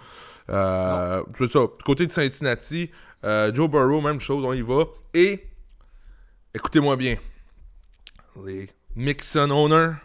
Euh, 0.50 1.24
c'est 1.38 1.52
ça. 1.52 1.60
Du 1.60 1.84
côté 1.84 2.06
de 2.08 2.12
Cincinnati, 2.12 2.90
euh, 3.26 3.54
Joe 3.54 3.70
Burrow, 3.70 4.02
même 4.02 4.20
chose, 4.20 4.46
on 4.46 4.54
y 4.54 4.62
va. 4.62 4.86
Et 5.14 5.48
écoutez-moi 6.54 6.96
bien. 6.96 7.18
Les 8.46 8.70
Mixon 8.96 9.50
owners, 9.50 9.96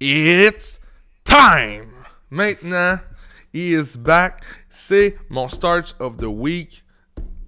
it's 0.00 0.80
time! 1.24 1.90
Maintenant, 2.30 2.98
he 3.52 3.72
is 3.72 3.96
back. 3.98 4.42
C'est 4.68 5.16
mon 5.28 5.48
start 5.48 5.96
of 5.98 6.16
the 6.16 6.24
week. 6.24 6.84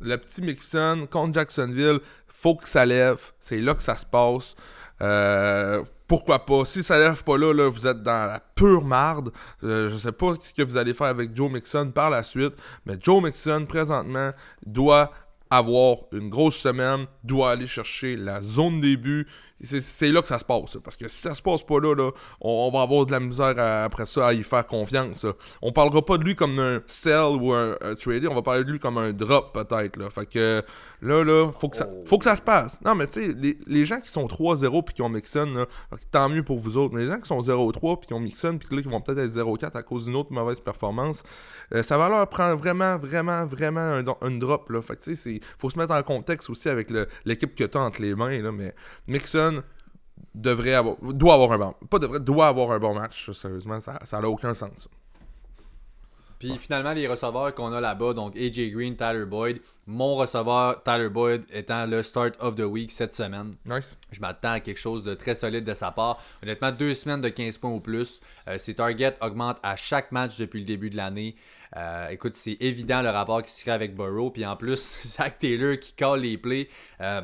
Le 0.00 0.16
petit 0.16 0.42
Mixon 0.42 1.06
contre 1.10 1.34
Jacksonville, 1.34 2.00
faut 2.28 2.56
que 2.56 2.68
ça 2.68 2.84
lève. 2.84 3.20
C'est 3.40 3.60
là 3.60 3.74
que 3.74 3.82
ça 3.82 3.96
se 3.96 4.06
passe. 4.06 4.54
Euh, 5.00 5.82
pourquoi 6.06 6.44
pas? 6.44 6.64
Si 6.64 6.82
ça 6.82 6.98
lève 6.98 7.22
pas 7.22 7.38
là, 7.38 7.68
vous 7.68 7.86
êtes 7.86 8.02
dans 8.02 8.26
la 8.26 8.40
pure 8.54 8.84
marde. 8.84 9.32
Euh, 9.62 9.88
je 9.88 9.96
sais 9.96 10.12
pas 10.12 10.34
ce 10.40 10.52
que 10.52 10.62
vous 10.62 10.76
allez 10.76 10.94
faire 10.94 11.06
avec 11.06 11.34
Joe 11.34 11.50
Mixon 11.50 11.90
par 11.94 12.10
la 12.10 12.22
suite, 12.22 12.54
mais 12.84 12.94
Joe 13.00 13.22
Mixon, 13.22 13.64
présentement, 13.66 14.32
doit 14.66 15.12
avoir 15.50 15.98
une 16.12 16.30
grosse 16.30 16.56
semaine, 16.56 17.06
doit 17.22 17.52
aller 17.52 17.66
chercher 17.66 18.16
la 18.16 18.42
zone 18.42 18.80
début. 18.80 19.26
C'est- 19.62 20.12
là 20.12 20.20
que 20.20 20.28
ça 20.28 20.38
se 20.38 20.44
passe. 20.44 20.76
Parce 20.82 20.96
que 20.96 21.08
si 21.08 21.20
ça 21.20 21.34
se 21.34 21.40
passe 21.42 21.62
pas 21.62 21.78
là, 21.80 21.94
là 21.94 22.10
on, 22.40 22.50
on 22.50 22.70
va 22.70 22.82
avoir 22.82 23.06
de 23.06 23.12
la 23.12 23.20
misère 23.20 23.54
à- 23.58 23.84
après 23.84 24.04
ça 24.06 24.26
à 24.28 24.32
y 24.32 24.42
faire 24.42 24.66
confiance. 24.66 25.24
là. 25.24 25.32
On 25.62 25.72
parlera 25.72 26.04
pas 26.04 26.18
de 26.18 26.24
lui 26.24 26.34
comme 26.34 26.58
un 26.58 26.82
sell 26.86 27.36
ou 27.40 27.52
un, 27.52 27.76
un 27.80 27.94
trader, 27.94 28.28
on 28.28 28.34
va 28.34 28.42
parler 28.42 28.64
de 28.64 28.70
lui 28.72 28.78
comme 28.78 28.98
un 28.98 29.12
drop 29.12 29.54
peut-être. 29.54 29.96
Là. 29.96 30.10
Fait 30.10 30.26
que 30.26 30.62
là, 31.00 31.24
là, 31.24 31.50
faut 31.58 31.68
que 31.68 31.76
ça, 31.76 31.88
Oh. 31.90 32.04
faut 32.06 32.18
que 32.18 32.24
ça 32.24 32.36
se 32.36 32.42
passe. 32.42 32.78
Non, 32.84 32.94
mais 32.94 33.06
tu 33.06 33.24
sais, 33.26 33.32
les, 33.38 33.56
les 33.66 33.84
gens 33.86 34.00
qui 34.00 34.10
sont 34.10 34.26
3-0 34.26 34.82
puis 34.82 34.94
qui 34.94 35.02
ont 35.02 35.08
Mixon, 35.08 35.66
tant 36.10 36.28
mieux 36.28 36.42
pour 36.42 36.58
vous 36.58 36.76
autres. 36.76 36.94
Mais 36.94 37.02
les 37.02 37.08
gens 37.08 37.18
qui 37.20 37.28
sont 37.28 37.40
0-3 37.40 37.98
puis 38.00 38.08
qui 38.08 38.14
ont 38.14 38.20
Mixon 38.20 38.58
puis 38.58 38.74
là, 38.76 38.82
qui 38.82 38.88
vont 38.88 39.00
peut-être 39.00 39.18
être 39.18 39.32
0-4 39.34 39.76
à 39.76 39.82
cause 39.82 40.06
d'une 40.06 40.16
autre 40.16 40.32
mauvaise 40.32 40.60
performance, 40.60 41.22
euh, 41.74 41.82
ça 41.82 41.96
va 41.98 42.08
leur 42.08 42.28
prendre 42.28 42.56
vraiment, 42.56 42.98
vraiment, 42.98 43.46
vraiment 43.46 44.02
un, 44.20 44.30
drop. 44.38 44.70
Là. 44.70 44.82
Fait 44.82 44.96
que 44.96 45.02
tu 45.02 45.16
sais, 45.16 45.40
faut 45.58 45.70
se 45.70 45.78
mettre 45.78 45.94
en 45.94 46.02
contexte 46.02 46.50
aussi 46.50 46.68
avec 46.68 46.88
l'équipe 47.24 47.54
que 47.54 47.64
tu 47.64 47.78
as 47.78 47.80
entre 47.80 48.02
les 48.02 48.14
mains. 48.14 48.40
Là, 48.42 48.50
mais 48.52 48.74
Mixon 49.06 49.53
devrait 50.34 50.74
avoir, 50.74 50.96
doit 51.00 51.34
avoir 51.34 51.52
un 51.52 51.58
bon, 51.58 51.74
pas 51.88 51.98
devrait, 51.98 52.20
doit 52.20 52.48
avoir 52.48 52.70
un 52.72 52.78
bon 52.78 52.94
match. 52.94 53.30
Sérieusement, 53.32 53.78
ça 53.80 54.20
n'a 54.20 54.28
aucun 54.28 54.54
sens. 54.54 54.88
Puis 56.44 56.58
finalement, 56.58 56.92
les 56.92 57.06
receveurs 57.06 57.54
qu'on 57.54 57.72
a 57.72 57.80
là-bas, 57.80 58.12
donc 58.12 58.36
AJ 58.36 58.70
Green, 58.70 58.96
Tyler 58.96 59.24
Boyd. 59.24 59.62
Mon 59.86 60.16
receveur, 60.16 60.82
Tyler 60.82 61.08
Boyd, 61.08 61.44
étant 61.50 61.86
le 61.86 62.02
start 62.02 62.34
of 62.38 62.54
the 62.56 62.64
week 62.64 62.90
cette 62.92 63.14
semaine. 63.14 63.52
Nice. 63.64 63.96
Je 64.10 64.20
m'attends 64.20 64.52
à 64.52 64.60
quelque 64.60 64.78
chose 64.78 65.04
de 65.04 65.14
très 65.14 65.34
solide 65.34 65.64
de 65.64 65.72
sa 65.72 65.90
part. 65.90 66.20
Honnêtement, 66.42 66.70
deux 66.70 66.92
semaines 66.92 67.22
de 67.22 67.30
15 67.30 67.56
points 67.56 67.70
ou 67.70 67.80
plus. 67.80 68.20
Euh, 68.48 68.58
ses 68.58 68.74
targets 68.74 69.14
augmentent 69.22 69.60
à 69.62 69.76
chaque 69.76 70.12
match 70.12 70.36
depuis 70.36 70.60
le 70.60 70.66
début 70.66 70.90
de 70.90 70.96
l'année. 70.96 71.36
Euh, 71.76 72.08
écoute, 72.08 72.34
c'est 72.34 72.58
évident 72.60 73.00
le 73.00 73.10
rapport 73.10 73.42
qui 73.42 73.50
se 73.50 73.62
crée 73.62 73.72
avec 73.72 73.94
Burrow. 73.96 74.30
Puis 74.30 74.44
en 74.44 74.56
plus, 74.56 74.98
Zach 75.06 75.38
Taylor 75.38 75.78
qui 75.78 75.94
colle 75.94 76.20
les 76.20 76.36
plays. 76.36 76.68
Euh, 77.00 77.22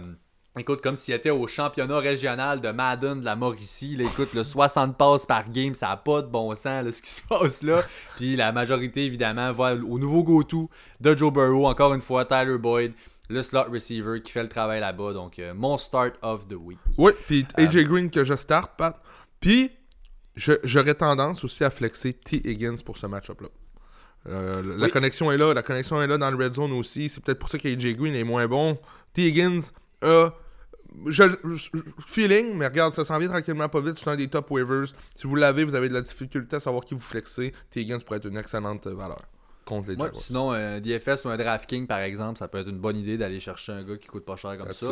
Écoute, 0.58 0.80
comme 0.82 0.96
s'il 0.96 1.14
était 1.14 1.30
au 1.30 1.46
championnat 1.46 1.98
régional 2.00 2.60
de 2.60 2.70
Madden 2.72 3.20
de 3.20 3.24
la 3.24 3.36
Mauricie. 3.36 3.94
Là, 3.96 4.04
écoute, 4.04 4.34
le 4.34 4.42
60 4.42 4.98
passes 4.98 5.24
par 5.24 5.48
game, 5.48 5.74
ça 5.74 5.88
n'a 5.88 5.96
pas 5.96 6.22
de 6.22 6.26
bon 6.26 6.52
sens 6.56 6.84
là, 6.84 6.90
ce 6.90 7.00
qui 7.00 7.10
se 7.10 7.22
passe 7.22 7.62
là. 7.62 7.84
Puis 8.16 8.34
la 8.34 8.50
majorité, 8.50 9.04
évidemment, 9.06 9.52
va 9.52 9.74
au 9.74 9.98
nouveau 9.98 10.24
go-to 10.24 10.68
de 11.00 11.16
Joe 11.16 11.32
Burrow. 11.32 11.68
Encore 11.68 11.94
une 11.94 12.00
fois, 12.00 12.24
Tyler 12.24 12.58
Boyd, 12.58 12.92
le 13.28 13.42
slot 13.44 13.70
receiver 13.70 14.20
qui 14.22 14.32
fait 14.32 14.42
le 14.42 14.48
travail 14.48 14.80
là-bas. 14.80 15.12
Donc, 15.12 15.38
euh, 15.38 15.54
mon 15.54 15.78
start 15.78 16.14
of 16.20 16.48
the 16.48 16.54
week. 16.54 16.78
Oui, 16.98 17.12
puis 17.28 17.46
AJ 17.56 17.84
Green 17.84 18.10
que 18.10 18.24
je 18.24 18.34
start, 18.34 18.72
Pat. 18.76 19.00
Puis, 19.38 19.70
j'aurais 20.34 20.94
tendance 20.94 21.44
aussi 21.44 21.62
à 21.62 21.70
flexer 21.70 22.12
T. 22.12 22.42
Higgins 22.44 22.82
pour 22.84 22.96
ce 22.98 23.06
match-up-là. 23.06 23.48
Euh, 24.28 24.62
la 24.78 24.86
Oui. 24.86 24.90
connexion 24.90 25.30
est 25.30 25.38
là, 25.38 25.54
la 25.54 25.62
connexion 25.62 26.02
est 26.02 26.08
là 26.08 26.18
dans 26.18 26.30
le 26.30 26.36
red 26.44 26.54
zone 26.54 26.72
aussi. 26.72 27.08
C'est 27.08 27.22
peut-être 27.22 27.38
pour 27.38 27.48
ça 27.48 27.56
qu'AJ 27.58 27.94
Green 27.94 28.14
est 28.16 28.24
moins 28.24 28.48
bon. 28.48 28.76
T. 29.14 29.28
Higgins 29.28 29.60
a. 30.02 30.30
Je, 31.06 31.22
je- 31.54 31.70
feeling, 32.06 32.54
mais 32.56 32.66
regarde, 32.66 32.94
ça 32.94 33.04
s'en 33.04 33.16
vient 33.18 33.28
tranquillement 33.28 33.68
pas 33.68 33.80
vite. 33.80 33.96
C'est 33.96 34.10
un 34.10 34.16
des 34.16 34.26
top 34.28 34.50
waivers. 34.50 34.86
Si 35.14 35.26
vous 35.26 35.36
l'avez, 35.36 35.62
vous 35.64 35.74
avez 35.76 35.88
de 35.88 35.94
la 35.94 36.00
difficulté 36.00 36.56
à 36.56 36.60
savoir 36.60 36.84
qui 36.84 36.94
vous 36.94 37.00
flexer. 37.00 37.52
T. 37.70 37.80
Higgins 37.80 37.98
pourrait 38.04 38.16
être 38.18 38.26
une 38.26 38.36
excellente 38.36 38.86
valeur 38.88 39.18
contre 39.70 39.88
les 39.88 39.96
Jaguars. 39.96 40.16
sinon, 40.16 40.50
un 40.52 40.80
DFS 40.80 41.24
ou 41.24 41.28
un 41.28 41.36
DraftKings, 41.36 41.86
par 41.86 42.00
exemple, 42.00 42.38
ça 42.38 42.48
peut 42.48 42.58
être 42.58 42.68
une 42.68 42.78
bonne 42.78 42.96
idée 42.96 43.16
d'aller 43.16 43.40
chercher 43.40 43.72
un 43.72 43.82
gars 43.82 43.96
qui 43.96 44.08
coûte 44.08 44.24
pas 44.24 44.36
cher 44.36 44.58
comme 44.58 44.72
ça. 44.72 44.86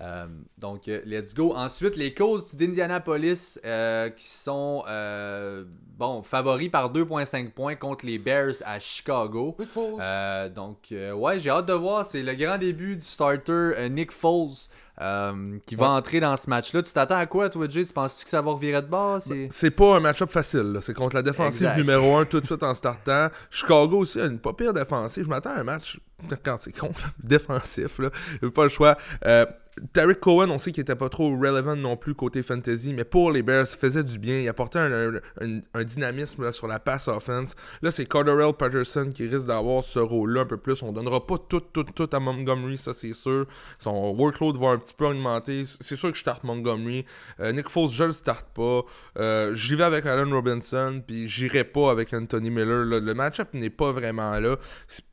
Euh, 0.00 0.26
donc, 0.58 0.86
euh, 0.88 1.00
let's 1.04 1.34
go. 1.34 1.52
Ensuite, 1.56 1.96
les 1.96 2.14
Colts 2.14 2.54
d'Indianapolis 2.54 3.58
euh, 3.64 4.10
qui 4.10 4.28
sont 4.28 4.84
euh, 4.88 5.64
bon, 5.96 6.22
favoris 6.22 6.70
par 6.70 6.92
2,5 6.92 7.50
points 7.50 7.74
contre 7.74 8.06
les 8.06 8.18
Bears 8.18 8.54
à 8.64 8.78
Chicago. 8.78 9.56
Euh, 9.76 10.48
donc, 10.48 10.92
euh, 10.92 11.12
ouais, 11.12 11.40
j'ai 11.40 11.50
hâte 11.50 11.66
de 11.66 11.72
voir. 11.72 12.04
C'est 12.06 12.22
le 12.22 12.34
grand 12.34 12.58
début 12.58 12.96
du 12.96 13.04
starter 13.04 13.52
euh, 13.52 13.88
Nick 13.88 14.12
Foles 14.12 14.68
euh, 15.00 15.58
qui 15.66 15.74
va 15.76 15.90
entrer 15.90 16.20
dans 16.20 16.36
ce 16.36 16.48
match-là. 16.50 16.82
Tu 16.82 16.92
t'attends 16.92 17.16
à 17.16 17.26
quoi, 17.26 17.48
toi, 17.48 17.66
Jay? 17.68 17.84
Tu 17.84 17.92
penses-tu 17.92 18.24
que 18.24 18.30
ça 18.30 18.42
va 18.42 18.50
revirer 18.52 18.82
de 18.82 18.86
bord? 18.88 19.20
C'est- 19.20 19.48
C'est 19.52 19.70
pas 19.70 19.96
un 19.96 20.00
match-up 20.00 20.30
facile. 20.30 20.78
C'est 20.80 20.94
contre 20.94 21.16
la 21.16 21.22
défensive 21.22 21.62
Exact. 21.68 21.76
numéro 21.78 22.16
1 22.16 22.24
tout 22.24 22.40
de 22.40 22.46
suite 22.46 22.62
en 22.62 22.74
startant. 22.74 23.28
Chicago 23.50 23.98
aussi 24.00 24.20
a 24.20 24.26
une 24.26 24.38
pas 24.38 24.52
pire 24.52 24.72
défensive. 24.72 25.24
Je 25.24 25.28
m'attends 25.28 25.50
à 25.50 25.60
un 25.60 25.64
match, 25.64 25.98
quand 26.44 26.56
c'est 26.58 26.72
con, 26.76 26.88
là, 26.88 27.10
défensif. 27.22 27.98
Là. 27.98 28.10
J'ai 28.42 28.50
pas 28.50 28.64
le 28.64 28.68
choix. 28.70 28.96
Euh, 29.24 29.46
Tarek 29.92 30.20
Cohen, 30.20 30.50
on 30.50 30.58
sait 30.58 30.72
qu'il 30.72 30.82
était 30.82 30.94
pas 30.94 31.08
trop 31.08 31.28
relevant 31.28 31.76
non 31.76 31.96
plus 31.96 32.14
côté 32.14 32.42
fantasy, 32.42 32.94
mais 32.94 33.04
pour 33.04 33.30
les 33.30 33.42
Bears, 33.42 33.66
faisait 33.66 34.04
du 34.04 34.18
bien. 34.18 34.40
Il 34.40 34.48
apportait 34.48 34.78
un, 34.78 35.84
dynamisme 35.84 36.52
sur 36.52 36.66
la 36.66 36.78
pass 36.78 37.08
offense. 37.08 37.54
Là, 37.82 37.90
c'est 37.90 38.06
Carterell 38.06 38.52
Patterson 38.52 39.10
qui 39.14 39.26
risque 39.26 39.46
d'avoir 39.46 39.82
ce 39.82 39.98
rôle-là 39.98 40.42
un 40.42 40.46
peu 40.46 40.56
plus. 40.56 40.82
On 40.82 40.92
donnera 40.92 41.26
pas 41.26 41.36
tout, 41.38 41.60
tout, 41.60 41.84
tout 41.84 42.08
à 42.12 42.20
Montgomery, 42.20 42.78
ça 42.78 42.94
c'est 42.94 43.14
sûr. 43.14 43.46
Son 43.78 44.14
workload 44.16 44.56
va 44.56 44.68
un 44.68 44.78
petit 44.78 44.94
peu 44.94 45.06
augmenter. 45.06 45.64
C'est 45.80 45.96
sûr 45.96 46.10
que 46.10 46.16
je 46.16 46.22
starte 46.22 46.44
Montgomery. 46.44 47.04
Euh, 47.40 47.52
Nick 47.52 47.68
Foles, 47.68 47.90
je 47.90 48.04
le 48.04 48.12
starte 48.12 48.46
pas. 48.54 48.82
Euh, 49.18 49.54
J'y 49.54 49.74
vais 49.74 49.84
avec 49.84 50.06
Allen 50.06 50.32
Robinson, 50.32 51.02
puis 51.06 51.28
j'irai 51.28 51.64
pas 51.64 51.90
avec 51.90 52.12
Anthony 52.12 52.50
Miller. 52.50 52.84
Le 52.84 53.14
match-up 53.14 53.48
n'est 53.54 53.70
pas 53.70 53.92
vraiment 53.92 54.38
là. 54.38 54.56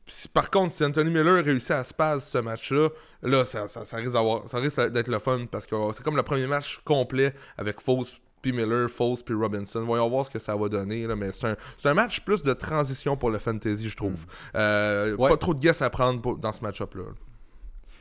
Si- 0.08 0.28
par 0.28 0.50
contre, 0.50 0.72
si 0.72 0.84
Anthony 0.84 1.10
Miller 1.10 1.44
réussit 1.44 1.72
à 1.72 1.82
se 1.84 1.92
passer 1.92 2.30
ce 2.30 2.38
match-là, 2.38 2.88
là, 3.22 3.44
ça, 3.44 3.66
ça, 3.68 3.84
ça 3.84 3.96
risque 3.98 4.80
d'être 4.90 5.08
le 5.08 5.18
fun 5.18 5.46
parce 5.50 5.66
que 5.66 5.74
euh, 5.74 5.92
c'est 5.92 6.02
comme 6.02 6.16
le 6.16 6.22
premier 6.22 6.46
match 6.46 6.80
complet 6.84 7.34
avec 7.58 7.80
Foles 7.80 8.04
puis 8.40 8.52
Miller, 8.52 8.88
Foles 8.88 9.16
puis 9.24 9.34
Robinson. 9.34 9.82
Voyons 9.84 10.08
voir 10.08 10.24
ce 10.26 10.30
que 10.30 10.38
ça 10.38 10.54
va 10.54 10.68
donner. 10.68 11.06
Là, 11.06 11.16
mais 11.16 11.30
c'est 11.32 11.56
un, 11.88 11.94
match 11.94 12.20
plus 12.20 12.42
de 12.44 12.52
transition 12.52 13.16
pour 13.16 13.30
le 13.30 13.38
fantasy, 13.40 13.88
je 13.88 13.96
trouve. 13.96 14.24
Euh, 14.54 15.16
Ouais. 15.16 15.30
Pas 15.30 15.36
trop 15.36 15.54
de 15.54 15.58
guess 15.60 15.82
à 15.82 15.90
prendre 15.90 16.20
pour- 16.20 16.36
dans 16.36 16.52
ce 16.52 16.62
match-up-là. 16.62 17.02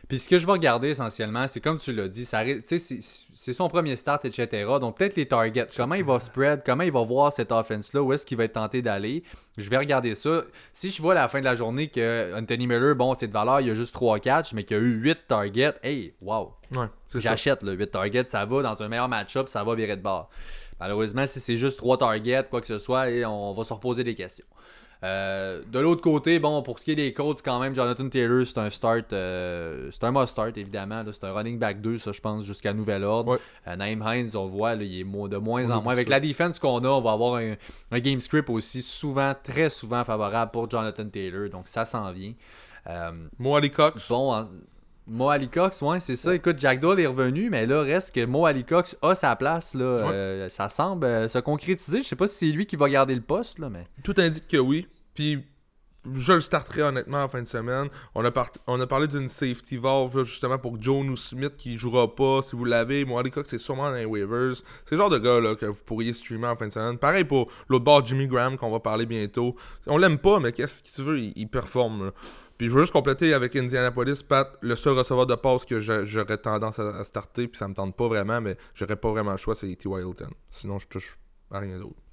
Puis 0.07 0.19
ce 0.19 0.29
que 0.29 0.37
je 0.37 0.45
vais 0.45 0.51
regarder 0.51 0.89
essentiellement, 0.89 1.47
c'est 1.47 1.59
comme 1.61 1.79
tu 1.79 1.91
l'as 1.91 2.07
dit, 2.07 2.25
ça, 2.25 2.43
c'est 2.63 3.53
son 3.53 3.67
premier 3.69 3.95
start, 3.95 4.25
etc. 4.25 4.65
Donc 4.79 4.97
peut-être 4.97 5.15
les 5.15 5.27
targets, 5.27 5.67
comment 5.75 5.95
il 5.95 6.03
va 6.03 6.19
spread, 6.19 6.61
comment 6.65 6.83
il 6.83 6.91
va 6.91 7.03
voir 7.03 7.33
cette 7.33 7.51
offense-là, 7.51 8.03
où 8.03 8.13
est-ce 8.13 8.25
qu'il 8.25 8.37
va 8.37 8.43
être 8.43 8.53
tenté 8.53 8.81
d'aller. 8.81 9.23
Je 9.57 9.69
vais 9.69 9.77
regarder 9.77 10.13
ça. 10.13 10.43
Si 10.73 10.91
je 10.91 11.01
vois 11.01 11.13
à 11.13 11.15
la 11.15 11.27
fin 11.27 11.39
de 11.39 11.45
la 11.45 11.55
journée 11.55 11.87
que 11.87 12.37
Anthony 12.37 12.67
Miller, 12.67 12.95
bon, 12.95 13.15
c'est 13.15 13.27
de 13.27 13.33
valeur, 13.33 13.61
il 13.61 13.67
y 13.67 13.71
a 13.71 13.75
juste 13.75 13.93
3 13.93 14.19
catchs, 14.19 14.53
mais 14.53 14.63
qu'il 14.63 14.77
y 14.77 14.79
a 14.79 14.83
eu 14.83 14.93
8 15.01 15.19
targets, 15.27 15.73
hey, 15.81 16.13
wow, 16.21 16.53
Ouais, 16.71 16.87
j'achète 17.15 17.63
le 17.63 17.73
8 17.73 17.91
targets, 17.91 18.25
ça 18.27 18.45
va 18.45 18.61
dans 18.61 18.83
un 18.83 18.87
meilleur 18.87 19.09
match-up, 19.09 19.47
ça 19.47 19.63
va 19.63 19.75
virer 19.75 19.95
de 19.95 20.01
bord. 20.01 20.29
Malheureusement, 20.79 21.25
si 21.25 21.39
c'est 21.39 21.57
juste 21.57 21.77
trois 21.77 21.97
targets, 21.97 22.45
quoi 22.49 22.59
que 22.59 22.67
ce 22.67 22.77
soit, 22.77 23.09
et 23.09 23.25
on 23.25 23.53
va 23.53 23.63
se 23.63 23.73
reposer 23.73 24.03
des 24.03 24.13
questions. 24.13 24.45
Euh, 25.05 25.61
de 25.71 25.79
l'autre 25.79 26.01
côté, 26.01 26.39
bon, 26.39 26.61
pour 26.63 26.79
ce 26.79 26.85
qui 26.85 26.91
est 26.91 26.95
des 26.95 27.13
codes, 27.13 27.37
quand 27.43 27.59
même, 27.59 27.75
Jonathan 27.75 28.09
Taylor, 28.09 28.45
c'est 28.45 28.57
un 28.57 28.69
start, 28.71 29.13
euh, 29.13 29.89
c'est 29.91 30.03
un 30.03 30.11
must 30.11 30.29
start 30.29 30.57
évidemment. 30.57 31.03
C'est 31.11 31.23
un 31.25 31.31
running 31.33 31.59
back 31.59 31.79
2, 31.81 31.99
ça, 31.99 32.11
je 32.11 32.21
pense, 32.21 32.43
jusqu'à 32.43 32.73
nouvel 32.73 33.03
ordre. 33.03 33.33
Ouais. 33.33 33.39
Euh, 33.67 33.75
Naïm 33.75 34.03
Hines, 34.05 34.31
on 34.35 34.47
voit, 34.47 34.75
là, 34.75 34.83
il 34.83 34.99
est 34.99 35.03
de 35.03 35.37
moins 35.37 35.65
On 35.69 35.71
en 35.71 35.81
moins. 35.81 35.93
Avec 35.93 36.07
ça. 36.07 36.15
la 36.15 36.19
défense 36.19 36.57
qu'on 36.59 36.79
a, 36.83 36.87
on 36.87 37.01
va 37.01 37.11
avoir 37.11 37.35
un, 37.35 37.53
un 37.91 37.99
game 37.99 38.19
script 38.19 38.49
aussi 38.49 38.81
souvent, 38.81 39.33
très 39.43 39.69
souvent 39.69 40.03
favorable 40.03 40.51
pour 40.51 40.69
Jonathan 40.69 41.05
Taylor. 41.07 41.49
Donc 41.49 41.67
ça 41.67 41.85
s'en 41.85 42.11
vient. 42.11 42.33
Euh, 42.87 43.11
Mo 43.37 43.55
Ali 43.55 43.69
Cox. 43.71 44.07
Bon, 44.09 44.33
en- 44.33 44.49
Mo 45.07 45.29
Ali 45.29 45.49
Cox, 45.49 45.83
ouais, 45.83 45.99
c'est 45.99 46.15
ça. 46.15 46.33
Écoute, 46.33 46.55
Jack 46.57 46.79
Doyle 46.79 46.99
est 46.99 47.05
revenu, 47.05 47.51
mais 47.51 47.67
là, 47.67 47.81
reste 47.83 48.13
que 48.15 48.25
Mo 48.25 48.47
Ali 48.47 48.63
Cox 48.63 48.97
a 49.03 49.13
sa 49.13 49.35
place. 49.35 49.75
Là, 49.75 49.83
Ouais. 50.07 50.11
Euh, 50.13 50.49
ça 50.49 50.67
semble 50.67 51.05
euh, 51.05 51.27
se 51.27 51.37
concrétiser. 51.37 52.01
Je 52.01 52.07
sais 52.07 52.15
pas 52.15 52.25
si 52.25 52.47
c'est 52.47 52.51
lui 52.55 52.65
qui 52.65 52.75
va 52.75 52.89
garder 52.89 53.13
le 53.13 53.21
poste, 53.21 53.59
là, 53.59 53.69
mais. 53.69 53.85
Tout 54.03 54.15
indique 54.17 54.47
que 54.47 54.57
oui. 54.57 54.87
Puis 55.15 55.43
je 56.13 56.33
le 56.33 56.41
starterai 56.41 56.83
honnêtement 56.83 57.23
en 57.23 57.27
fin 57.27 57.41
de 57.41 57.47
semaine. 57.47 57.89
On 58.13 58.23
a, 58.23 58.87
parlé 58.87 59.07
d'une 59.07 59.29
safety 59.29 59.77
valve 59.77 60.23
justement 60.23 60.57
pour 60.57 60.81
Joe 60.81 61.05
ou 61.07 61.17
Smith 61.17 61.53
qui 61.57 61.77
jouera 61.77 62.13
pas. 62.13 62.41
Si 62.41 62.55
vous 62.55 62.65
l'avez, 62.65 63.05
moi, 63.05 63.23
Cox 63.23 63.49
c'est 63.49 63.57
sûrement 63.57 63.89
dans 63.89 63.95
les 63.95 64.05
waivers. 64.05 64.55
C'est 64.85 64.95
le 64.95 64.97
genre 64.97 65.09
de 65.09 65.17
gars 65.17 65.39
là, 65.39 65.55
que 65.55 65.65
vous 65.65 65.81
pourriez 65.85 66.13
streamer 66.13 66.47
en 66.47 66.55
fin 66.55 66.67
de 66.67 66.73
semaine. 66.73 66.97
Pareil 66.97 67.23
pour 67.23 67.51
l'autre 67.67 67.85
bord, 67.85 68.05
Jimmy 68.05 68.27
Graham, 68.27 68.57
qu'on 68.57 68.71
va 68.71 68.79
parler 68.79 69.05
bientôt. 69.05 69.55
On 69.87 69.97
l'aime 69.97 70.19
pas, 70.19 70.39
mais 70.39 70.51
qu'est-ce 70.51 70.83
que 70.83 70.95
tu 70.95 71.01
veux, 71.01 71.19
il, 71.19 71.47
performe. 71.47 72.11
Puis 72.57 72.69
je 72.69 72.73
veux 72.73 72.81
juste 72.81 72.93
compléter 72.93 73.33
avec 73.33 73.55
Indianapolis, 73.55 74.23
Pat, 74.23 74.55
le 74.61 74.75
seul 74.75 74.97
receveur 74.97 75.25
de 75.25 75.35
passe 75.35 75.65
que 75.65 75.81
j'a- 75.81 76.05
j'aurais 76.05 76.37
tendance 76.37 76.79
à, 76.79 77.03
starter, 77.03 77.47
puis 77.47 77.57
ça 77.57 77.67
me 77.67 77.73
tente 77.73 77.95
pas 77.95 78.07
vraiment, 78.07 78.39
mais 78.39 78.57
j'aurais 78.73 78.95
pas 78.95 79.11
vraiment 79.11 79.31
le 79.31 79.37
choix, 79.37 79.55
c'est 79.55 79.67
T.Y. 79.75 80.07
Hilton. 80.07 80.29
Sinon, 80.51 80.79
je 80.79 80.87
touche 80.87 81.17
à 81.51 81.59
rien 81.59 81.77
d'autre. 81.79 82.04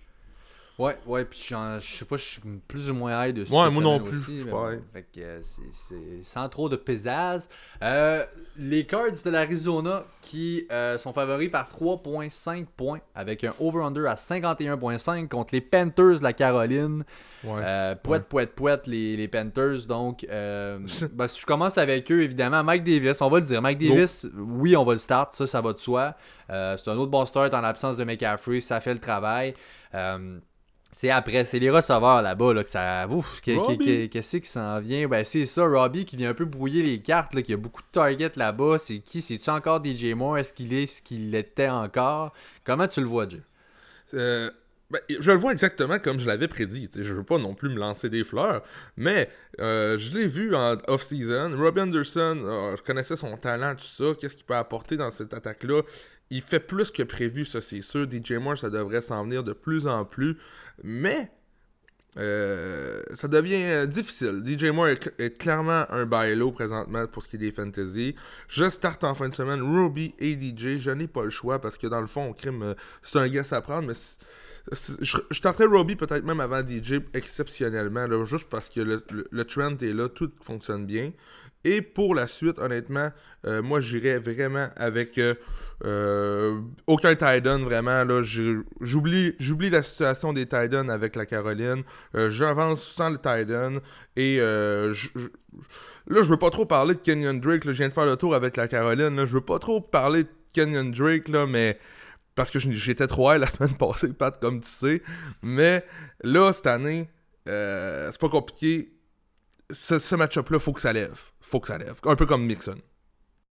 Ouais, 0.83 0.99
ouais, 1.07 1.25
puis 1.25 1.39
je 1.41 1.79
sais 1.81 2.05
pas, 2.05 2.17
je 2.17 2.23
suis 2.23 2.41
plus 2.67 2.91
ou 2.91 2.95
moins 2.95 3.25
high 3.25 3.33
dessus. 3.33 3.53
Ouais, 3.53 3.71
moi 3.71 3.81
non 3.81 4.01
plus, 4.01 4.17
aussi, 4.19 4.41
je 4.41 4.47
mais 4.47 4.81
fait 4.93 5.03
que 5.15 5.21
euh, 5.21 5.41
c'est- 5.43 6.25
sans 6.25 6.49
trop 6.49 6.69
de 6.69 6.75
pesaz. 6.75 7.49
Euh, 7.83 8.25
les 8.57 8.85
Cards 8.85 9.13
de 9.25 9.31
l'Arizona 9.31 10.05
qui 10.21 10.67
euh, 10.73 10.99
sont 10.99 11.13
favoris 11.13 11.51
par 11.51 11.69
3.5 11.69 12.67
points 12.77 12.99
avec 13.15 13.45
un 13.45 13.55
over-under 13.61 14.09
à 14.09 14.17
51.5 14.17 15.29
contre 15.29 15.55
les 15.55 15.61
Panthers 15.61 16.19
de 16.19 16.25
la 16.25 16.33
Caroline. 16.33 17.05
Ouais. 17.45 17.95
Pouette, 18.03 18.25
pouette, 18.25 18.55
pouette, 18.57 18.87
les, 18.89 19.17
les 19.17 19.29
Panthers. 19.29 19.87
Donc, 19.87 20.27
ben, 20.29 20.85
si 20.89 21.41
je 21.41 21.47
commence 21.47 21.79
avec 21.79 22.11
eux, 22.11 22.23
évidemment, 22.23 22.65
Mike 22.65 22.83
Davis, 22.83 23.21
on 23.21 23.29
va 23.31 23.39
le 23.39 23.45
dire. 23.47 23.63
Mike. 23.63 23.79
Davis, 23.79 24.27
oui, 24.37 24.77
on 24.77 24.85
va 24.85 24.95
le 24.95 24.99
start, 24.99 25.33
ça, 25.33 25.47
ça 25.47 25.61
va 25.61 25.73
de 25.75 25.79
soi. 25.79 26.17
C'est 26.49 26.89
un 26.89 26.97
autre 26.97 27.11
bon 27.13 27.25
start 27.25 27.55
en 27.55 27.61
l'absence 27.61 27.97
de 27.97 28.03
McCaffrey, 28.05 28.61
ça 28.61 28.81
fait 28.81 28.95
le 28.95 29.01
travail. 29.01 29.55
C'est 30.95 31.09
après, 31.09 31.47
c'est 31.47 31.59
les 31.59 31.71
receveurs 31.71 32.21
là-bas 32.21 32.53
là, 32.53 32.63
que 32.63 32.69
ça. 32.69 33.09
Ouf, 33.09 33.41
qu'est-ce 33.41 34.37
qui 34.37 34.47
s'en 34.47 34.79
vient? 34.79 35.09
Ben, 35.09 35.25
c'est 35.25 35.47
ça, 35.47 35.65
Robbie 35.65 36.05
qui 36.05 36.17
vient 36.17 36.31
un 36.31 36.35
peu 36.35 36.45
brouiller 36.45 36.83
les 36.83 37.01
cartes, 37.01 37.35
là, 37.35 37.41
qui 37.41 37.55
a 37.55 37.57
beaucoup 37.57 37.81
de 37.81 37.87
targets 37.91 38.33
là-bas. 38.37 38.77
C'est 38.79 38.99
qui? 38.99 39.23
C'est-tu 39.23 39.49
encore 39.49 39.83
DJ 39.83 40.13
Moore? 40.15 40.37
Est-ce 40.39 40.53
qu'il 40.53 40.75
est 40.75 40.87
ce 40.87 41.01
qu'il 41.01 41.31
l'était 41.31 41.71
encore? 41.71 42.35
Comment 42.65 42.87
tu 42.87 43.01
le 43.01 43.07
vois, 43.07 43.27
Jay? 43.27 43.41
Euh, 44.13 44.51
ben, 44.91 45.01
je 45.09 45.31
le 45.31 45.39
vois 45.39 45.53
exactement 45.53 45.99
comme 45.99 46.21
je 46.21 46.27
l'avais 46.27 46.49
prédit. 46.49 46.87
tu 46.87 46.99
sais, 46.99 47.05
Je 47.05 47.15
veux 47.15 47.25
pas 47.25 47.39
non 47.39 47.55
plus 47.55 47.71
me 47.71 47.79
lancer 47.79 48.11
des 48.11 48.25
fleurs, 48.25 48.63
mais 48.99 49.31
euh, 49.61 49.97
je 49.97 50.15
l'ai 50.15 50.27
vu 50.27 50.55
en 50.55 50.77
off-season. 50.87 51.57
Robbie 51.57 51.81
Anderson, 51.81 52.39
euh, 52.45 52.77
je 52.77 52.83
connaissais 52.83 53.17
son 53.17 53.39
talent, 53.39 53.75
tout 53.75 53.87
ça. 53.87 54.13
Qu'est-ce 54.21 54.37
qu'il 54.37 54.45
peut 54.45 54.55
apporter 54.55 54.99
dans 54.99 55.11
cette 55.11 55.33
attaque-là? 55.33 55.81
Il 56.29 56.43
fait 56.43 56.61
plus 56.61 56.91
que 56.91 57.03
prévu, 57.03 57.47
ça 57.47 57.63
c'est 57.63 57.81
sûr. 57.81 58.07
DJ 58.11 58.33
Moore, 58.33 58.59
ça 58.59 58.69
devrait 58.69 59.01
s'en 59.01 59.25
venir 59.25 59.43
de 59.43 59.55
plus 59.55 59.87
en 59.87 60.05
plus. 60.05 60.37
Mais 60.83 61.31
euh, 62.19 63.03
ça 63.15 63.27
devient 63.29 63.63
euh, 63.65 63.87
difficile. 63.87 64.43
DJ 64.45 64.65
Moore 64.67 64.89
est, 64.89 65.39
clairement 65.39 65.87
un 65.91 66.05
buy 66.05 66.35
low 66.37 66.53
présentement 66.53 67.07
pour 67.07 67.23
ce 67.23 67.29
qui 67.29 67.37
est 67.37 67.39
des 67.39 67.53
fantasy. 67.53 68.15
Je 68.49 68.69
starte 68.69 69.03
en 69.05 69.15
fin 69.15 69.29
de 69.29 69.35
semaine 69.35 69.63
Ruby 69.63 70.15
et 70.19 70.33
DJ. 70.35 70.79
Je 70.79 70.91
n'ai 70.91 71.09
pas 71.09 71.25
le 71.25 71.31
choix 71.31 71.59
parce 71.61 71.79
que 71.79 71.87
dans 71.87 72.01
le 72.03 72.07
fond, 72.07 72.29
au 72.31 72.35
crime, 72.35 72.63
euh, 72.63 72.75
c'est 73.03 73.19
un 73.19 73.29
guess 73.29 73.53
à 73.55 73.63
prendre, 73.63 73.89
mais 73.89 73.95
je, 74.71 75.17
je 75.31 75.37
starterais 75.37 75.67
Robbie 75.67 75.97
peut-être 75.97 76.25
même 76.25 76.41
avant 76.41 76.61
DJ 76.61 77.01
exceptionnellement, 77.15 78.25
juste 78.25 78.49
parce 78.51 78.69
que 78.69 78.81
le- 78.81 79.05
le 79.31 79.45
trend 79.45 79.77
est 79.79 79.93
là, 79.95 80.09
tout 80.09 80.31
fonctionne 80.43 80.85
bien. 80.87 81.13
Et 81.65 81.81
pour 81.81 82.15
la 82.15 82.27
suite, 82.27 82.59
honnêtement, 82.59 83.11
euh, 83.47 83.63
moi 83.63 83.81
j'irais 83.81 84.19
vraiment 84.19 84.69
avec 84.77 85.17
euh, 85.19 85.35
euh, 85.85 86.61
aucun 86.87 87.15
Titan 87.15 87.61
vraiment. 87.61 88.03
Là, 88.05 88.23
j'oublie, 88.81 89.35
j'oublie 89.39 89.71
la 89.71 89.83
situation 89.83 90.33
des 90.33 90.47
Titans 90.47 90.91
avec 90.91 91.15
la 91.17 91.25
Caroline. 91.27 91.83
J'avance 92.15 92.85
sans 92.85 93.11
le 93.11 93.17
Titan. 93.17 93.75
Et 94.17 94.37
je- 94.39 94.93
je- 95.15 95.29
là, 96.09 96.23
je 96.23 96.29
veux 96.29 96.37
pas 96.39 96.51
trop 96.51 96.67
parler 96.67 96.95
de 96.95 97.01
Kenyon 97.01 97.35
Drake. 97.35 97.63
Je 97.65 97.71
viens 97.71 97.89
de 97.89 97.93
faire 97.95 98.07
le 98.07 98.17
tour 98.17 98.35
avec 98.35 98.57
la 98.57 98.69
Caroline. 98.69 99.15
Là, 99.17 99.25
je 99.27 99.35
veux 99.35 99.41
pas 99.41 99.59
trop 99.59 99.81
parler 99.81 100.25
de 100.25 100.29
Kenyon 100.53 100.91
Drake, 100.91 101.29
là, 101.29 101.47
mais 101.47 101.79
parce 102.35 102.51
que 102.51 102.59
j'étais 102.59 103.07
trop 103.07 103.33
high 103.33 103.41
la 103.41 103.47
semaine 103.49 103.77
passée, 103.77 104.09
Pat, 104.13 104.39
comme 104.41 104.61
tu 104.61 104.69
sais. 104.69 105.03
Mais 105.43 105.85
là, 106.23 106.53
cette 106.53 106.67
année, 106.67 107.09
c'est 107.47 108.19
pas 108.21 108.29
compliqué. 108.29 108.89
Ce, 109.71 110.15
match-up-là, 110.15 110.59
faut 110.59 110.73
que 110.73 110.81
ça 110.81 110.93
lève. 110.93 111.21
Faut 111.41 111.61
que 111.61 111.69
ça 111.69 111.79
lève. 111.79 111.95
Un 112.05 112.17
peu 112.17 112.27
comme 112.27 112.45
Mixon. 112.45 112.77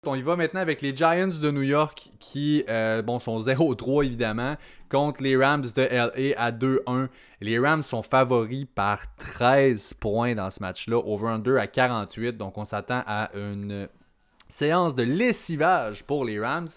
On 0.05 0.15
y 0.15 0.21
va 0.21 0.35
maintenant 0.35 0.59
avec 0.59 0.81
les 0.81 0.93
Giants 0.93 1.27
de 1.27 1.49
New 1.49 1.61
York 1.61 2.09
qui 2.19 2.65
euh, 2.67 3.01
sont 3.19 3.37
0-3 3.37 4.05
évidemment 4.05 4.57
contre 4.89 5.23
les 5.23 5.37
Rams 5.37 5.63
de 5.63 5.81
LA 5.81 6.37
à 6.37 6.51
2-1. 6.51 7.07
Les 7.39 7.57
Rams 7.57 7.83
sont 7.83 8.03
favoris 8.03 8.65
par 8.75 9.15
13 9.15 9.93
points 9.93 10.35
dans 10.35 10.49
ce 10.49 10.59
match-là, 10.59 10.97
over-under 10.97 11.57
à 11.57 11.67
48. 11.67 12.35
Donc 12.35 12.57
on 12.57 12.65
s'attend 12.65 13.01
à 13.07 13.29
une 13.33 13.87
séance 14.49 14.93
de 14.93 15.03
lessivage 15.03 16.03
pour 16.03 16.25
les 16.25 16.37
Rams. 16.37 16.67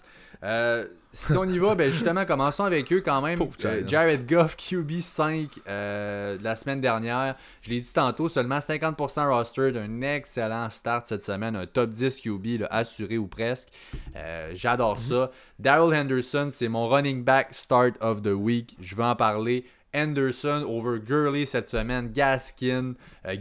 Euh, 0.45 0.87
si 1.17 1.37
on 1.37 1.45
y 1.45 1.59
va, 1.59 1.75
ben 1.75 1.91
justement, 1.91 2.27
commençons 2.27 2.65
avec 2.65 2.93
eux 2.93 3.01
quand 3.01 3.23
même. 3.23 3.41
Euh. 3.65 3.83
Jared 3.87 4.29
Goff, 4.29 4.55
QB 4.55 4.99
5 5.01 5.49
euh, 5.67 6.37
de 6.37 6.45
la 6.45 6.55
semaine 6.57 6.83
dernière. 6.83 7.37
Je 7.63 7.71
l'ai 7.71 7.81
dit 7.81 7.93
tantôt, 7.93 8.29
seulement 8.29 8.59
50% 8.59 9.27
roster 9.27 9.73
d'un 9.73 10.03
excellent 10.03 10.69
start 10.69 11.07
cette 11.07 11.23
semaine. 11.23 11.57
Un 11.57 11.67
top 11.67 11.91
10 11.91 12.21
QB 12.21 12.61
là, 12.61 12.69
assuré 12.71 13.17
ou 13.17 13.27
presque. 13.27 13.69
Euh, 14.15 14.51
J'adore 14.53 14.99
ça. 14.99 15.31
Daryl 15.59 15.95
Henderson, 15.99 16.51
c'est 16.53 16.69
mon 16.69 16.87
running 16.87 17.25
back 17.25 17.49
start 17.53 17.95
of 18.03 18.21
the 18.21 18.35
week. 18.35 18.77
Je 18.81 18.95
veux 18.95 19.05
en 19.05 19.17
parler. 19.17 19.65
Henderson 19.95 20.67
over 20.69 20.99
Gurley 20.99 21.47
cette 21.47 21.69
semaine. 21.69 22.13
Gaskin, 22.13 22.93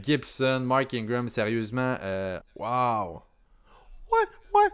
Gibson, 0.01 0.61
Mark 0.61 0.93
Ingram. 0.93 1.27
Sérieusement, 1.27 1.97
Wow. 2.55 3.23
Ouais, 4.09 4.19
ouais. 4.53 4.69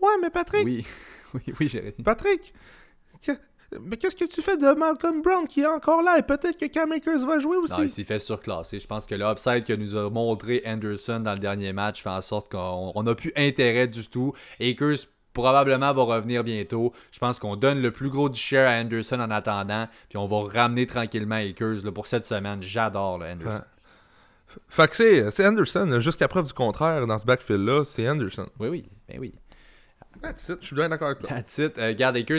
Ouais, 0.00 0.12
mais 0.22 0.30
Patrick, 0.30 0.64
oui, 0.64 0.86
oui, 1.34 1.42
oui, 1.60 1.68
Jérémy. 1.68 2.02
Patrick, 2.04 2.52
que- 3.24 3.32
mais 3.80 3.96
qu'est-ce 3.96 4.14
que 4.14 4.24
tu 4.26 4.42
fais 4.42 4.56
de 4.56 4.72
Malcolm 4.78 5.22
Brown 5.22 5.46
qui 5.46 5.60
est 5.62 5.66
encore 5.66 6.00
là? 6.02 6.18
Et 6.18 6.22
peut-être 6.22 6.56
que 6.56 6.66
Cam 6.66 6.92
Akers 6.92 7.26
va 7.26 7.40
jouer 7.40 7.56
aussi? 7.56 7.72
Non, 7.72 7.82
il 7.82 7.90
s'est 7.90 8.04
fait 8.04 8.20
surclasser. 8.20 8.78
Je 8.78 8.86
pense 8.86 9.06
que 9.06 9.14
l'upside 9.16 9.64
que 9.64 9.72
nous 9.72 9.96
a 9.96 10.08
montré 10.08 10.62
Anderson 10.64 11.18
dans 11.20 11.32
le 11.32 11.40
dernier 11.40 11.72
match 11.72 12.00
fait 12.02 12.08
en 12.10 12.20
sorte 12.22 12.48
qu'on 12.50 13.02
n'a 13.02 13.14
plus 13.16 13.32
intérêt 13.36 13.88
du 13.88 14.06
tout. 14.06 14.32
Akers 14.60 15.06
probablement 15.32 15.92
va 15.92 16.02
revenir 16.04 16.44
bientôt. 16.44 16.92
Je 17.10 17.18
pense 17.18 17.40
qu'on 17.40 17.56
donne 17.56 17.82
le 17.82 17.90
plus 17.90 18.08
gros 18.08 18.28
du 18.28 18.38
share 18.38 18.68
à 18.70 18.80
Anderson 18.80 19.18
en 19.20 19.30
attendant. 19.32 19.88
Puis 20.08 20.16
on 20.16 20.26
va 20.26 20.48
ramener 20.62 20.86
tranquillement 20.86 21.34
Akers 21.34 21.84
là, 21.84 21.90
pour 21.90 22.06
cette 22.06 22.24
semaine. 22.24 22.62
J'adore 22.62 23.20
Anderson. 23.22 23.62
Fait 24.68 24.88
que 24.88 24.96
c'est, 24.96 25.30
c'est 25.32 25.44
Anderson, 25.44 25.98
jusqu'à 26.00 26.28
preuve 26.28 26.46
du 26.46 26.52
contraire, 26.54 27.06
dans 27.06 27.18
ce 27.18 27.26
backfield-là, 27.26 27.84
c'est 27.84 28.08
Anderson. 28.08 28.46
Oui, 28.58 28.68
oui, 28.68 28.84
ben 29.08 29.18
oui. 29.20 29.34
That's 30.22 30.48
it, 30.48 30.58
je 30.60 30.66
suis 30.66 30.76
bien 30.76 30.88
d'accord 30.88 31.08
avec 31.08 31.20
toi. 31.20 31.28
That's 31.28 31.58
it. 31.58 31.78
Euh, 31.78 31.94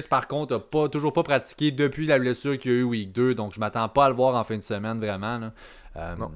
par 0.10 0.28
contre, 0.28 0.54
n'a 0.54 0.60
pas, 0.60 0.90
toujours 0.90 1.14
pas 1.14 1.24
pratiqué 1.24 1.72
depuis 1.72 2.06
la 2.06 2.20
blessure 2.20 2.58
qu'il 2.58 2.72
y 2.72 2.76
a 2.76 2.78
eu 2.80 2.84
week 2.84 3.12
2. 3.12 3.36
Donc, 3.36 3.54
je 3.54 3.60
m'attends 3.60 3.90
pas 3.90 4.06
à 4.06 4.10
le 4.10 4.16
voir 4.16 4.36
en 4.36 4.44
fin 4.44 4.56
de 4.58 4.62
semaine, 4.62 5.00
vraiment. 5.00 5.38
là. 5.40 5.54
Euh, 5.96 6.16
Non. 6.18 6.32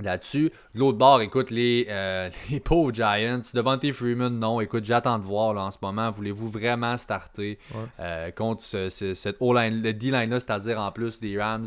Là-dessus. 0.00 0.52
De 0.74 0.78
l'autre 0.78 0.96
bord, 0.98 1.20
écoute, 1.22 1.50
les, 1.50 1.86
euh, 1.90 2.30
les 2.50 2.60
pauvres 2.60 2.92
Giants. 2.94 3.40
Devante 3.52 3.90
Freeman, 3.90 4.38
non. 4.38 4.60
Écoute, 4.60 4.84
j'attends 4.84 5.18
de 5.18 5.24
voir 5.24 5.54
là, 5.54 5.62
en 5.62 5.70
ce 5.72 5.78
moment. 5.82 6.10
Voulez-vous 6.12 6.46
vraiment 6.48 6.96
starter 6.98 7.58
Ouais. 7.74 7.80
euh, 7.98 8.30
contre 8.30 8.62
ce- 8.62 8.88
ce- 8.90 9.14
cette 9.14 9.38
le 9.82 9.92
D-line-là, 9.92 10.38
c'est-à-dire 10.38 10.78
en 10.80 10.92
plus 10.92 11.18
des 11.18 11.40
Rams, 11.40 11.66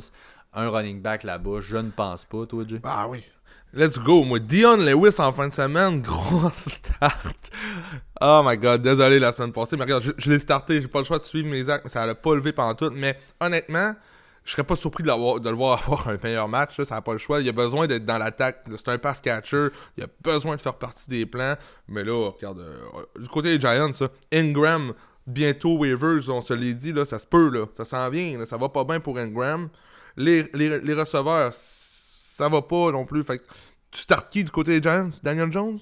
un 0.53 0.69
running 0.69 1.01
back 1.01 1.23
là-bas? 1.23 1.59
Je 1.59 1.75
ne 1.77 1.89
pense 1.89 2.23
pas, 2.23 2.45
toi, 2.45 2.63
Jay. 2.65 2.79
Ah 2.85 3.07
oui. 3.09 3.21
Let's 3.73 3.97
go. 3.97 4.25
Moi, 4.25 4.39
Dion 4.39 4.75
Lewis 4.75 5.15
en 5.19 5.31
fin 5.31 5.47
de 5.47 5.53
semaine, 5.53 6.01
gros 6.05 6.49
start. 6.49 7.51
Oh 8.19 8.41
my 8.43 8.57
god, 8.57 8.81
désolé 8.81 9.17
la 9.17 9.31
semaine 9.31 9.53
passée, 9.53 9.77
mais 9.77 9.83
regarde, 9.83 10.13
je, 10.17 10.29
l'ai 10.29 10.39
starté, 10.39 10.81
j'ai 10.81 10.89
pas 10.89 10.99
le 10.99 11.05
choix 11.05 11.19
de 11.19 11.23
suivre 11.23 11.47
mes 11.47 11.69
actes, 11.69 11.85
mais 11.85 11.89
ça 11.89 12.05
l'a 12.05 12.13
pas 12.13 12.35
levé 12.35 12.51
pendant 12.51 12.75
tout. 12.75 12.91
Mais 12.93 13.17
honnêtement, 13.39 13.95
je 14.43 14.51
serais 14.51 14.65
pas 14.65 14.75
surpris 14.75 15.03
de, 15.03 15.09
le 15.09 15.55
voir 15.55 15.79
avoir 15.83 16.09
un 16.09 16.17
meilleur 16.21 16.49
match, 16.49 16.81
ça 16.81 16.95
n'a 16.95 17.01
pas 17.01 17.13
le 17.13 17.17
choix. 17.17 17.39
Il 17.39 17.47
a 17.47 17.53
besoin 17.53 17.87
d'être 17.87 18.05
dans 18.05 18.17
l'attaque, 18.17 18.65
c'est 18.75 18.89
un 18.89 18.97
pass 18.97 19.21
catcher, 19.21 19.69
il 19.97 20.03
a 20.03 20.07
besoin 20.21 20.57
de 20.57 20.61
faire 20.61 20.75
partie 20.75 21.09
des 21.09 21.25
plans. 21.25 21.55
Mais 21.87 22.03
là, 22.03 22.29
regarde, 22.29 22.59
euh, 22.59 23.21
du 23.21 23.29
côté 23.29 23.57
des 23.57 23.61
Giants, 23.61 23.91
Ingram, 24.33 24.93
bientôt 25.25 25.77
waivers, 25.77 26.27
on 26.27 26.41
se 26.41 26.53
l'est 26.53 26.73
dit, 26.73 26.91
là, 26.91 27.05
ça 27.05 27.19
se 27.19 27.25
peut, 27.25 27.49
là, 27.49 27.67
ça 27.77 27.85
s'en 27.85 28.09
vient, 28.09 28.45
ça 28.45 28.57
va 28.57 28.67
pas 28.67 28.83
bien 28.83 28.99
pour 28.99 29.17
Ingram. 29.17 29.69
Les, 30.17 30.43
les, 30.53 30.77
les 30.81 30.93
receveurs, 30.93 31.53
ça 32.41 32.49
va 32.49 32.61
pas 32.61 32.91
non 32.91 33.05
plus. 33.05 33.23
Fait 33.23 33.37
que 33.37 33.43
tu 33.91 34.01
startes 34.01 34.31
qui 34.31 34.43
du 34.43 34.51
côté 34.51 34.79
des 34.79 34.89
Giants 34.89 35.09
Daniel 35.23 35.51
Jones? 35.51 35.79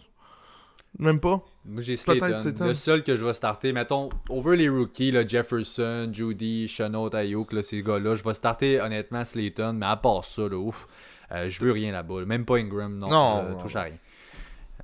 Même 0.97 1.20
pas? 1.20 1.41
Moi, 1.66 1.82
j'ai 1.82 1.95
Slayton. 1.97 2.43
Le 2.62 2.74
seul 2.74 3.03
que 3.03 3.16
je 3.16 3.24
vais 3.24 3.34
starter, 3.36 3.74
mettons, 3.74 4.10
over 4.28 4.57
les 4.57 4.68
rookies, 4.70 5.12
là, 5.12 5.26
Jefferson, 5.26 6.10
Judy, 6.12 6.68
Chanot, 6.68 7.14
Ayuk, 7.16 7.53
là, 7.53 7.62
ces 7.62 7.84
gars-là, 7.84 8.16
je 8.16 8.24
vais 8.24 8.34
starter 8.34 8.82
honnêtement 8.82 9.24
Slayton, 9.24 9.74
mais 9.74 9.86
à 9.86 9.95
part 9.97 10.26
ça, 10.26 10.41
là, 10.49 10.57
ouf, 10.57 10.88
euh, 11.32 11.47
je 11.47 11.64
veux 11.64 11.72
rien 11.72 11.91
là-bas. 11.91 12.22
là. 12.22 12.26
Même 12.26 12.43
pas 12.43 12.57
Ingram, 12.57 12.97
non, 12.97 13.07
Non, 13.07 13.38
euh, 13.45 13.51
non. 13.51 13.62
touche 13.62 13.76
à 13.76 13.84
rien. 13.84 13.93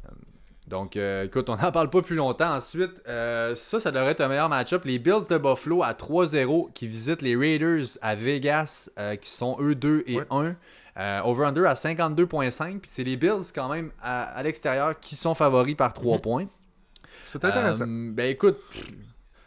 Euh, 0.05 0.09
Donc, 0.67 0.95
euh, 0.95 1.23
écoute, 1.25 1.49
on 1.49 1.55
n'en 1.55 1.71
parle 1.71 1.89
pas 1.89 2.03
plus 2.03 2.15
longtemps. 2.15 2.53
Ensuite, 2.53 3.01
euh, 3.07 3.55
ça, 3.55 3.79
ça 3.79 3.91
devrait 3.91 4.11
être 4.11 4.21
un 4.21 4.27
meilleur 4.27 4.47
match-up. 4.49 4.85
Les 4.85 4.99
Bills 4.99 5.25
de 5.27 5.37
Buffalo 5.39 5.81
à 5.81 5.93
3-0 5.93 6.69
qui 6.73 6.85
visitent 6.85 7.23
les 7.23 7.35
Raiders 7.35 7.85
à 8.03 8.13
Vegas, 8.13 8.91
euh, 8.99 9.15
qui 9.15 9.29
sont 9.31 9.57
eux 9.59 9.73
2 9.73 10.03
et 10.05 10.19
Ouais. 10.31 10.55
1. 10.95 11.01
Euh, 11.01 11.21
Over-under 11.23 11.65
à 11.65 11.73
52.5. 11.73 12.79
Puis 12.79 12.91
c'est 12.91 13.03
les 13.03 13.17
Bills 13.17 13.51
quand 13.53 13.69
même 13.69 13.91
à, 14.01 14.23
à 14.23 14.43
l'extérieur 14.43 14.99
qui 14.99 15.15
sont 15.15 15.33
favoris 15.33 15.75
par 15.75 15.93
3 15.93 16.19
points. 16.19 16.47
C'est 17.29 17.43
intéressant. 17.43 17.85
Euh, 17.87 18.11
ben 18.11 18.29
écoute, 18.29 18.57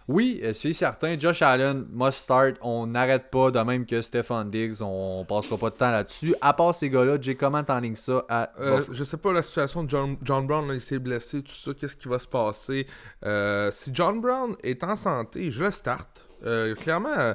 oui, 0.09 0.41
euh, 0.43 0.55
c'est 0.55 0.73
certain. 0.73 1.19
Josh 1.19 1.43
Allen 1.43 1.87
must 1.93 2.19
start. 2.19 2.57
On 2.63 2.87
n'arrête 2.87 3.31
pas, 3.31 3.51
de 3.51 3.59
même 3.61 3.85
que 3.85 4.01
Stephon 4.01 4.45
Diggs. 4.45 4.81
On 4.81 5.27
passera 5.29 5.59
pas 5.59 5.69
de 5.69 5.75
temps 5.75 5.91
là-dessus. 5.91 6.35
À 6.41 6.55
part 6.55 6.75
ces 6.75 6.89
gars-là, 6.89 7.19
Jay, 7.21 7.35
comment 7.35 7.63
t'enlignes 7.63 7.95
ça 7.95 8.25
à 8.29 8.51
Euh, 8.59 8.83
je 8.91 9.05
sais 9.05 9.19
pas 9.19 9.33
la 9.33 9.43
situation 9.43 9.85
de 9.85 9.91
John, 9.91 10.17
John 10.23 10.47
Brown, 10.47 10.67
là, 10.67 10.75
il 10.75 10.81
s'est 10.81 10.99
blessé, 10.99 11.43
tout 11.43 11.53
ça, 11.53 11.73
qu'est-ce 11.75 11.95
qui 11.95 12.09
va 12.09 12.19
se 12.19 12.27
passer? 12.27 12.87
Euh, 13.27 13.71
si 13.71 13.91
John 13.93 14.23
Brown 14.23 14.57
est 14.63 14.83
en 14.83 14.97
santé, 14.97 15.53
je 15.53 15.65
le 15.65 15.71
starte. 15.71 16.27
Euh, 16.43 16.75
clairement, 16.75 17.35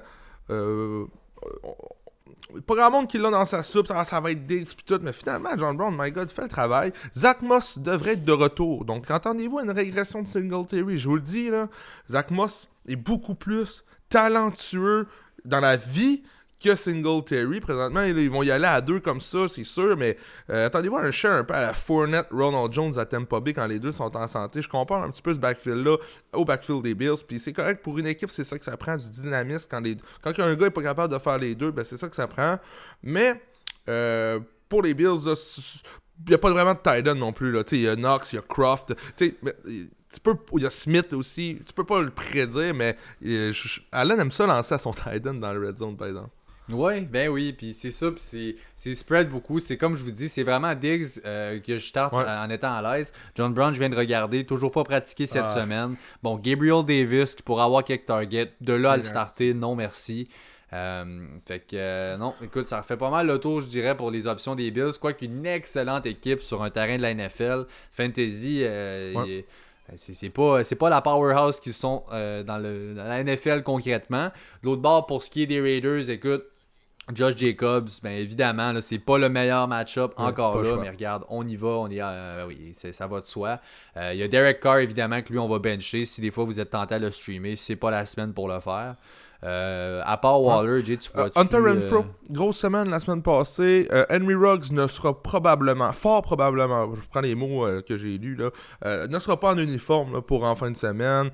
pas 2.65 2.75
grand 2.75 2.91
monde 2.91 3.07
qui 3.07 3.17
l'a 3.17 3.29
dans 3.29 3.45
sa 3.45 3.63
soupe, 3.63 3.87
ça, 3.87 4.19
va 4.19 4.31
être 4.31 4.45
Diggs 4.45 4.75
pis 4.75 4.83
tout, 4.85 4.99
mais 5.01 5.13
finalement, 5.13 5.49
John 5.57 5.75
Brown, 5.75 5.95
my 5.97 6.11
god, 6.11 6.29
fait 6.31 6.43
le 6.43 6.47
travail. 6.47 6.93
Zach 7.17 7.41
Moss 7.41 7.77
devrait 7.79 8.13
être 8.13 8.25
de 8.25 8.31
retour. 8.31 8.85
Donc, 8.85 9.09
entendez-vous 9.09 9.59
une 9.59 9.71
régression 9.71 10.21
de 10.21 10.27
Singletary? 10.27 10.97
Je 10.97 11.09
vous 11.09 11.15
le 11.15 11.21
dis, 11.21 11.49
là, 11.49 11.67
Zach 12.09 12.31
Moss 12.31 12.69
est 12.87 12.95
beaucoup 12.95 13.35
plus 13.35 13.83
talentueux 14.09 15.07
dans 15.45 15.59
la 15.59 15.77
vie 15.77 16.23
que 16.63 16.75
Singletary. 16.75 17.59
Présentement, 17.59 18.03
ils 18.03 18.29
vont 18.29 18.43
y 18.43 18.51
aller 18.51 18.65
à 18.65 18.81
deux 18.81 18.99
comme 18.99 19.19
ça, 19.19 19.47
c'est 19.47 19.63
sûr, 19.63 19.97
mais 19.97 20.17
euh, 20.49 20.67
attendez-vous 20.67 20.97
un 20.97 21.11
share 21.11 21.33
un 21.33 21.43
peu 21.43 21.53
à 21.53 21.61
la 21.61 21.73
Fournette, 21.73 22.27
Ronald 22.31 22.71
Jones 22.71 22.97
à 22.97 23.05
Tampa 23.05 23.39
Bay 23.39 23.53
quand 23.53 23.67
les 23.67 23.79
deux 23.79 23.91
sont 23.91 24.15
en 24.15 24.27
santé. 24.27 24.61
Je 24.61 24.69
compare 24.69 25.03
un 25.03 25.11
petit 25.11 25.21
peu 25.21 25.33
ce 25.33 25.39
backfield-là 25.39 25.97
au 26.31 26.45
backfield 26.45 26.81
des 26.81 26.95
Bills, 26.95 27.23
puis 27.27 27.39
c'est 27.39 27.53
correct 27.53 27.83
pour 27.83 27.99
une 27.99 28.07
équipe, 28.07 28.31
c'est 28.31 28.43
ça 28.43 28.57
que 28.57 28.65
ça 28.65 28.77
prend, 28.77 28.95
du 28.95 29.09
dynamisme. 29.09 29.67
Quand, 29.69 29.81
les... 29.81 29.97
quand 30.23 30.39
un 30.39 30.55
gars 30.55 30.67
est 30.67 30.71
pas 30.71 30.83
capable 30.83 31.13
de 31.13 31.19
faire 31.19 31.37
les 31.37 31.55
deux, 31.55 31.71
ben 31.71 31.83
c'est 31.83 31.97
ça 31.97 32.07
que 32.07 32.15
ça 32.15 32.27
prend. 32.27 32.57
Mais 33.01 33.41
euh, 33.89 34.39
pour 34.69 34.81
les 34.81 34.93
Bills, 34.93 35.19
il 35.25 36.29
n'y 36.29 36.35
a 36.35 36.37
pas 36.37 36.51
vraiment 36.51 36.73
de 36.73 36.79
tight 36.79 37.07
end 37.07 37.15
non 37.15 37.33
plus. 37.33 37.55
Il 37.71 37.81
y 37.81 37.89
a 37.89 37.95
Knox, 37.95 38.31
il 38.31 38.37
y 38.37 38.39
a 38.39 38.41
Croft. 38.41 38.93
Tu 39.17 39.37
il 40.53 40.61
y 40.61 40.65
a 40.65 40.69
Smith 40.69 41.11
aussi. 41.13 41.59
Tu 41.65 41.73
peux 41.73 41.83
pas 41.83 42.01
le 42.01 42.11
prédire, 42.11 42.73
mais 42.73 42.97
Allen 43.91 44.19
aime 44.19 44.31
ça 44.31 44.45
lancer 44.45 44.75
à 44.75 44.77
son 44.77 44.91
tight 44.93 45.25
end 45.27 45.35
dans 45.35 45.53
le 45.53 45.67
red 45.67 45.77
zone, 45.77 45.97
par 45.97 46.07
exemple. 46.07 46.29
Ouais, 46.69 47.01
ben 47.01 47.27
oui, 47.29 47.51
puis 47.51 47.73
c'est 47.73 47.91
ça, 47.91 48.09
puis 48.11 48.55
c'est- 48.75 48.95
spread 48.95 49.29
beaucoup. 49.29 49.59
C'est 49.59 49.75
comme 49.77 49.95
je 49.97 50.03
vous 50.03 50.11
dis, 50.11 50.29
c'est 50.29 50.43
vraiment 50.43 50.73
Diggs 50.75 51.19
euh, 51.25 51.59
que 51.59 51.77
je 51.77 51.87
starte 51.87 52.13
Ouais. 52.13 52.23
en 52.25 52.49
étant 52.49 52.73
à 52.73 52.81
l'aise. 52.97 53.11
John 53.35 53.53
Brown, 53.53 53.73
je 53.73 53.79
viens 53.79 53.89
de 53.89 53.97
regarder, 53.97 54.45
toujours 54.45 54.71
pas 54.71 54.83
pratiqué 54.83 55.27
cette 55.27 55.43
Ah. 55.45 55.55
semaine. 55.55 55.95
Bon, 56.21 56.37
Gabriel 56.37 56.85
Davis 56.85 57.35
qui 57.35 57.43
pourra 57.43 57.65
avoir 57.65 57.83
quelques 57.83 58.05
targets. 58.05 58.53
De 58.61 58.73
là 58.73 58.91
à 58.93 58.97
le 58.97 59.03
starter, 59.03 59.53
non 59.53 59.75
merci. 59.75 60.29
Euh, 60.71 61.25
fait 61.45 61.59
que 61.59 61.75
euh, 61.75 62.17
non, 62.17 62.33
écoute, 62.41 62.67
ça 62.69 62.81
fait 62.81 62.97
pas 62.97 63.11
mal 63.11 63.27
le 63.27 63.37
tour, 63.39 63.61
je 63.61 63.67
dirais, 63.67 63.95
pour 63.95 64.09
les 64.09 64.25
options 64.25 64.55
des 64.55 64.71
Bills. 64.71 64.93
Quoique 64.99 65.23
une 65.25 65.45
excellente 65.45 66.05
équipe 66.07 66.41
sur 66.41 66.63
un 66.63 66.69
terrain 66.71 66.97
de 66.97 67.01
la 67.01 67.11
NFL. 67.13 67.65
Fantasy, 67.91 68.61
Ouais. 68.63 69.13
il- 69.27 69.43
c'est 69.97 70.29
pas, 70.29 70.63
c'est 70.63 70.75
pas 70.77 70.89
la 70.89 71.01
powerhouse 71.01 71.59
qu'ils 71.59 71.73
sont 71.73 72.03
euh, 72.11 72.41
dans, 72.41 72.57
le, 72.57 72.93
dans 72.95 73.03
la 73.03 73.19
NFL 73.23 73.61
concrètement. 73.63 74.31
De 74.63 74.69
l'autre 74.69 74.81
bord, 74.81 75.05
pour 75.05 75.21
ce 75.21 75.29
qui 75.29 75.43
est 75.43 75.45
des 75.45 75.59
Raiders, 75.61 76.09
écoute, 76.09 76.45
Josh 77.13 77.35
Jacobs, 77.37 77.89
bien 78.01 78.11
évidemment, 78.13 78.71
là, 78.71 78.79
c'est 78.81 78.97
pas 78.99 79.17
le 79.17 79.27
meilleur 79.29 79.67
match-up 79.67 80.13
Ouais, 80.17 80.25
encore 80.25 80.61
là, 80.63 80.69
mais 80.81 80.89
regarde, 80.89 81.25
on 81.29 81.45
y 81.45 81.55
va, 81.57 81.67
on 81.67 81.87
y 81.89 81.99
euh, 82.01 82.45
oui, 82.47 82.71
c'est- 82.73 82.93
ça 82.93 83.07
va 83.07 83.19
de 83.19 83.25
soi. 83.25 83.59
Euh, 83.97 84.11
Il 84.13 84.19
y 84.19 84.23
a 84.23 84.27
Derek 84.27 84.59
Carr, 84.61 84.77
évidemment, 84.79 85.21
que 85.21 85.31
lui, 85.31 85.39
on 85.39 85.49
va 85.49 85.59
bencher. 85.59 86.05
Si 86.05 86.21
des 86.21 86.31
fois 86.31 86.45
vous 86.45 86.59
êtes 86.59 86.69
tenté 86.69 86.95
à 86.95 86.99
le 86.99 87.11
streamer, 87.11 87.55
c'est 87.57 87.75
pas 87.75 87.91
la 87.91 88.05
semaine 88.05 88.33
pour 88.33 88.47
le 88.47 88.59
faire. 88.61 88.95
Euh, 89.45 90.01
à 90.05 90.15
part 90.15 90.41
Waller, 90.41 90.85
Jay, 90.85 90.95
tu 90.95 91.09
Euh, 91.17 91.23
vois 91.27 91.29
Hunter 91.41 91.57
Renfro, 91.57 92.05
grosse 92.29 92.59
semaine 92.59 92.89
la 92.89 93.01
semaine 93.01 93.21
passée. 93.21 93.89
Henry 94.09 94.35
Ruggs 94.35 94.71
ne 94.71 94.87
sera 94.87 95.21
probablement, 95.21 95.91
fort 95.91 96.21
probablement, 96.21 96.95
je 96.95 97.01
prends 97.11 97.19
les 97.19 97.35
mots 97.35 97.67
que 97.85 97.97
j'ai 97.97 98.17
lus, 98.17 98.35
là, 98.37 98.51
ne 99.07 99.19
sera 99.19 99.37
pas 99.37 99.51
en 99.51 99.57
uniforme 99.57 100.13
là, 100.13 100.21
pour 100.21 100.45
en 100.45 100.55
fin 100.55 100.71
de 100.71 100.77
semaine. 100.77 101.29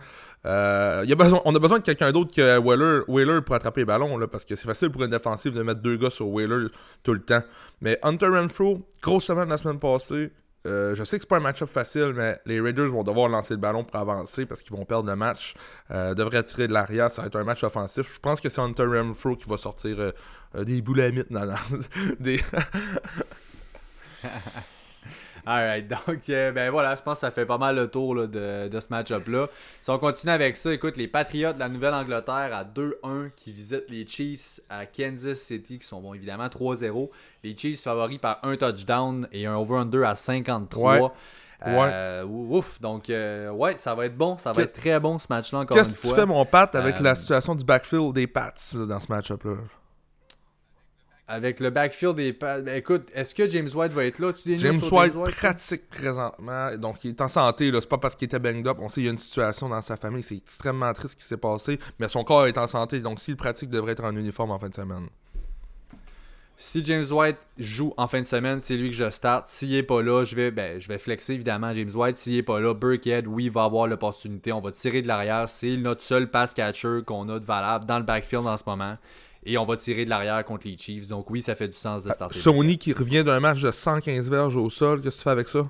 Euh, 0.46 1.06
on 1.46 1.56
a 1.56 1.60
besoin 1.60 1.80
de 1.80 1.84
quelqu'un 1.84 2.12
d'autre 2.12 2.34
que 2.34 2.58
Wheeler, 2.60 3.42
pour 3.42 3.56
attraper 3.56 3.82
les 3.82 3.86
ballons, 3.86 4.18
parce 4.28 4.46
que 4.46 4.56
c'est 4.56 4.68
facile 4.68 4.90
pour 4.90 5.04
une 5.04 5.12
défensive 5.12 5.54
de 5.54 5.64
mettre 5.64 5.82
deux 5.82 5.98
gars 5.98 6.10
sur 6.10 6.28
Wheeler 6.30 6.68
tout 7.04 7.14
le 7.14 7.22
temps. 7.22 7.44
Mais 7.82 8.00
Hunter 8.04 8.28
Renfro, 8.28 8.88
grosse 9.02 9.26
semaine 9.26 9.50
la 9.50 9.58
semaine 9.58 9.80
passée. 9.80 10.32
Euh, 10.68 10.94
je 10.94 11.06
sais 11.06 11.18
que 11.18 11.24
c'est 11.24 11.30
pas 11.30 11.38
un 11.38 11.42
match-up 11.42 11.70
facile, 11.70 12.12
mais 12.16 12.38
les 12.46 12.60
Raiders 12.60 12.90
vont 12.90 13.04
devoir 13.04 13.30
lancer 13.30 13.54
le 13.54 13.62
ballon 13.62 13.86
pour 13.86 13.96
avancer 13.98 14.46
parce 14.46 14.62
qu'ils 14.62 14.76
vont 14.76 14.84
perdre 14.84 15.10
le 15.10 15.16
match. 15.16 15.56
Euh, 15.90 16.14
devraient 16.14 16.44
tirer 16.44 16.68
de 16.68 16.74
l'arrière, 16.74 17.10
ça 17.10 17.22
va 17.22 17.28
être 17.28 17.38
un 17.38 17.46
match 17.46 17.64
offensif. 17.64 18.12
Je 18.14 18.20
pense 18.20 18.42
que 18.42 18.50
c'est 18.50 18.60
Hunter 18.60 18.84
Renfro 18.86 19.38
qui 19.38 19.50
va 19.50 19.56
sortir 19.56 19.96
euh, 20.00 20.64
des 20.66 20.82
boulamites 20.82 21.32
dans, 21.32 21.46
dans- 21.46 21.56
des... 22.20 22.42
Alright, 25.46 25.88
donc 25.88 26.30
euh, 26.30 26.52
ben 26.52 26.70
voilà, 26.72 26.96
je 26.96 27.02
pense 27.02 27.16
que 27.16 27.20
ça 27.22 27.32
fait 27.32 27.46
pas 27.46 27.58
mal 27.58 27.76
le 27.76 27.88
tour 27.88 28.16
là, 28.16 28.28
de, 28.28 28.68
de 28.68 28.80
ce 28.80 28.88
match-up-là. 28.90 29.48
Si 29.82 29.90
on 29.90 29.98
continue 29.98 30.32
avec 30.32 30.56
ça, 30.58 30.72
écoute, 30.74 30.98
les 30.98 31.08
Patriots 31.08 31.54
de 31.54 31.60
la 31.60 31.70
Nouvelle-Angleterre 31.70 32.50
à 32.54 32.64
2-1 32.64 33.32
qui 33.36 33.52
visitent 33.52 33.90
les 33.90 34.06
Chiefs 34.08 34.60
à 34.70 34.86
Kansas 34.86 35.40
City, 35.40 35.80
qui 35.80 35.88
sont 35.88 36.02
bon 36.02 36.14
évidemment 36.14 36.48
3-0. 36.48 37.10
Les 37.44 37.56
Chiefs 37.56 37.82
favoris 37.84 38.20
par 38.20 38.40
un 38.44 38.56
touchdown 38.58 39.28
et 39.32 39.46
un 39.46 39.56
over-under 39.56 40.04
à 40.06 40.16
53. 40.16 41.00
Ouais. 41.02 41.10
Euh, 41.68 42.24
Ouf, 42.24 42.80
donc 42.80 43.10
euh, 43.10 43.50
ouais, 43.50 43.76
ça 43.76 43.94
va 43.94 44.06
être 44.06 44.16
bon, 44.16 44.38
ça 44.38 44.54
va 44.54 44.62
être 44.62 44.72
très 44.72 44.98
bon 44.98 45.20
ce 45.20 45.28
match-là 45.30 45.60
encore 45.60 45.76
une 45.78 45.84
Qu'est-ce 45.84 45.96
que 45.98 46.02
tu 46.02 46.08
fois. 46.08 46.16
fais, 46.16 46.26
mon 46.26 46.46
Pat, 46.46 46.74
avec 46.74 47.02
Euh, 47.02 47.04
la 47.04 47.16
situation 47.16 47.54
du 47.54 47.66
backfield 47.66 48.14
des 48.14 48.28
Pats 48.28 48.54
là, 48.76 48.86
dans 48.86 49.00
ce 49.02 49.08
match-up-là? 49.10 49.56
Avec 51.32 51.60
le 51.60 51.70
backfield 51.70 52.16
des 52.16 52.34
ben 52.34 52.68
écoute, 52.70 53.08
est-ce 53.14 53.36
que 53.36 53.48
James 53.48 53.70
White 53.72 53.94
va 53.94 54.06
être 54.06 54.18
là? 54.18 54.34
Tu 54.34 54.58
James 54.58 54.82
White 54.92 55.14
pratique 55.38 55.88
présentement, 55.88 56.76
donc 56.76 57.04
il 57.04 57.12
est 57.12 57.22
en 57.22 57.28
santé, 57.28 57.72
c'est 57.72 57.88
pas 57.88 58.00
parce 58.00 58.16
qu'il 58.16 58.26
était 58.26 58.40
banged 58.40 58.66
up, 58.66 58.78
on 58.82 58.90
sait 58.90 58.96
qu'il 58.96 59.04
y 59.04 59.08
a 59.10 59.12
une 59.12 59.20
situation 59.20 59.70
dans 59.70 59.82
sa 59.84 59.96
famille, 59.96 60.24
c'est 60.24 60.38
extrêmement 60.38 60.92
triste 60.92 61.14
ce 61.14 61.18
qui 61.18 61.24
s'est 61.24 61.38
passé, 61.38 61.78
mais 62.00 62.10
son 62.10 62.24
corps 62.24 62.48
est 62.48 62.58
en 62.58 62.66
santé, 62.66 63.00
donc 63.00 63.20
s'il 63.20 63.36
pratique, 63.36 63.70
il 63.72 63.76
devrait 63.76 63.92
être 63.92 64.04
en 64.04 64.16
uniforme 64.16 64.50
en 64.50 64.58
fin 64.58 64.70
de 64.70 64.74
semaine. 64.74 65.06
Si 66.62 66.84
James 66.84 67.06
White 67.10 67.38
joue 67.58 67.94
en 67.96 68.08
fin 68.08 68.20
de 68.22 68.26
semaine, 68.26 68.60
c'est 68.60 68.76
lui 68.76 68.90
que 68.90 68.96
je 68.96 69.10
starte. 69.10 69.48
S'il 69.48 69.74
est 69.76 69.84
pas 69.84 70.02
là, 70.02 70.26
je 70.26 70.36
vais, 70.36 70.52
ben, 70.52 70.82
je 70.82 70.90
vais 70.90 70.98
flexer 70.98 71.36
évidemment 71.36 71.74
James 71.74 71.96
White. 71.96 72.18
S'il 72.18 72.36
est 72.36 72.44
pas 72.44 72.60
là, 72.60 72.74
Burkhead, 72.74 73.28
oui, 73.28 73.46
il 73.46 73.52
va 73.52 73.64
avoir 73.64 73.88
l'opportunité. 73.88 74.52
On 74.52 74.60
va 74.60 74.74
tirer 74.74 75.02
de 75.02 75.08
l'arrière. 75.08 75.48
C'est 75.48 75.78
notre 75.78 76.02
seul 76.02 76.30
pass 76.30 76.54
catcher 76.54 77.00
qu'on 77.06 77.30
a 77.30 77.40
de 77.40 77.46
valable 77.46 77.86
dans 77.86 77.98
le 77.98 78.04
backfield 78.04 78.46
en 78.46 78.58
ce 78.58 78.64
moment. 78.68 78.98
Et 79.46 79.58
on 79.58 79.66
va 79.66 79.78
tirer 79.78 80.06
de 80.06 80.10
l'arrière 80.10 80.44
contre 80.44 80.68
les 80.68 80.78
Chiefs. 80.78 81.08
Donc 81.08 81.30
oui, 81.30 81.42
ça 81.42 81.56
fait 81.56 81.68
du 81.68 81.78
sens 81.78 82.04
de 82.04 82.12
starter. 82.12 82.38
Sony 82.38 82.78
qui 82.78 82.94
revient 82.94 83.24
d'un 83.24 83.40
match 83.40 83.62
de 83.62 83.72
115 83.72 84.30
verges 84.30 84.56
au 84.56 84.70
sol, 84.70 85.02
qu'est-ce 85.02 85.16
que 85.16 85.22
tu 85.22 85.24
fais 85.24 85.30
avec 85.30 85.48
ça? 85.48 85.70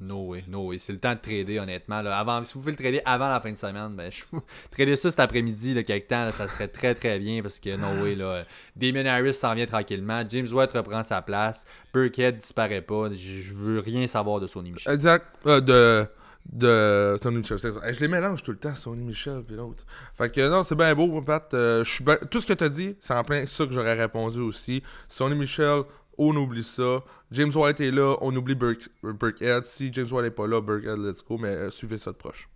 No 0.00 0.26
way, 0.26 0.44
no 0.48 0.66
way. 0.66 0.78
C'est 0.78 0.92
le 0.92 0.98
temps 0.98 1.14
de 1.14 1.20
trader, 1.20 1.60
honnêtement. 1.60 2.02
là. 2.02 2.18
Avant, 2.18 2.42
si 2.44 2.54
vous 2.54 2.60
pouvez 2.60 2.72
le 2.72 2.76
trader 2.76 3.00
avant 3.04 3.28
la 3.28 3.40
fin 3.40 3.50
de 3.50 3.56
semaine, 3.56 3.94
ben, 3.94 4.10
je... 4.10 4.24
trader 4.70 4.96
ça 4.96 5.10
cet 5.10 5.20
après-midi, 5.20 5.74
quelque 5.84 6.08
temps, 6.08 6.24
là, 6.24 6.32
ça 6.32 6.48
serait 6.48 6.68
très 6.68 6.94
très 6.94 7.18
bien 7.18 7.40
parce 7.40 7.60
que 7.60 7.76
no 7.76 8.02
way, 8.02 8.14
là, 8.14 8.44
Damien 8.74 9.06
Harris 9.06 9.34
s'en 9.34 9.54
vient 9.54 9.66
tranquillement. 9.66 10.24
James 10.28 10.48
White 10.52 10.72
reprend 10.72 11.02
sa 11.02 11.22
place. 11.22 11.64
Burkhead 11.94 12.38
disparaît 12.38 12.82
pas. 12.82 13.10
Je 13.12 13.42
je 13.46 13.54
veux 13.54 13.78
rien 13.80 14.06
savoir 14.06 14.40
de 14.40 14.46
Sony 14.46 14.72
Michel. 14.72 14.92
Exact. 14.92 15.24
Euh, 15.46 15.60
de. 15.60 16.06
De 16.52 17.18
Sony 17.22 17.38
Michel. 17.38 17.58
Je 17.58 18.00
les 18.00 18.08
mélange 18.08 18.42
tout 18.42 18.52
le 18.52 18.56
temps, 18.56 18.74
Sony 18.74 19.02
Michel 19.04 19.42
puis 19.46 19.56
l'autre. 19.56 19.84
Fait 20.16 20.30
que 20.30 20.48
non, 20.48 20.62
c'est 20.62 20.76
bien 20.76 20.94
beau, 20.94 21.20
Pat. 21.20 21.52
Euh, 21.54 21.84
ben- 22.02 22.18
Tout 22.30 22.40
ce 22.40 22.46
que 22.46 22.52
t'as 22.52 22.68
dit, 22.68 22.96
c'est 23.00 23.14
en 23.14 23.24
plein 23.24 23.44
ça 23.46 23.66
que 23.66 23.72
j'aurais 23.72 23.94
répondu 24.00 24.38
aussi. 24.40 24.82
Sony 25.08 25.34
Michel, 25.34 25.82
on 26.18 26.34
oublie 26.36 26.64
ça. 26.64 27.02
James 27.32 27.50
White 27.54 27.80
est 27.80 27.90
là, 27.90 28.16
on 28.20 28.34
oublie 28.36 28.54
Burke... 28.54 28.88
Burkhead. 29.02 29.66
Si 29.66 29.92
James 29.92 30.06
White 30.10 30.26
est 30.26 30.30
pas 30.30 30.46
là, 30.46 30.60
Burkhead, 30.60 30.98
let's 30.98 31.22
go. 31.24 31.36
Mais 31.36 31.48
euh, 31.48 31.70
suivez 31.70 31.98
ça 31.98 32.12
de 32.12 32.16
proche. 32.16 32.48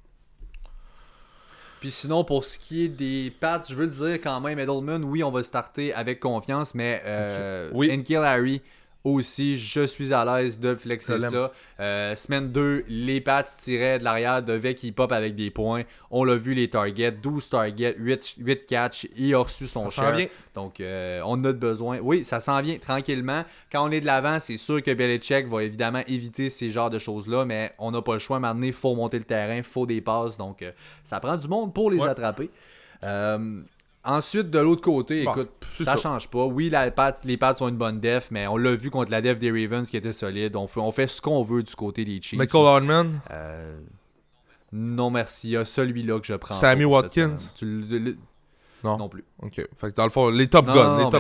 Puis 1.81 1.91
sinon, 1.91 2.25
pour 2.25 2.45
ce 2.45 2.59
qui 2.59 2.85
est 2.85 2.89
des 2.89 3.33
Pats, 3.41 3.63
je 3.69 3.75
veux 3.75 3.87
le 3.87 3.91
dire 3.91 4.13
quand 4.21 4.41
même, 4.41 4.59
Edelman, 4.59 5.03
oui, 5.03 5.25
on 5.25 5.31
va 5.31 5.43
starter 5.43 5.95
avec 5.95 6.21
confiance, 6.21 6.75
mais 6.75 7.03
euh, 7.07 7.71
Ok. 7.71 7.77
Oui. 7.77 7.97
N'Keal 7.97 8.23
Harry 8.25 8.63
aussi, 9.03 9.57
je 9.57 9.87
suis 9.87 10.13
à 10.13 10.25
l'aise 10.25 10.61
de 10.61 10.75
flexer 10.75 11.19
ça. 11.19 11.51
Euh, 11.81 12.15
semaine 12.15 12.53
2, 12.53 12.85
les 12.89 13.21
Pats 13.21 13.43
tiraient 13.43 13.99
de 13.99 14.05
l'arrière, 14.05 14.43
devaient 14.43 14.75
qu'il 14.75 14.93
pop 14.93 15.11
avec 15.13 15.35
des 15.35 15.51
points. 15.51 15.85
On 16.11 16.23
l'a 16.25 16.37
vu, 16.37 16.53
les 16.55 16.69
targets, 16.69 17.11
12 17.11 17.49
targets, 17.49 17.95
8, 17.99 18.35
8 18.39 18.67
catch. 18.67 19.07
Il 19.17 19.35
a 19.35 19.39
reçu 19.39 19.67
son 19.67 19.89
Ça 19.91 20.13
share. 20.13 20.29
Donc, 20.55 20.81
euh, 20.81 21.23
on 21.25 21.43
a 21.45 21.53
besoin. 21.53 21.99
Oui, 22.01 22.25
ça 22.25 22.41
s'en 22.41 22.61
vient 22.61 22.77
tranquillement. 22.79 23.45
Quand 23.73 23.89
on 23.89 23.91
est 23.91 24.01
de 24.01 24.07
l'avant, 24.07 24.39
c'est 24.39 24.57
sûr 24.59 24.83
que 24.83 24.93
Belichick 24.93 25.47
va 25.49 25.63
évidemment 25.63 26.03
éviter 26.07 26.51
ces 26.51 26.71
genres 26.71 26.91
de 26.91 26.99
choses-là, 26.99 27.45
mais 27.45 27.73
on 27.79 27.91
n'a 27.93 28.03
pas 28.03 28.13
le 28.15 28.19
choix. 28.19 28.39
Maintenant, 28.39 28.67
il 28.67 28.73
faut 28.73 28.95
monter 28.95 29.19
le 29.19 29.25
terrain, 29.25 29.57
il 29.57 29.63
faut 29.63 29.87
des 29.87 30.01
passes. 30.01 30.37
Donc, 30.37 30.61
euh, 30.63 30.73
ça 31.05 31.21
prend 31.21 31.37
du 31.37 31.49
monde 31.49 31.73
pour 31.73 31.91
les 31.91 31.99
Ouais. 32.01 32.09
attraper. 32.09 32.51
Ensuite, 34.03 34.51
de 34.51 34.59
l'autre 34.59 34.81
côté, 34.81 35.25
Bon, 35.25 35.33
écoute, 35.33 35.51
ça, 35.77 35.85
ça. 35.85 35.97
change 35.99 36.29
pas. 36.29 36.45
Oui, 36.47 36.71
la 36.71 36.91
patte- 36.91 37.25
les 37.25 37.37
pattes 37.37 37.59
sont 37.59 37.69
une 37.69 37.77
bonne 37.77 38.01
def, 38.01 38.31
mais 38.31 38.47
on 38.47 38.57
l'a 38.57 38.75
vu 38.75 38.89
contre 38.91 39.11
la 39.11 39.21
def 39.21 39.39
des 39.39 39.51
Ravens 39.51 39.89
qui 39.89 39.97
était 39.97 40.13
solide. 40.15 40.57
On 40.57 40.67
fait, 40.67 40.81
on 40.81 40.91
fait 40.91 41.07
ce 41.07 41.21
qu'on 41.21 41.43
veut 41.43 41.63
du 41.63 41.75
côté 41.75 42.05
des 42.07 42.21
Chiefs. 42.23 42.39
Michael 42.39 42.67
Hardman. 42.67 43.21
Euh, 43.31 43.79
non, 44.73 45.11
merci. 45.11 45.49
Il 45.49 45.53
y 45.53 45.57
a 45.59 45.65
celui-là 45.67 46.19
que 46.19 46.27
je 46.27 46.35
prends. 46.35 46.55
Sammy 46.55 46.87
Watkins? 46.87 47.35
Tu 47.57 47.65
le- 47.67 48.17
Non. 48.83 48.97
non 48.97 49.09
plus. 49.11 49.25
Ok. 49.43 49.57
Fait 49.77 49.91
que 49.91 49.95
dans 49.97 50.05
le 50.05 50.11
fond, 50.11 50.31
les 50.31 50.47
top 50.49 50.67
les 50.69 50.73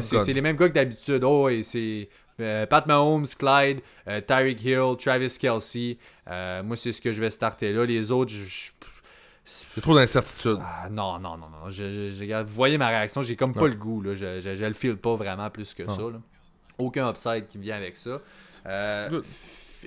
c'est 0.02 0.16
guns. 0.16 0.22
c'est 0.24 0.32
les 0.32 0.40
mêmes 0.40 0.56
gars 0.56 0.68
que 0.70 0.74
d'habitude. 0.74 1.22
Oh, 1.24 1.50
et 1.50 1.62
c'est 1.62 2.08
euh, 2.40 2.64
Pat 2.64 2.86
Mahomes, 2.86 3.26
Clyde, 3.38 3.80
euh, 4.08 4.22
Tyreek 4.22 4.64
Hill, 4.64 4.96
Travis 4.98 5.36
Kelsey. 5.38 5.98
Euh, 6.30 6.62
moi, 6.62 6.76
c'est 6.76 6.92
ce 6.92 7.02
que 7.02 7.12
je 7.12 7.20
vais 7.20 7.28
starter 7.28 7.74
là. 7.74 7.84
Les 7.84 8.10
autres, 8.10 8.30
je. 8.32 8.70
Je- 9.50 9.74
J'ai 9.76 9.80
trop 9.80 9.94
d'incertitudes. 9.94 10.58
ah, 10.62 10.88
non, 10.90 11.18
non, 11.18 11.36
non, 11.36 11.46
non. 11.50 11.70
Je, 11.70 11.90
je- 11.90 12.10
je- 12.12 12.20
regarde, 12.20 12.46
vous 12.46 12.54
voyez 12.54 12.78
ma 12.78 12.88
réaction, 12.88 13.22
j'ai 13.22 13.36
comme 13.36 13.52
pas 13.54 13.66
le 13.68 13.74
goût. 13.74 14.00
Là. 14.02 14.14
Je, 14.14 14.64
le 14.64 14.72
file 14.74 14.96
pas 14.96 15.14
vraiment 15.16 15.50
plus 15.50 15.74
que 15.74 15.82
Non. 15.82 15.96
ça. 15.96 16.02
là. 16.02 16.18
Aucun 16.78 17.08
upside 17.10 17.46
qui 17.46 17.58
vient 17.58 17.76
avec 17.76 17.96
ça. 17.96 18.18
Euh, 18.66 19.20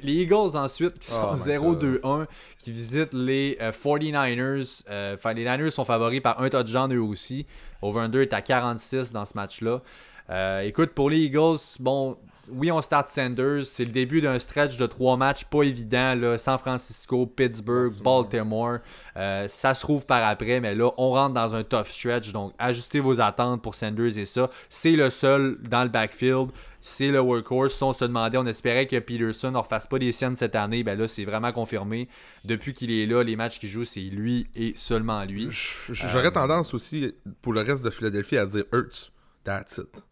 les 0.02 0.14
Eagles 0.14 0.56
ensuite 0.56 0.98
qui 1.00 1.08
sont 1.08 1.32
my 1.34 1.38
0-2-1 1.40 2.26
qui 2.60 2.72
visitent 2.72 3.14
les 3.14 3.58
euh, 3.62 3.72
49ers. 3.72 4.84
Euh, 4.90 5.16
Enfin, 5.16 5.34
les 5.34 5.44
Niners 5.44 5.72
sont 5.72 5.86
favoris 5.86 6.22
par 6.22 6.42
un 6.42 6.50
touchdown 6.50 6.94
eux 6.94 7.02
aussi. 7.02 7.46
Over-under 7.82 8.22
est 8.22 8.34
à 8.34 8.42
46 8.42 9.12
dans 9.12 9.26
ce 9.26 9.34
match-là. 9.36 9.82
Euh, 10.30 10.62
écoute, 10.62 10.92
pour 10.92 11.10
les 11.10 11.20
Eagles, 11.20 11.58
bon, 11.80 12.18
oui, 12.52 12.72
on 12.72 12.82
start 12.82 13.10
Sanders. 13.10 13.66
C'est 13.66 13.86
le 13.86 13.92
début 13.92 14.22
d'un 14.22 14.38
stretch 14.40 14.78
de 14.78 14.86
trois 14.86 15.18
matchs 15.18 15.46
pas 15.46 15.64
évident. 15.64 16.16
Là. 16.16 16.38
San 16.38 16.58
Francisco, 16.58 17.26
Pittsburgh, 17.26 17.92
Baltimore. 18.02 18.80
Euh, 19.16 19.48
ça 19.48 19.74
se 19.74 19.82
trouve 19.82 20.06
par 20.06 20.26
après, 20.26 20.60
mais 20.60 20.76
là, 20.76 20.92
on 20.98 21.12
rentre 21.12 21.34
dans 21.34 21.56
un 21.56 21.64
tough 21.64 21.88
stretch. 21.88 22.32
Donc, 22.32 22.54
ajustez 22.58 23.00
vos 23.00 23.22
attentes 23.22 23.62
pour 23.62 23.76
Sanders 23.76 24.18
et 24.18 24.26
ça. 24.26 24.50
C'est 24.70 24.92
le 24.92 25.10
seul 25.10 25.58
dans 25.62 25.84
le 25.84 25.90
backfield. 25.90 26.50
C'est 26.82 27.12
le 27.12 27.22
workhorse. 27.22 27.76
Si 27.76 27.84
on 27.84 27.94
se 27.94 28.04
demandait, 28.04 28.38
on 28.38 28.46
espérait 28.46 28.88
que 28.88 29.00
Peterson 29.00 29.52
ne 29.52 29.58
refasse 29.58 29.88
pas 29.88 30.00
des 30.00 30.12
siennes 30.12 30.36
cette 30.36 30.56
année. 30.56 30.84
Ben 30.84 31.00
là, 31.00 31.08
c'est 31.08 31.24
vraiment 31.26 31.54
confirmé. 31.54 32.10
Depuis 32.44 32.74
qu'il 32.74 32.92
est 32.92 33.06
là, 33.06 33.24
les 33.24 33.38
matchs 33.38 33.60
qu'il 33.60 33.70
joue, 33.70 33.86
c'est 33.86 34.02
lui 34.02 34.48
et 34.56 34.74
seulement 34.76 35.24
lui. 35.24 35.48
J'aurais 35.50 36.32
tendance 36.32 36.74
aussi, 36.74 37.14
pour 37.42 37.54
le 37.54 37.62
reste 37.62 37.84
de 37.84 37.90
Philadelphie, 37.90 38.38
à 38.38 38.46
dire 38.46 38.66
Hurts. 38.74 39.12
That's 39.46 39.78
it. 39.78 40.04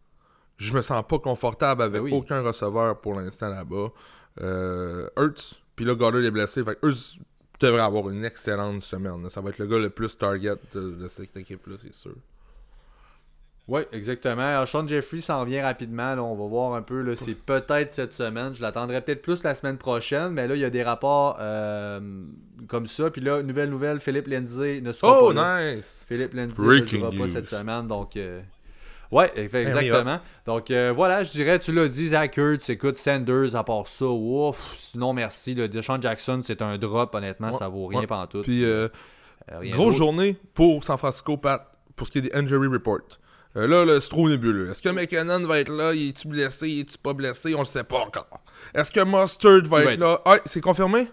Je 0.62 0.72
me 0.74 0.82
sens 0.82 1.02
pas 1.08 1.18
confortable 1.18 1.82
avec 1.82 1.94
Ben 2.00 2.04
oui. 2.04 2.12
aucun 2.12 2.40
receveur 2.42 3.00
pour 3.00 3.14
l'instant 3.14 3.48
là-bas. 3.48 3.88
Euh, 4.40 5.08
Hurts, 5.16 5.60
puis 5.76 5.84
là, 5.84 5.94
Goddard 5.94 6.22
est 6.22 6.30
blessé. 6.30 6.62
Fait 6.64 6.78
Hurts 6.82 7.18
devrait 7.60 7.80
avoir 7.82 8.08
une 8.10 8.24
excellente 8.24 8.82
semaine. 8.82 9.22
là. 9.22 9.30
Ça 9.30 9.40
va 9.40 9.50
être 9.50 9.58
le 9.58 9.66
gars 9.66 9.78
le 9.78 9.90
plus 9.90 10.16
target 10.16 10.54
de, 10.74 10.90
de 10.92 11.08
cette 11.08 11.36
équipe-là, 11.36 11.76
c'est 11.80 11.94
sûr. 11.94 12.14
Oui, 13.68 13.82
exactement. 13.92 14.42
Alors, 14.42 14.66
Sean 14.66 14.86
Jeffrey 14.86 15.20
s'en 15.20 15.44
vient 15.44 15.62
rapidement. 15.62 16.16
là. 16.16 16.22
on 16.22 16.34
va 16.34 16.46
voir 16.48 16.74
un 16.74 16.82
peu. 16.82 17.14
C'est 17.14 17.36
peut-être 17.36 17.92
cette 17.92 18.12
semaine. 18.12 18.54
Je 18.54 18.60
l'attendrai 18.60 19.00
peut-être 19.00 19.22
plus 19.22 19.42
la 19.44 19.54
semaine 19.54 19.78
prochaine. 19.78 20.30
Mais 20.32 20.48
là, 20.48 20.56
il 20.56 20.60
y 20.60 20.64
a 20.64 20.70
des 20.70 20.82
rapports 20.82 21.36
euh, 21.38 22.00
comme 22.68 22.86
ça. 22.88 23.10
Puis 23.10 23.20
là, 23.20 23.40
nouvelle 23.42 23.70
nouvelle, 23.70 24.00
Philippe 24.00 24.26
Lindsay 24.26 24.80
ne 24.80 24.90
sera 24.90 25.16
Oh, 25.22 25.28
pas 25.28 25.34
là. 25.34 25.74
nice! 25.76 26.04
Philippe 26.08 26.34
Lindsay 26.34 26.60
ne 26.62 26.84
jouera 26.84 27.10
pas 27.12 27.28
cette 27.28 27.46
semaine. 27.46 27.86
Donc, 27.86 28.16
euh, 28.16 28.40
ouais, 29.12 29.32
Ben 29.36 29.48
oui, 29.52 29.60
exactement. 29.60 30.18
Donc, 30.46 30.70
euh, 30.70 30.92
voilà, 30.94 31.22
je 31.22 31.30
dirais, 31.30 31.58
tu 31.60 31.72
l'as 31.72 31.86
dit, 31.88 32.08
Zach 32.08 32.36
Ertz, 32.36 32.68
écoute, 32.70 32.96
Sanders, 32.96 33.54
à 33.54 33.62
part 33.64 33.86
ça, 33.86 34.06
ouf, 34.06 34.58
sinon, 34.76 35.12
merci. 35.12 35.54
Le 35.54 35.68
Deshaun 35.68 36.02
Jackson, 36.02 36.40
c'est 36.42 36.60
un 36.62 36.76
drop, 36.78 37.14
honnêtement, 37.14 37.50
Ouais, 37.50 37.58
ça 37.58 37.68
vaut 37.68 37.86
rien 37.86 38.00
ouais. 38.00 38.06
pantoute. 38.06 38.42
Puis, 38.44 38.64
euh, 38.64 38.88
Euh, 39.50 39.68
grosse 39.70 39.96
journée 39.96 40.36
pour 40.54 40.84
San 40.84 40.96
Francisco, 40.96 41.36
Pat, 41.36 41.66
pour 41.96 42.06
ce 42.06 42.12
qui 42.12 42.18
est 42.18 42.22
des 42.22 42.32
injury 42.34 42.68
reports. 42.68 43.18
Euh, 43.56 43.66
là, 43.66 43.84
là 43.84 44.00
c'est 44.00 44.08
trop 44.08 44.28
nébuleux. 44.28 44.70
Est-ce 44.70 44.80
que 44.80 44.88
McKinnon 44.88 45.40
va 45.46 45.58
être 45.58 45.68
là? 45.68 45.92
Il 45.92 46.10
est-tu 46.10 46.28
blessé? 46.28 46.68
Est-tu 46.78 46.96
pas 46.96 47.12
blessé? 47.12 47.52
On 47.54 47.58
le 47.58 47.64
sait 47.64 47.82
pas 47.84 47.98
encore. 47.98 48.28
Est-ce 48.72 48.90
que 48.92 49.00
Mustard 49.04 49.62
va 49.68 49.80
Il 49.82 49.82
être 49.82 49.84
va 49.84 49.92
être- 49.94 49.98
là? 50.00 50.20
Ah, 50.24 50.36
c'est 50.46 50.60
confirmé? 50.60 51.08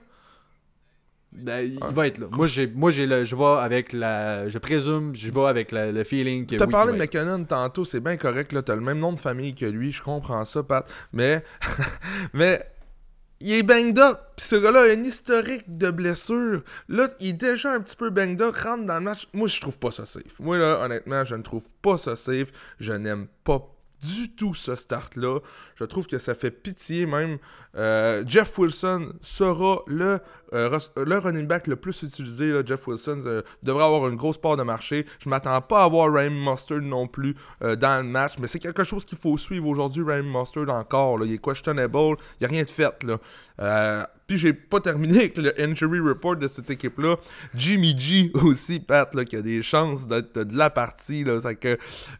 Ben, 1.31 1.73
il 1.73 1.93
va 1.93 2.07
être 2.07 2.17
là. 2.17 2.27
Moi, 2.31 2.47
j'ai, 2.47 2.67
moi, 2.67 2.89
j'ai 2.89 3.05
le, 3.05 3.23
je 3.23 3.35
vais 3.35 3.43
avec 3.43 3.93
la, 3.93 4.49
je 4.49 4.57
présume, 4.57 5.15
je 5.15 5.31
vais 5.31 5.45
avec 5.45 5.71
la- 5.71 5.91
le 5.91 6.03
feeling 6.03 6.45
que. 6.45 6.55
T'as 6.55 6.65
oui, 6.65 6.71
parlé 6.71 6.93
de. 6.93 6.97
McKinnon 6.97 7.43
tantôt, 7.43 7.85
c'est 7.85 7.99
bien 7.99 8.17
correct, 8.17 8.51
là, 8.51 8.63
t'as 8.63 8.75
le 8.75 8.81
même 8.81 8.99
nom 8.99 9.13
de 9.13 9.19
famille 9.19 9.53
que 9.53 9.65
lui, 9.65 9.91
je 9.91 10.01
comprends 10.01 10.43
ça, 10.45 10.63
Pat. 10.63 10.89
Mais, 11.13 11.43
mais, 12.33 12.59
il 13.41 13.53
est 13.53 13.63
banged 13.63 13.97
up, 13.99 14.19
pis 14.35 14.43
ce 14.43 14.55
gars-là 14.55 14.81
a 14.81 14.91
un 14.91 15.03
historique 15.03 15.77
de 15.77 15.91
blessures. 15.91 16.63
Là, 16.89 17.07
il 17.19 17.29
est 17.29 17.33
déjà 17.33 17.73
un 17.73 17.79
petit 17.79 17.95
peu 17.95 18.09
banged 18.09 18.41
up, 18.41 18.55
rentre 18.55 18.85
dans 18.85 18.95
le 18.95 18.99
match. 19.01 19.27
Moi, 19.33 19.47
je 19.47 19.61
trouve 19.61 19.77
pas 19.77 19.91
ça 19.91 20.05
safe. 20.05 20.39
Moi, 20.39 20.57
là, 20.57 20.81
honnêtement, 20.83 21.23
je 21.23 21.35
ne 21.35 21.43
trouve 21.43 21.67
pas 21.81 21.97
ça 21.97 22.15
safe. 22.15 22.51
Je 22.79 22.93
n'aime 22.93 23.27
pas 23.43 23.65
du 24.01 24.29
tout 24.31 24.53
ce 24.53 24.75
start-là. 24.75 25.39
Je 25.75 25.83
trouve 25.83 26.07
que 26.07 26.17
ça 26.17 26.35
fait 26.35 26.51
pitié 26.51 27.05
même. 27.05 27.37
Euh, 27.75 28.23
Jeff 28.25 28.57
Wilson 28.57 29.13
sera 29.21 29.81
le, 29.87 30.19
euh, 30.53 30.79
le 30.97 31.17
running 31.17 31.45
back 31.45 31.67
le 31.67 31.75
plus 31.75 32.01
utilisé. 32.01 32.51
Jeff 32.65 32.87
Wilson 32.87 33.21
euh, 33.25 33.41
devrait 33.61 33.83
avoir 33.83 34.07
une 34.07 34.15
grosse 34.15 34.37
part 34.37 34.57
de 34.57 34.63
marché. 34.63 35.05
Je 35.19 35.29
m'attends 35.29 35.61
pas 35.61 35.83
à 35.83 35.87
voir 35.87 36.11
Ryan 36.11 36.31
Mustard 36.31 36.81
non 36.81 37.07
plus 37.07 37.35
euh, 37.63 37.75
dans 37.75 38.03
le 38.03 38.09
match, 38.09 38.33
mais 38.39 38.47
c'est 38.47 38.59
quelque 38.59 38.83
chose 38.83 39.05
qu'il 39.05 39.17
faut 39.17 39.37
suivre 39.37 39.67
aujourd'hui. 39.67 40.03
Ryan 40.03 40.23
Mustard 40.23 40.69
encore, 40.69 41.23
il 41.23 41.33
est 41.33 41.43
questionable, 41.43 41.97
il 41.97 42.15
n'y 42.41 42.45
a 42.45 42.49
rien 42.49 42.63
de 42.63 42.69
fait. 42.69 43.03
Là. 43.03 44.07
Puis 44.25 44.37
j'ai 44.37 44.53
pas 44.53 44.79
terminé 44.79 45.17
avec 45.17 45.37
le 45.37 45.59
injury 45.61 45.99
report 45.99 46.37
de 46.37 46.47
cette 46.47 46.69
équipe-là. 46.69 47.17
Jimmy 47.53 47.97
G 47.97 48.31
aussi, 48.33 48.79
Pat, 48.79 49.13
là, 49.13 49.25
qui 49.25 49.35
a 49.35 49.41
des 49.41 49.61
chances 49.61 50.07
d'être 50.07 50.39
de 50.39 50.57
la 50.57 50.69
partie. 50.69 51.25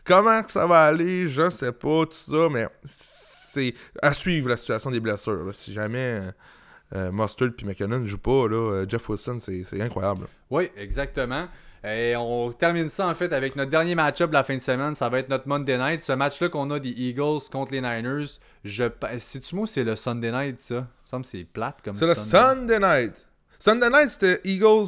Comment 0.04 0.42
ça 0.48 0.66
va 0.66 0.82
aller, 0.86 1.30
je 1.30 1.50
sais 1.50 1.72
pas, 1.72 2.06
tout 2.06 2.14
ça, 2.14 2.48
mais 2.52 2.68
c'est 3.50 3.74
à 4.02 4.14
suivre 4.14 4.50
la 4.50 4.58
situation 4.58 4.92
des 4.92 5.00
blessures. 5.00 5.44
là. 5.44 5.52
Si 5.52 5.74
jamais 5.74 5.98
euh, 6.22 6.32
euh, 6.96 7.12
Mustard 7.12 7.50
puis 7.56 7.66
McKinnon 7.66 8.00
ne 8.00 8.06
jouent 8.06 8.18
pas, 8.18 8.48
là, 8.48 8.56
euh, 8.56 8.86
Jeff 8.88 9.08
Wilson, 9.10 9.38
c'est 9.40 9.82
incroyable. 9.82 10.28
Oui, 10.50 10.70
exactement. 10.78 11.48
Et 11.84 12.14
on 12.18 12.52
termine 12.52 12.90
ça 12.90 13.08
en 13.08 13.16
fait 13.16 13.32
avec 13.32 13.56
notre 13.56 13.72
dernier 13.72 13.96
match-up 13.96 14.30
de 14.30 14.34
la 14.34 14.44
fin 14.44 14.56
de 14.56 14.62
semaine. 14.62 14.96
Ça 14.96 15.08
va 15.08 15.20
être 15.20 15.30
notre 15.30 15.48
Monday 15.48 15.78
Night. 15.78 16.02
Ce 16.02 16.12
match-là 16.12 16.50
qu'on 16.50 16.70
a 16.72 16.80
des 16.80 16.90
Eagles 16.90 17.40
contre 17.52 17.72
les 17.72 17.80
Niners. 17.80 18.28
Je 18.66 18.84
C'est-tu 19.18 19.56
moi 19.56 19.64
ou 19.64 19.68
c'est 19.68 19.86
le 19.86 19.96
Sunday 19.96 20.32
Night 20.32 20.60
ça? 20.60 20.76
Il 20.76 20.80
me 20.80 20.86
semble 21.06 21.24
que 21.24 21.30
c'est 21.30 21.46
plate 21.46 21.78
comme 21.84 21.96
C'est 21.96 22.06
le 22.06 22.16
Sunday. 22.16 22.78
Sunday 22.78 22.80
night. 22.80 23.28
Sunday 23.60 23.90
night, 23.90 24.10
c'était 24.10 24.42
Eagles, 24.44 24.88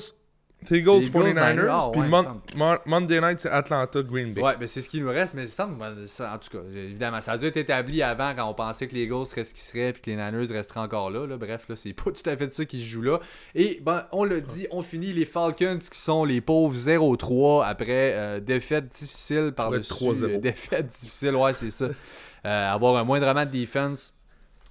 c'est 0.67 0.77
Eagles 0.79 1.01
C'est 1.03 1.09
49ers. 1.09 1.51
Eagles, 1.51 1.67
ah, 1.69 1.89
puis 1.91 2.01
ouais, 2.01 2.77
Monday 2.85 3.21
night, 3.21 3.39
c'est 3.39 3.49
Atlanta 3.49 4.01
Green 4.03 4.33
Bay. 4.33 4.41
Ouais, 4.41 4.53
mais 4.59 4.67
c'est 4.67 4.81
ce 4.81 4.89
qui 4.89 5.01
nous 5.01 5.09
reste, 5.09 5.33
mais 5.33 5.43
me 5.43 5.65
moi, 5.75 5.89
ça- 6.05 6.33
en 6.33 6.37
tout 6.37 6.49
cas, 6.57 6.63
évidemment, 6.75 7.19
ça 7.21 7.33
a 7.33 7.37
dû 7.37 7.45
être 7.45 7.57
établi 7.57 8.01
avant 8.03 8.33
quand 8.35 8.47
on 8.49 8.53
pensait 8.53 8.87
que 8.87 8.93
les 8.93 9.03
Eagles 9.03 9.25
seraient 9.25 9.43
ce 9.43 9.53
qu'ils 9.53 9.63
seraient 9.63 9.93
puis 9.93 10.01
que 10.01 10.09
les 10.11 10.15
Niners 10.17 10.51
resteraient 10.51 10.79
encore 10.81 11.09
là. 11.09 11.25
là. 11.25 11.37
Bref, 11.37 11.65
là, 11.69 11.75
c'est 11.75 11.93
pas 11.93 12.11
tout 12.11 12.29
à 12.29 12.37
fait 12.37 12.51
ça 12.53 12.65
qui 12.65 12.79
se 12.81 12.85
joue 12.85 13.01
là. 13.01 13.19
Et 13.55 13.79
ben, 13.81 14.05
on 14.11 14.23
l'a 14.23 14.39
dit, 14.39 14.67
on 14.71 14.81
finit 14.81 15.13
les 15.13 15.25
Falcons 15.25 15.79
qui 15.79 15.99
sont 15.99 16.23
les 16.25 16.41
pauvres 16.41 16.75
0-3 16.77 17.65
après 17.65 18.13
euh, 18.15 18.39
défaite 18.39 18.89
difficile 18.89 19.53
par-dessus. 19.55 19.93
3-0. 19.93 20.23
euh, 20.23 20.37
défaite 20.41 20.87
difficile, 20.87 21.35
ouais, 21.35 21.53
c'est 21.53 21.69
ça. 21.71 21.85
Euh, 22.45 22.73
avoir 22.73 22.95
un 22.97 23.03
moindrement 23.03 23.45
de 23.45 23.51
defense. 23.51 24.13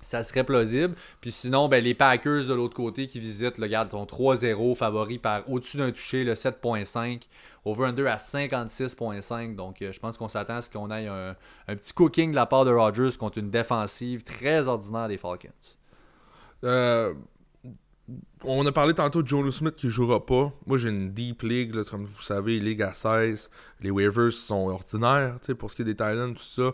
Ça 0.02 0.24
serait 0.24 0.44
plausible. 0.44 0.94
Puis 1.20 1.30
sinon, 1.30 1.68
ben, 1.68 1.84
les 1.84 1.94
Packers 1.94 2.46
de 2.46 2.54
l'autre 2.54 2.74
côté 2.74 3.06
qui 3.06 3.20
visitent, 3.20 3.58
le 3.58 3.64
regarde, 3.64 3.90
ton 3.90 4.04
3-0 4.04 4.74
favori 4.74 5.18
par 5.18 5.48
au-dessus 5.50 5.76
d'un 5.76 5.90
touché, 5.92 6.24
le 6.24 6.34
7.5. 6.34 7.22
Over-under 7.64 8.06
à 8.06 8.16
56.5. 8.16 9.54
Donc, 9.54 9.82
euh, 9.82 9.92
je 9.92 10.00
pense 10.00 10.16
qu'on 10.16 10.28
s'attend 10.28 10.56
à 10.56 10.62
ce 10.62 10.70
qu'on 10.70 10.90
ait 10.90 11.06
un, 11.06 11.36
un 11.68 11.76
petit 11.76 11.92
cooking 11.92 12.30
de 12.30 12.36
la 12.36 12.46
part 12.46 12.64
de 12.64 12.70
Rodgers 12.70 13.10
contre 13.18 13.36
une 13.36 13.50
défensive 13.50 14.24
très 14.24 14.66
ordinaire 14.66 15.08
des 15.08 15.18
Falcons. 15.18 15.48
Euh, 16.64 17.14
on 18.44 18.64
a 18.66 18.72
parlé 18.72 18.94
tantôt 18.94 19.22
de 19.22 19.28
Jono 19.28 19.50
Smith 19.50 19.74
qui 19.74 19.88
jouera 19.88 20.24
pas. 20.24 20.52
Moi, 20.66 20.78
j'ai 20.78 20.88
une 20.88 21.12
deep 21.12 21.42
league, 21.42 21.82
comme 21.84 22.06
vous 22.06 22.22
savez, 22.22 22.58
ligue 22.58 22.82
à 22.82 22.92
16. 22.92 23.50
Les 23.80 23.90
waivers 23.90 24.32
sont 24.32 24.68
ordinaires, 24.68 25.38
pour 25.58 25.70
ce 25.70 25.76
qui 25.76 25.82
est 25.82 25.84
des 25.84 25.96
Thailand, 25.96 26.32
tout 26.32 26.42
ça. 26.42 26.72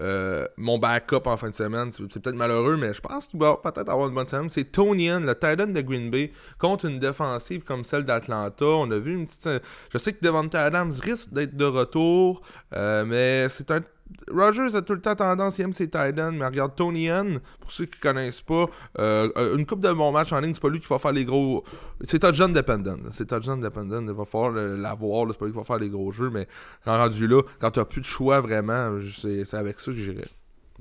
Euh, 0.00 0.46
mon 0.56 0.78
backup 0.78 1.26
en 1.26 1.36
fin 1.36 1.50
de 1.50 1.54
semaine, 1.54 1.90
c'est 1.92 2.02
peut-être 2.02 2.34
malheureux, 2.34 2.76
mais 2.76 2.92
je 2.92 3.00
pense 3.00 3.26
qu'il 3.26 3.38
va 3.38 3.56
peut-être 3.62 3.88
avoir 3.88 4.08
une 4.08 4.14
bonne 4.14 4.26
semaine. 4.26 4.50
C'est 4.50 4.64
Tony 4.64 5.10
Ann, 5.10 5.24
le 5.24 5.34
Titan 5.34 5.66
de 5.66 5.80
Green 5.80 6.10
Bay, 6.10 6.32
contre 6.58 6.86
une 6.86 6.98
défensive 6.98 7.62
comme 7.62 7.84
celle 7.84 8.04
d'Atlanta. 8.04 8.64
On 8.64 8.90
a 8.90 8.98
vu 8.98 9.14
une 9.14 9.26
petite. 9.26 9.48
Je 9.92 9.98
sais 9.98 10.12
que 10.12 10.24
Devonta 10.24 10.62
Adams 10.62 10.92
risque 11.00 11.32
d'être 11.32 11.56
de 11.56 11.64
retour, 11.64 12.42
euh, 12.74 13.04
mais 13.04 13.48
c'est 13.48 13.70
un 13.70 13.80
Rogers 14.30 14.74
a 14.74 14.82
tout 14.82 14.94
le 14.94 15.00
temps 15.00 15.14
tendance, 15.14 15.58
il 15.58 15.62
aime 15.62 15.72
ses 15.72 15.88
tight 15.88 16.16
mais 16.16 16.46
regarde 16.46 16.74
Tony 16.74 17.06
N, 17.06 17.40
pour 17.60 17.72
ceux 17.72 17.86
qui 17.86 17.98
connaissent 17.98 18.40
pas, 18.40 18.66
euh, 18.98 19.30
euh, 19.36 19.56
une 19.56 19.66
coupe 19.66 19.80
de 19.80 19.92
bons 19.92 20.12
matchs 20.12 20.32
en 20.32 20.40
ligne, 20.40 20.54
c'est 20.54 20.62
pas 20.62 20.68
lui 20.68 20.80
qui 20.80 20.86
va 20.86 20.98
faire 20.98 21.12
les 21.12 21.24
gros. 21.24 21.64
C'est 22.02 22.18
touchdown 22.18 22.52
dependent. 22.52 23.00
C'est 23.12 23.26
touchdown 23.26 23.60
dependent. 23.60 24.04
Il 24.06 24.12
va 24.12 24.24
falloir 24.24 24.52
l'avoir, 24.52 25.26
c'est 25.30 25.38
pas 25.38 25.46
lui 25.46 25.52
qui 25.52 25.58
va 25.58 25.64
faire 25.64 25.78
les 25.78 25.88
gros 25.88 26.10
jeux, 26.12 26.30
mais 26.30 26.46
quand 26.84 26.96
rendu 26.96 27.26
là, 27.26 27.42
quand 27.60 27.70
t'as 27.72 27.84
plus 27.84 28.00
de 28.00 28.06
choix 28.06 28.40
vraiment, 28.40 28.98
c'est 29.20 29.54
avec 29.54 29.80
ça 29.80 29.92
que 29.92 29.98
j'irai. 29.98 30.28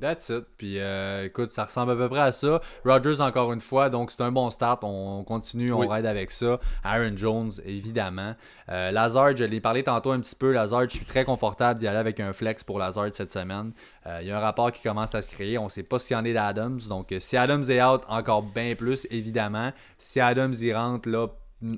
That's 0.01 0.29
it. 0.29 0.45
Puis 0.57 0.79
euh, 0.79 1.25
écoute, 1.25 1.51
ça 1.51 1.65
ressemble 1.65 1.91
à 1.91 1.95
peu 1.95 2.09
près 2.09 2.21
à 2.21 2.31
ça. 2.31 2.61
Rogers 2.83 3.21
encore 3.21 3.53
une 3.53 3.61
fois, 3.61 3.89
donc 3.89 4.09
c'est 4.09 4.21
un 4.21 4.31
bon 4.31 4.49
start. 4.49 4.83
On 4.83 5.23
continue, 5.23 5.71
on 5.71 5.87
raide 5.87 6.07
avec 6.07 6.31
ça. 6.31 6.59
Aaron 6.83 7.15
Jones, 7.15 7.51
évidemment. 7.63 8.35
Euh, 8.69 8.91
Lazard, 8.91 9.37
je 9.37 9.43
l'ai 9.43 9.61
parlé 9.61 9.83
tantôt 9.83 10.11
un 10.11 10.19
petit 10.19 10.35
peu. 10.35 10.51
Lazard, 10.51 10.89
je 10.89 10.95
suis 10.95 11.05
très 11.05 11.25
confortable 11.25 11.79
d'y 11.79 11.87
aller 11.87 11.99
avec 11.99 12.19
un 12.19 12.33
flex 12.33 12.63
pour 12.63 12.79
Lazard 12.79 13.09
cette 13.11 13.31
semaine. 13.31 13.71
Euh, 14.07 14.19
il 14.21 14.27
y 14.27 14.31
a 14.31 14.37
un 14.37 14.41
rapport 14.41 14.71
qui 14.71 14.81
commence 14.81 15.13
à 15.13 15.21
se 15.21 15.29
créer. 15.29 15.59
On 15.59 15.65
ne 15.65 15.69
sait 15.69 15.83
pas 15.83 15.99
s'il 15.99 16.17
y 16.17 16.19
en 16.19 16.25
est 16.25 16.33
d'Adams. 16.33 16.79
Donc 16.89 17.13
si 17.19 17.37
Adams 17.37 17.63
est 17.69 17.83
out, 17.83 18.01
encore 18.07 18.41
bien 18.41 18.73
plus, 18.75 19.05
évidemment. 19.11 19.71
Si 19.99 20.19
Adams 20.19 20.55
y 20.59 20.73
rentre, 20.73 21.07
là, 21.07 21.27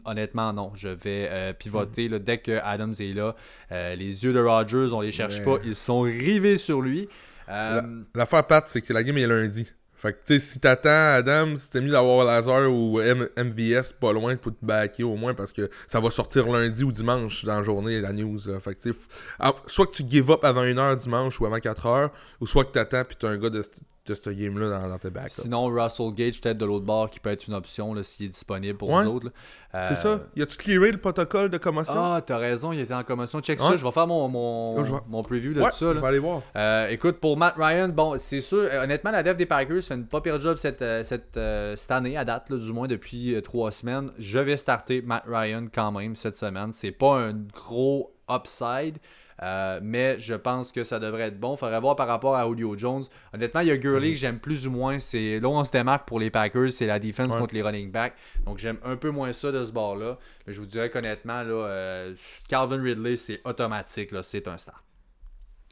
honnêtement, 0.05 0.53
non. 0.53 0.72
Je 0.74 0.88
vais 0.88 1.53
pivoter 1.59 2.07
dès 2.07 2.38
que 2.38 2.59
Adams 2.63 2.95
est 2.97 3.13
là. 3.13 3.36
les 3.72 4.24
yeux 4.24 4.32
de 4.32 4.39
Rogers, 4.39 4.93
on 4.93 5.01
les 5.01 5.11
cherche 5.11 5.43
pas. 5.43 5.57
Ils 5.66 5.76
sont 5.76 5.99
rivés 6.01 6.57
sur 6.57 6.82
lui. 6.82 7.09
Euh, 7.49 7.81
l'affaire 8.13 8.45
plate, 8.45 8.65
c'est 8.67 8.81
que 8.81 8.93
la 8.93 9.03
game 9.03 9.17
est 9.17 9.27
lundi. 9.27 9.67
Fait 9.95 10.13
que, 10.13 10.17
tu 10.25 10.33
sais, 10.33 10.39
si 10.39 10.59
t'attends 10.59 11.15
Adam, 11.15 11.57
si 11.57 11.71
t'es 11.71 11.81
mis 11.81 11.89
d'avoir 11.89 12.25
Laser 12.25 12.71
ou 12.71 12.99
MVS 12.99 13.93
pas 13.99 14.13
loin 14.13 14.35
pour 14.35 14.51
te 14.51 14.63
backer 14.63 15.03
au 15.03 15.15
moins 15.15 15.33
parce 15.33 15.51
que 15.51 15.69
ça 15.87 15.99
va 15.99 16.11
sortir 16.11 16.47
lundi 16.51 16.83
ou 16.83 16.91
dimanche 16.91 17.45
dans 17.45 17.55
la 17.55 17.63
journée, 17.63 18.01
la 18.01 18.13
news. 18.13 18.37
Fait 18.59 18.75
que, 18.75 18.81
tu 18.81 18.93
sais, 18.93 19.51
soit 19.67 19.87
que 19.87 19.93
tu 19.93 20.03
give 20.07 20.29
up 20.29 20.43
avant 20.43 20.63
1h 20.63 20.97
dimanche 20.97 21.39
ou 21.39 21.45
avant 21.45 21.57
4h, 21.57 22.11
ou 22.41 22.45
soit 22.45 22.65
que 22.65 22.71
t'attends 22.71 23.03
puis 23.03 23.15
t'as 23.19 23.29
un 23.29 23.37
gars 23.37 23.49
de 23.49 23.63
de 24.05 24.15
ce 24.15 24.29
game-là 24.29 24.69
dans, 24.69 24.89
dans, 24.89 24.97
tes. 24.97 25.09
Sinon, 25.29 25.65
Russell 25.65 26.13
Gage, 26.13 26.39
peut-être 26.39 26.57
de 26.57 26.65
l'autre 26.65 26.85
bord, 26.85 27.09
qui 27.09 27.19
peut 27.19 27.31
être 27.31 27.47
une 27.47 27.53
option 27.53 27.95
s'il 28.03 28.27
est 28.27 28.29
disponible 28.29 28.77
pour 28.77 28.89
nous 29.01 29.09
autres. 29.09 29.31
C'est 29.73 29.95
ça. 29.95 30.21
Y 30.35 30.41
a-tu 30.41 30.57
clearé 30.57 30.91
le 30.91 30.97
protocole 30.97 31.49
de 31.49 31.57
commotion? 31.57 31.93
Ah, 31.97 32.21
t'as 32.25 32.37
raison, 32.37 32.71
il 32.71 32.79
était 32.79 32.93
en 32.93 33.03
commotion. 33.03 33.41
Check 33.41 33.59
ça, 33.59 33.75
je 33.75 33.83
vais 33.83 33.91
faire 33.91 34.07
mon, 34.07 34.27
mon, 34.27 35.01
mon 35.07 35.23
preview 35.23 35.53
de 35.53 35.61
ça. 35.61 35.93
Je 35.93 35.99
vais 35.99 36.07
aller 36.07 36.19
voir. 36.19 36.41
Euh, 36.55 36.89
écoute, 36.89 37.19
pour 37.19 37.37
Matt 37.37 37.55
Ryan, 37.57 37.89
bon, 37.89 38.15
c'est 38.17 38.41
sûr, 38.41 38.59
euh, 38.59 38.83
honnêtement, 38.83 39.11
la 39.11 39.23
dev 39.23 39.35
des 39.35 39.45
Packers 39.45 39.83
fait 39.83 39.95
une 39.95 40.05
pas 40.05 40.21
pire 40.21 40.39
job 40.39 40.57
cette, 40.57 40.81
euh, 40.81 41.03
cette, 41.03 41.39
cette 41.77 41.91
année, 41.91 42.17
à 42.17 42.25
date, 42.25 42.51
du 42.51 42.71
moins 42.71 42.87
depuis 42.87 43.35
trois 43.43 43.71
semaines. 43.71 44.11
Je 44.17 44.39
vais 44.39 44.57
starter 44.57 45.01
Matt 45.01 45.23
Ryan 45.27 45.65
quand 45.73 45.91
même 45.91 46.15
cette 46.15 46.35
semaine. 46.35 46.71
C'est 46.73 46.91
pas 46.91 47.17
un 47.17 47.33
gros 47.33 48.13
upside. 48.29 48.97
Euh, 49.41 49.79
mais 49.83 50.19
je 50.19 50.33
pense 50.33 50.71
que 50.71 50.83
ça 50.83 50.99
devrait 50.99 51.23
être 51.23 51.39
bon. 51.39 51.57
Faudrait 51.57 51.79
voir 51.79 51.95
par 51.95 52.07
rapport 52.07 52.36
à 52.36 52.47
Julio 52.47 52.77
Jones. 52.77 53.03
Honnêtement, 53.33 53.61
il 53.61 53.67
y 53.67 53.71
a 53.71 53.77
Gurley 53.77 54.11
que 54.11 54.19
j'aime 54.19 54.39
plus 54.39 54.67
ou 54.67 54.71
moins. 54.71 54.99
C'est 54.99 55.39
là 55.39 55.49
où 55.49 55.51
on 55.51 55.63
se 55.63 55.71
démarque 55.71 56.07
pour 56.07 56.19
les 56.19 56.29
Packers, 56.29 56.71
c'est 56.71 56.86
la 56.86 56.99
defense 56.99 57.36
contre 57.36 57.53
les 57.53 57.61
running 57.61 57.91
backs. 57.91 58.15
Donc 58.45 58.59
j'aime 58.59 58.77
un 58.83 58.95
peu 58.95 59.09
moins 59.09 59.33
ça 59.33 59.51
de 59.51 59.63
ce 59.63 59.71
bord-là. 59.71 60.17
Mais 60.47 60.53
je 60.53 60.59
vous 60.59 60.67
dirais 60.67 60.89
qu'honnêtement, 60.89 61.43
là, 61.43 61.53
euh, 61.53 62.13
Calvin 62.47 62.81
Ridley, 62.81 63.15
c'est 63.15 63.41
automatique. 63.45 64.11
C'est 64.21 64.47
un 64.47 64.57
start. 64.57 64.81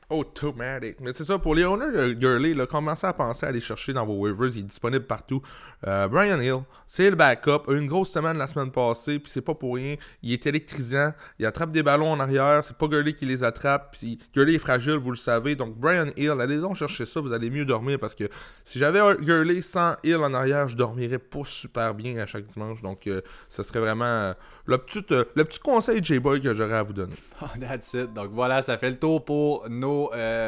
Automatic. 0.09 0.99
Mais 0.99 1.11
c'est 1.13 1.23
ça, 1.23 1.37
pour 1.39 1.55
les 1.55 1.63
owners 1.63 1.91
de 1.91 2.13
Gurley, 2.13 2.53
là, 2.53 2.65
commencez 2.65 3.07
à 3.07 3.13
penser 3.13 3.45
à 3.45 3.49
aller 3.49 3.61
chercher 3.61 3.93
dans 3.93 4.05
vos 4.05 4.15
waivers. 4.15 4.55
Il 4.55 4.59
est 4.59 4.63
disponible 4.63 5.05
partout. 5.05 5.41
Euh, 5.87 6.07
Brian 6.07 6.39
Hill, 6.39 6.63
c'est 6.87 7.09
le 7.09 7.15
backup. 7.15 7.63
Une 7.69 7.87
grosse 7.87 8.11
semaine 8.11 8.37
la 8.37 8.47
semaine 8.47 8.71
passée, 8.71 9.19
puis 9.19 9.31
c'est 9.31 9.41
pas 9.41 9.55
pour 9.55 9.75
rien. 9.75 9.95
Il 10.21 10.31
est 10.31 10.45
électrisant. 10.45 11.13
Il 11.39 11.45
attrape 11.45 11.71
des 11.71 11.83
ballons 11.83 12.11
en 12.11 12.19
arrière. 12.19 12.63
C'est 12.63 12.77
pas 12.77 12.87
Gurley 12.87 13.13
qui 13.13 13.25
les 13.25 13.43
attrape. 13.43 13.95
Puis 13.97 14.19
Gurley 14.33 14.55
est 14.55 14.59
fragile, 14.59 14.95
vous 14.95 15.11
le 15.11 15.17
savez. 15.17 15.55
Donc 15.55 15.77
Brian 15.77 16.07
Hill, 16.15 16.35
allez 16.39 16.57
donc 16.57 16.75
chercher 16.75 17.05
ça. 17.05 17.19
Vous 17.19 17.33
allez 17.33 17.49
mieux 17.49 17.65
dormir 17.65 17.99
parce 17.99 18.15
que 18.15 18.25
si 18.63 18.79
j'avais 18.79 18.99
Gurley 19.21 19.61
sans 19.61 19.95
Hill 20.03 20.17
en 20.17 20.33
arrière, 20.33 20.67
je 20.67 20.77
dormirais 20.77 21.19
pas 21.19 21.43
super 21.43 21.93
bien 21.93 22.17
à 22.17 22.25
chaque 22.25 22.45
dimanche. 22.45 22.81
Donc 22.81 23.07
euh, 23.07 23.21
ce 23.49 23.63
serait 23.63 23.79
vraiment 23.79 24.05
euh, 24.05 24.33
le, 24.65 24.77
petit, 24.77 25.03
le 25.09 25.43
petit 25.43 25.59
conseil 25.59 26.03
J-Boy 26.03 26.41
que 26.41 26.53
j'aurais 26.53 26.75
à 26.75 26.83
vous 26.83 26.93
donner. 26.93 27.15
That's 27.59 27.93
it. 27.93 28.13
Donc 28.13 28.29
voilà, 28.31 28.61
ça 28.61 28.77
fait 28.77 28.89
le 28.89 28.97
tour 28.99 29.23
pour 29.23 29.69
nos, 29.69 30.02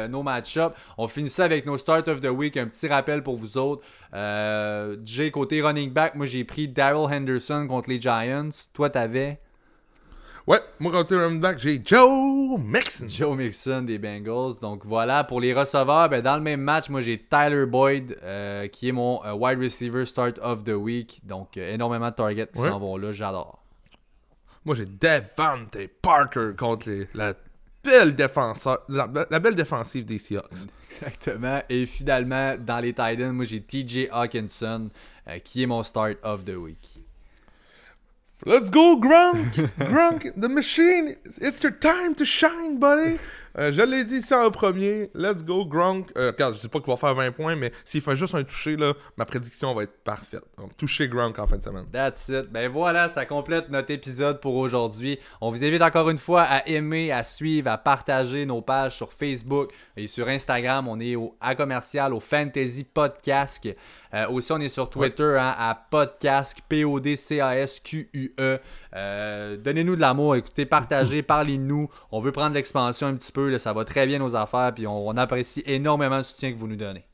nos 0.08 0.22
match-ups. 0.22 0.74
On 0.98 1.08
finit 1.08 1.30
ça 1.30 1.44
avec 1.44 1.66
nos 1.66 1.78
Start 1.78 2.08
of 2.08 2.20
the 2.20 2.26
Week. 2.26 2.56
Un 2.56 2.66
petit 2.66 2.88
rappel 2.88 3.22
pour 3.22 3.36
vous 3.36 3.58
autres. 3.58 3.82
J 5.04 5.30
côté 5.30 5.62
running 5.62 5.90
back, 5.90 6.14
moi 6.14 6.26
j'ai 6.26 6.44
pris 6.44 6.68
Daryl 6.68 7.12
Henderson 7.12 7.66
contre 7.68 7.88
les 7.88 8.00
Giants. 8.00 8.48
Toi, 8.72 8.90
t'avais? 8.90 9.40
Ouais, 10.46 10.60
moi 10.78 10.92
côté 10.92 11.16
running 11.16 11.40
back, 11.40 11.58
j'ai 11.58 11.82
Joe 11.84 12.60
Mixon. 12.60 13.08
Joe 13.08 13.36
Mixon 13.36 13.82
des 13.82 13.98
Bengals. 13.98 14.60
Donc 14.62 14.86
voilà, 14.86 15.24
pour 15.24 15.40
les 15.40 15.52
receveurs, 15.52 16.08
ben, 16.08 16.22
dans 16.22 16.36
le 16.36 16.42
même 16.42 16.60
match, 16.60 16.88
moi 16.88 17.00
j'ai 17.00 17.18
Tyler 17.18 17.66
Boyd 17.66 18.16
euh, 18.22 18.68
qui 18.68 18.88
est 18.88 18.92
mon 18.92 19.24
euh, 19.24 19.32
wide 19.32 19.58
receiver 19.58 20.06
start 20.06 20.38
of 20.40 20.62
the 20.62 20.70
week. 20.70 21.20
Donc 21.24 21.56
euh, 21.56 21.74
énormément 21.74 22.10
de 22.10 22.14
targets 22.14 22.48
qui 22.54 22.60
s'en 22.60 22.78
vont 22.78 22.96
là, 22.96 23.10
j'adore. 23.10 23.60
Moi 24.64 24.76
j'ai 24.76 24.86
Devante 24.86 25.76
Parker 26.00 26.52
contre 26.56 26.90
les, 26.90 27.08
la 27.14 27.34
belle 27.86 28.14
défenseur, 28.14 28.80
la, 28.88 29.06
belle 29.06 29.54
défensive 29.54 30.04
des 30.04 30.18
Seahawks. 30.18 30.68
Exactement. 30.90 31.62
Et 31.68 31.86
finalement, 31.86 32.56
dans 32.58 32.80
les 32.80 32.92
Titans, 32.92 33.32
moi 33.32 33.44
j'ai 33.44 33.60
TJ 33.60 34.08
Hawkinson 34.10 34.90
euh, 35.28 35.38
qui 35.38 35.62
est 35.62 35.66
mon 35.66 35.82
start 35.82 36.16
of 36.22 36.44
the 36.44 36.56
week. 36.56 37.02
Let's 38.44 38.70
go, 38.70 38.98
Gronk! 38.98 39.56
Gronk, 39.78 40.32
the 40.36 40.48
machine! 40.48 41.16
It's 41.40 41.62
your 41.62 41.72
time 41.72 42.14
to 42.16 42.24
shine, 42.24 42.78
buddy! 42.78 43.18
Euh, 43.58 43.72
je 43.72 43.80
l'ai 43.80 44.04
dit 44.04 44.20
ça 44.20 44.46
en 44.46 44.50
premier. 44.50 45.10
Let's 45.14 45.42
go, 45.42 45.64
Gronk. 45.64 46.10
Euh, 46.16 46.30
regarde, 46.30 46.54
je 46.54 46.60
dis 46.60 46.68
pas 46.68 46.78
qu'il 46.78 46.90
va 46.90 46.96
faire 46.96 47.14
20 47.14 47.30
points, 47.32 47.56
mais 47.56 47.72
s'il 47.84 48.02
fait 48.02 48.14
juste 48.14 48.34
un 48.34 48.44
toucher, 48.44 48.76
là, 48.76 48.92
ma 49.16 49.24
prédiction 49.24 49.74
va 49.74 49.84
être 49.84 49.96
parfaite. 50.04 50.44
Donc, 50.58 50.76
toucher 50.76 51.08
Gronk 51.08 51.38
en 51.38 51.46
fin 51.46 51.56
de 51.56 51.62
semaine. 51.62 51.86
That's 51.90 52.28
it. 52.28 52.50
Ben 52.50 52.68
voilà, 52.68 53.08
ça 53.08 53.24
complète 53.24 53.70
notre 53.70 53.90
épisode 53.90 54.40
pour 54.40 54.56
aujourd'hui. 54.56 55.18
On 55.40 55.50
vous 55.50 55.64
invite 55.64 55.80
encore 55.80 56.10
une 56.10 56.18
fois 56.18 56.42
à 56.42 56.66
aimer, 56.66 57.12
à 57.12 57.24
suivre, 57.24 57.70
à 57.70 57.78
partager 57.78 58.44
nos 58.44 58.60
pages 58.60 58.96
sur 58.96 59.12
Facebook 59.12 59.72
et 59.96 60.06
sur 60.06 60.28
Instagram. 60.28 60.86
On 60.88 61.00
est 61.00 61.16
au 61.16 61.34
à 61.40 61.54
commercial, 61.54 62.12
au 62.12 62.20
Fantasy 62.20 62.84
Podcast. 62.84 63.66
Euh, 64.14 64.28
aussi, 64.28 64.52
on 64.52 64.60
est 64.60 64.68
sur 64.68 64.88
Twitter 64.88 65.36
hein, 65.38 65.54
à 65.58 65.74
Podcast, 65.90 66.58
P-O-D-C-A-S-Q-U-E. 66.68 68.58
Euh, 68.94 69.56
donnez-nous 69.56 69.96
de 69.96 70.00
l'amour, 70.00 70.36
écoutez, 70.36 70.64
partagez, 70.64 71.22
parlez-nous. 71.26 71.90
On 72.10 72.20
veut 72.20 72.32
prendre 72.32 72.54
l'expansion 72.54 73.08
un 73.08 73.14
petit 73.14 73.32
peu, 73.32 73.45
ça 73.58 73.72
va 73.72 73.84
très 73.84 74.06
bien 74.06 74.18
nos 74.18 74.36
affaires, 74.36 74.72
puis 74.74 74.86
on, 74.86 75.08
on 75.08 75.16
apprécie 75.16 75.62
énormément 75.66 76.18
le 76.18 76.22
soutien 76.22 76.52
que 76.52 76.58
vous 76.58 76.68
nous 76.68 76.76
donnez. 76.76 77.04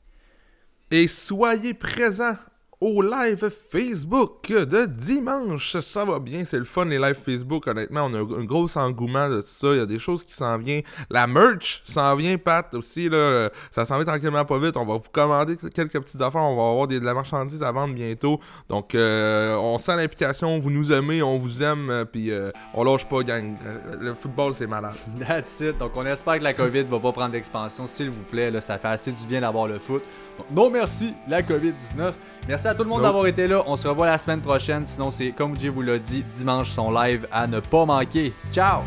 Et 0.91 1.07
soyez 1.07 1.73
présents 1.73 2.37
au 2.83 3.01
live 3.01 3.49
Facebook 3.71 4.49
de 4.49 4.85
dimanche. 4.85 5.77
Ça 5.79 6.03
va 6.03 6.19
bien, 6.19 6.43
c'est 6.43 6.57
le 6.57 6.65
fun 6.65 6.83
les 6.83 6.99
lives 6.99 7.15
Facebook. 7.25 7.65
Honnêtement, 7.65 8.07
on 8.11 8.13
a 8.13 8.19
un 8.19 8.43
gros 8.43 8.67
engouement 8.77 9.29
de 9.29 9.39
tout 9.39 9.47
ça. 9.47 9.67
Il 9.71 9.77
y 9.77 9.79
a 9.79 9.85
des 9.85 9.99
choses 9.99 10.21
qui 10.21 10.33
s'en 10.33 10.57
viennent. 10.57 10.83
La 11.09 11.25
merch 11.25 11.81
s'en 11.85 12.13
vient, 12.17 12.37
Pat, 12.37 12.73
aussi. 12.73 13.07
Là, 13.07 13.49
ça 13.71 13.85
s'en 13.85 13.95
vient 13.95 14.05
tranquillement 14.05 14.43
pas 14.43 14.59
vite. 14.59 14.75
On 14.75 14.85
va 14.85 14.95
vous 14.95 15.09
commander 15.13 15.55
quelques 15.73 15.97
petites 15.97 16.19
affaires. 16.19 16.41
On 16.41 16.57
va 16.57 16.71
avoir 16.71 16.87
de 16.87 16.99
la 16.99 17.13
marchandise 17.13 17.63
à 17.63 17.71
vendre 17.71 17.93
bientôt. 17.93 18.41
Donc, 18.67 18.95
euh, 18.95 19.55
on 19.55 19.77
sent 19.77 19.95
l'implication. 19.95 20.59
Vous 20.59 20.69
nous 20.69 20.91
aimez, 20.91 21.23
on 21.23 21.37
vous 21.39 21.63
aime. 21.63 22.03
Puis, 22.11 22.31
euh, 22.31 22.51
on 22.73 22.83
lâche 22.83 23.05
pas, 23.05 23.23
gang. 23.23 23.55
Le 23.97 24.13
football, 24.13 24.55
c'est 24.55 24.67
malade. 24.67 24.95
That's 25.25 25.61
it. 25.61 25.77
Donc, 25.77 25.91
on 25.95 26.05
espère 26.05 26.37
que 26.37 26.43
la 26.43 26.53
COVID 26.53 26.83
va 26.83 26.99
pas 26.99 27.13
prendre 27.13 27.31
d'expansion. 27.31 27.87
S'il 27.87 28.09
vous 28.09 28.23
plaît, 28.23 28.51
là, 28.51 28.59
ça 28.59 28.77
fait 28.77 28.89
assez 28.89 29.13
du 29.13 29.25
bien 29.25 29.39
d'avoir 29.39 29.67
le 29.67 29.79
foot. 29.79 30.03
Donc, 30.37 30.47
non, 30.51 30.69
merci, 30.69 31.13
la 31.27 31.41
COVID-19. 31.41 32.13
Merci 32.47 32.67
à 32.67 32.75
tout 32.75 32.83
le 32.83 32.89
monde 32.89 33.01
d'avoir 33.01 33.25
été 33.27 33.47
là. 33.47 33.63
On 33.67 33.77
se 33.77 33.87
revoit 33.87 34.07
la 34.07 34.17
semaine 34.17 34.41
prochaine. 34.41 34.85
Sinon, 34.85 35.11
c'est 35.11 35.31
comme 35.31 35.55
Dieu 35.55 35.71
vous 35.71 35.81
l'a 35.81 35.99
dit, 35.99 36.23
dimanche 36.23 36.71
son 36.71 36.91
live 36.91 37.27
à 37.31 37.47
ne 37.47 37.59
pas 37.59 37.85
manquer. 37.85 38.33
Ciao! 38.51 38.81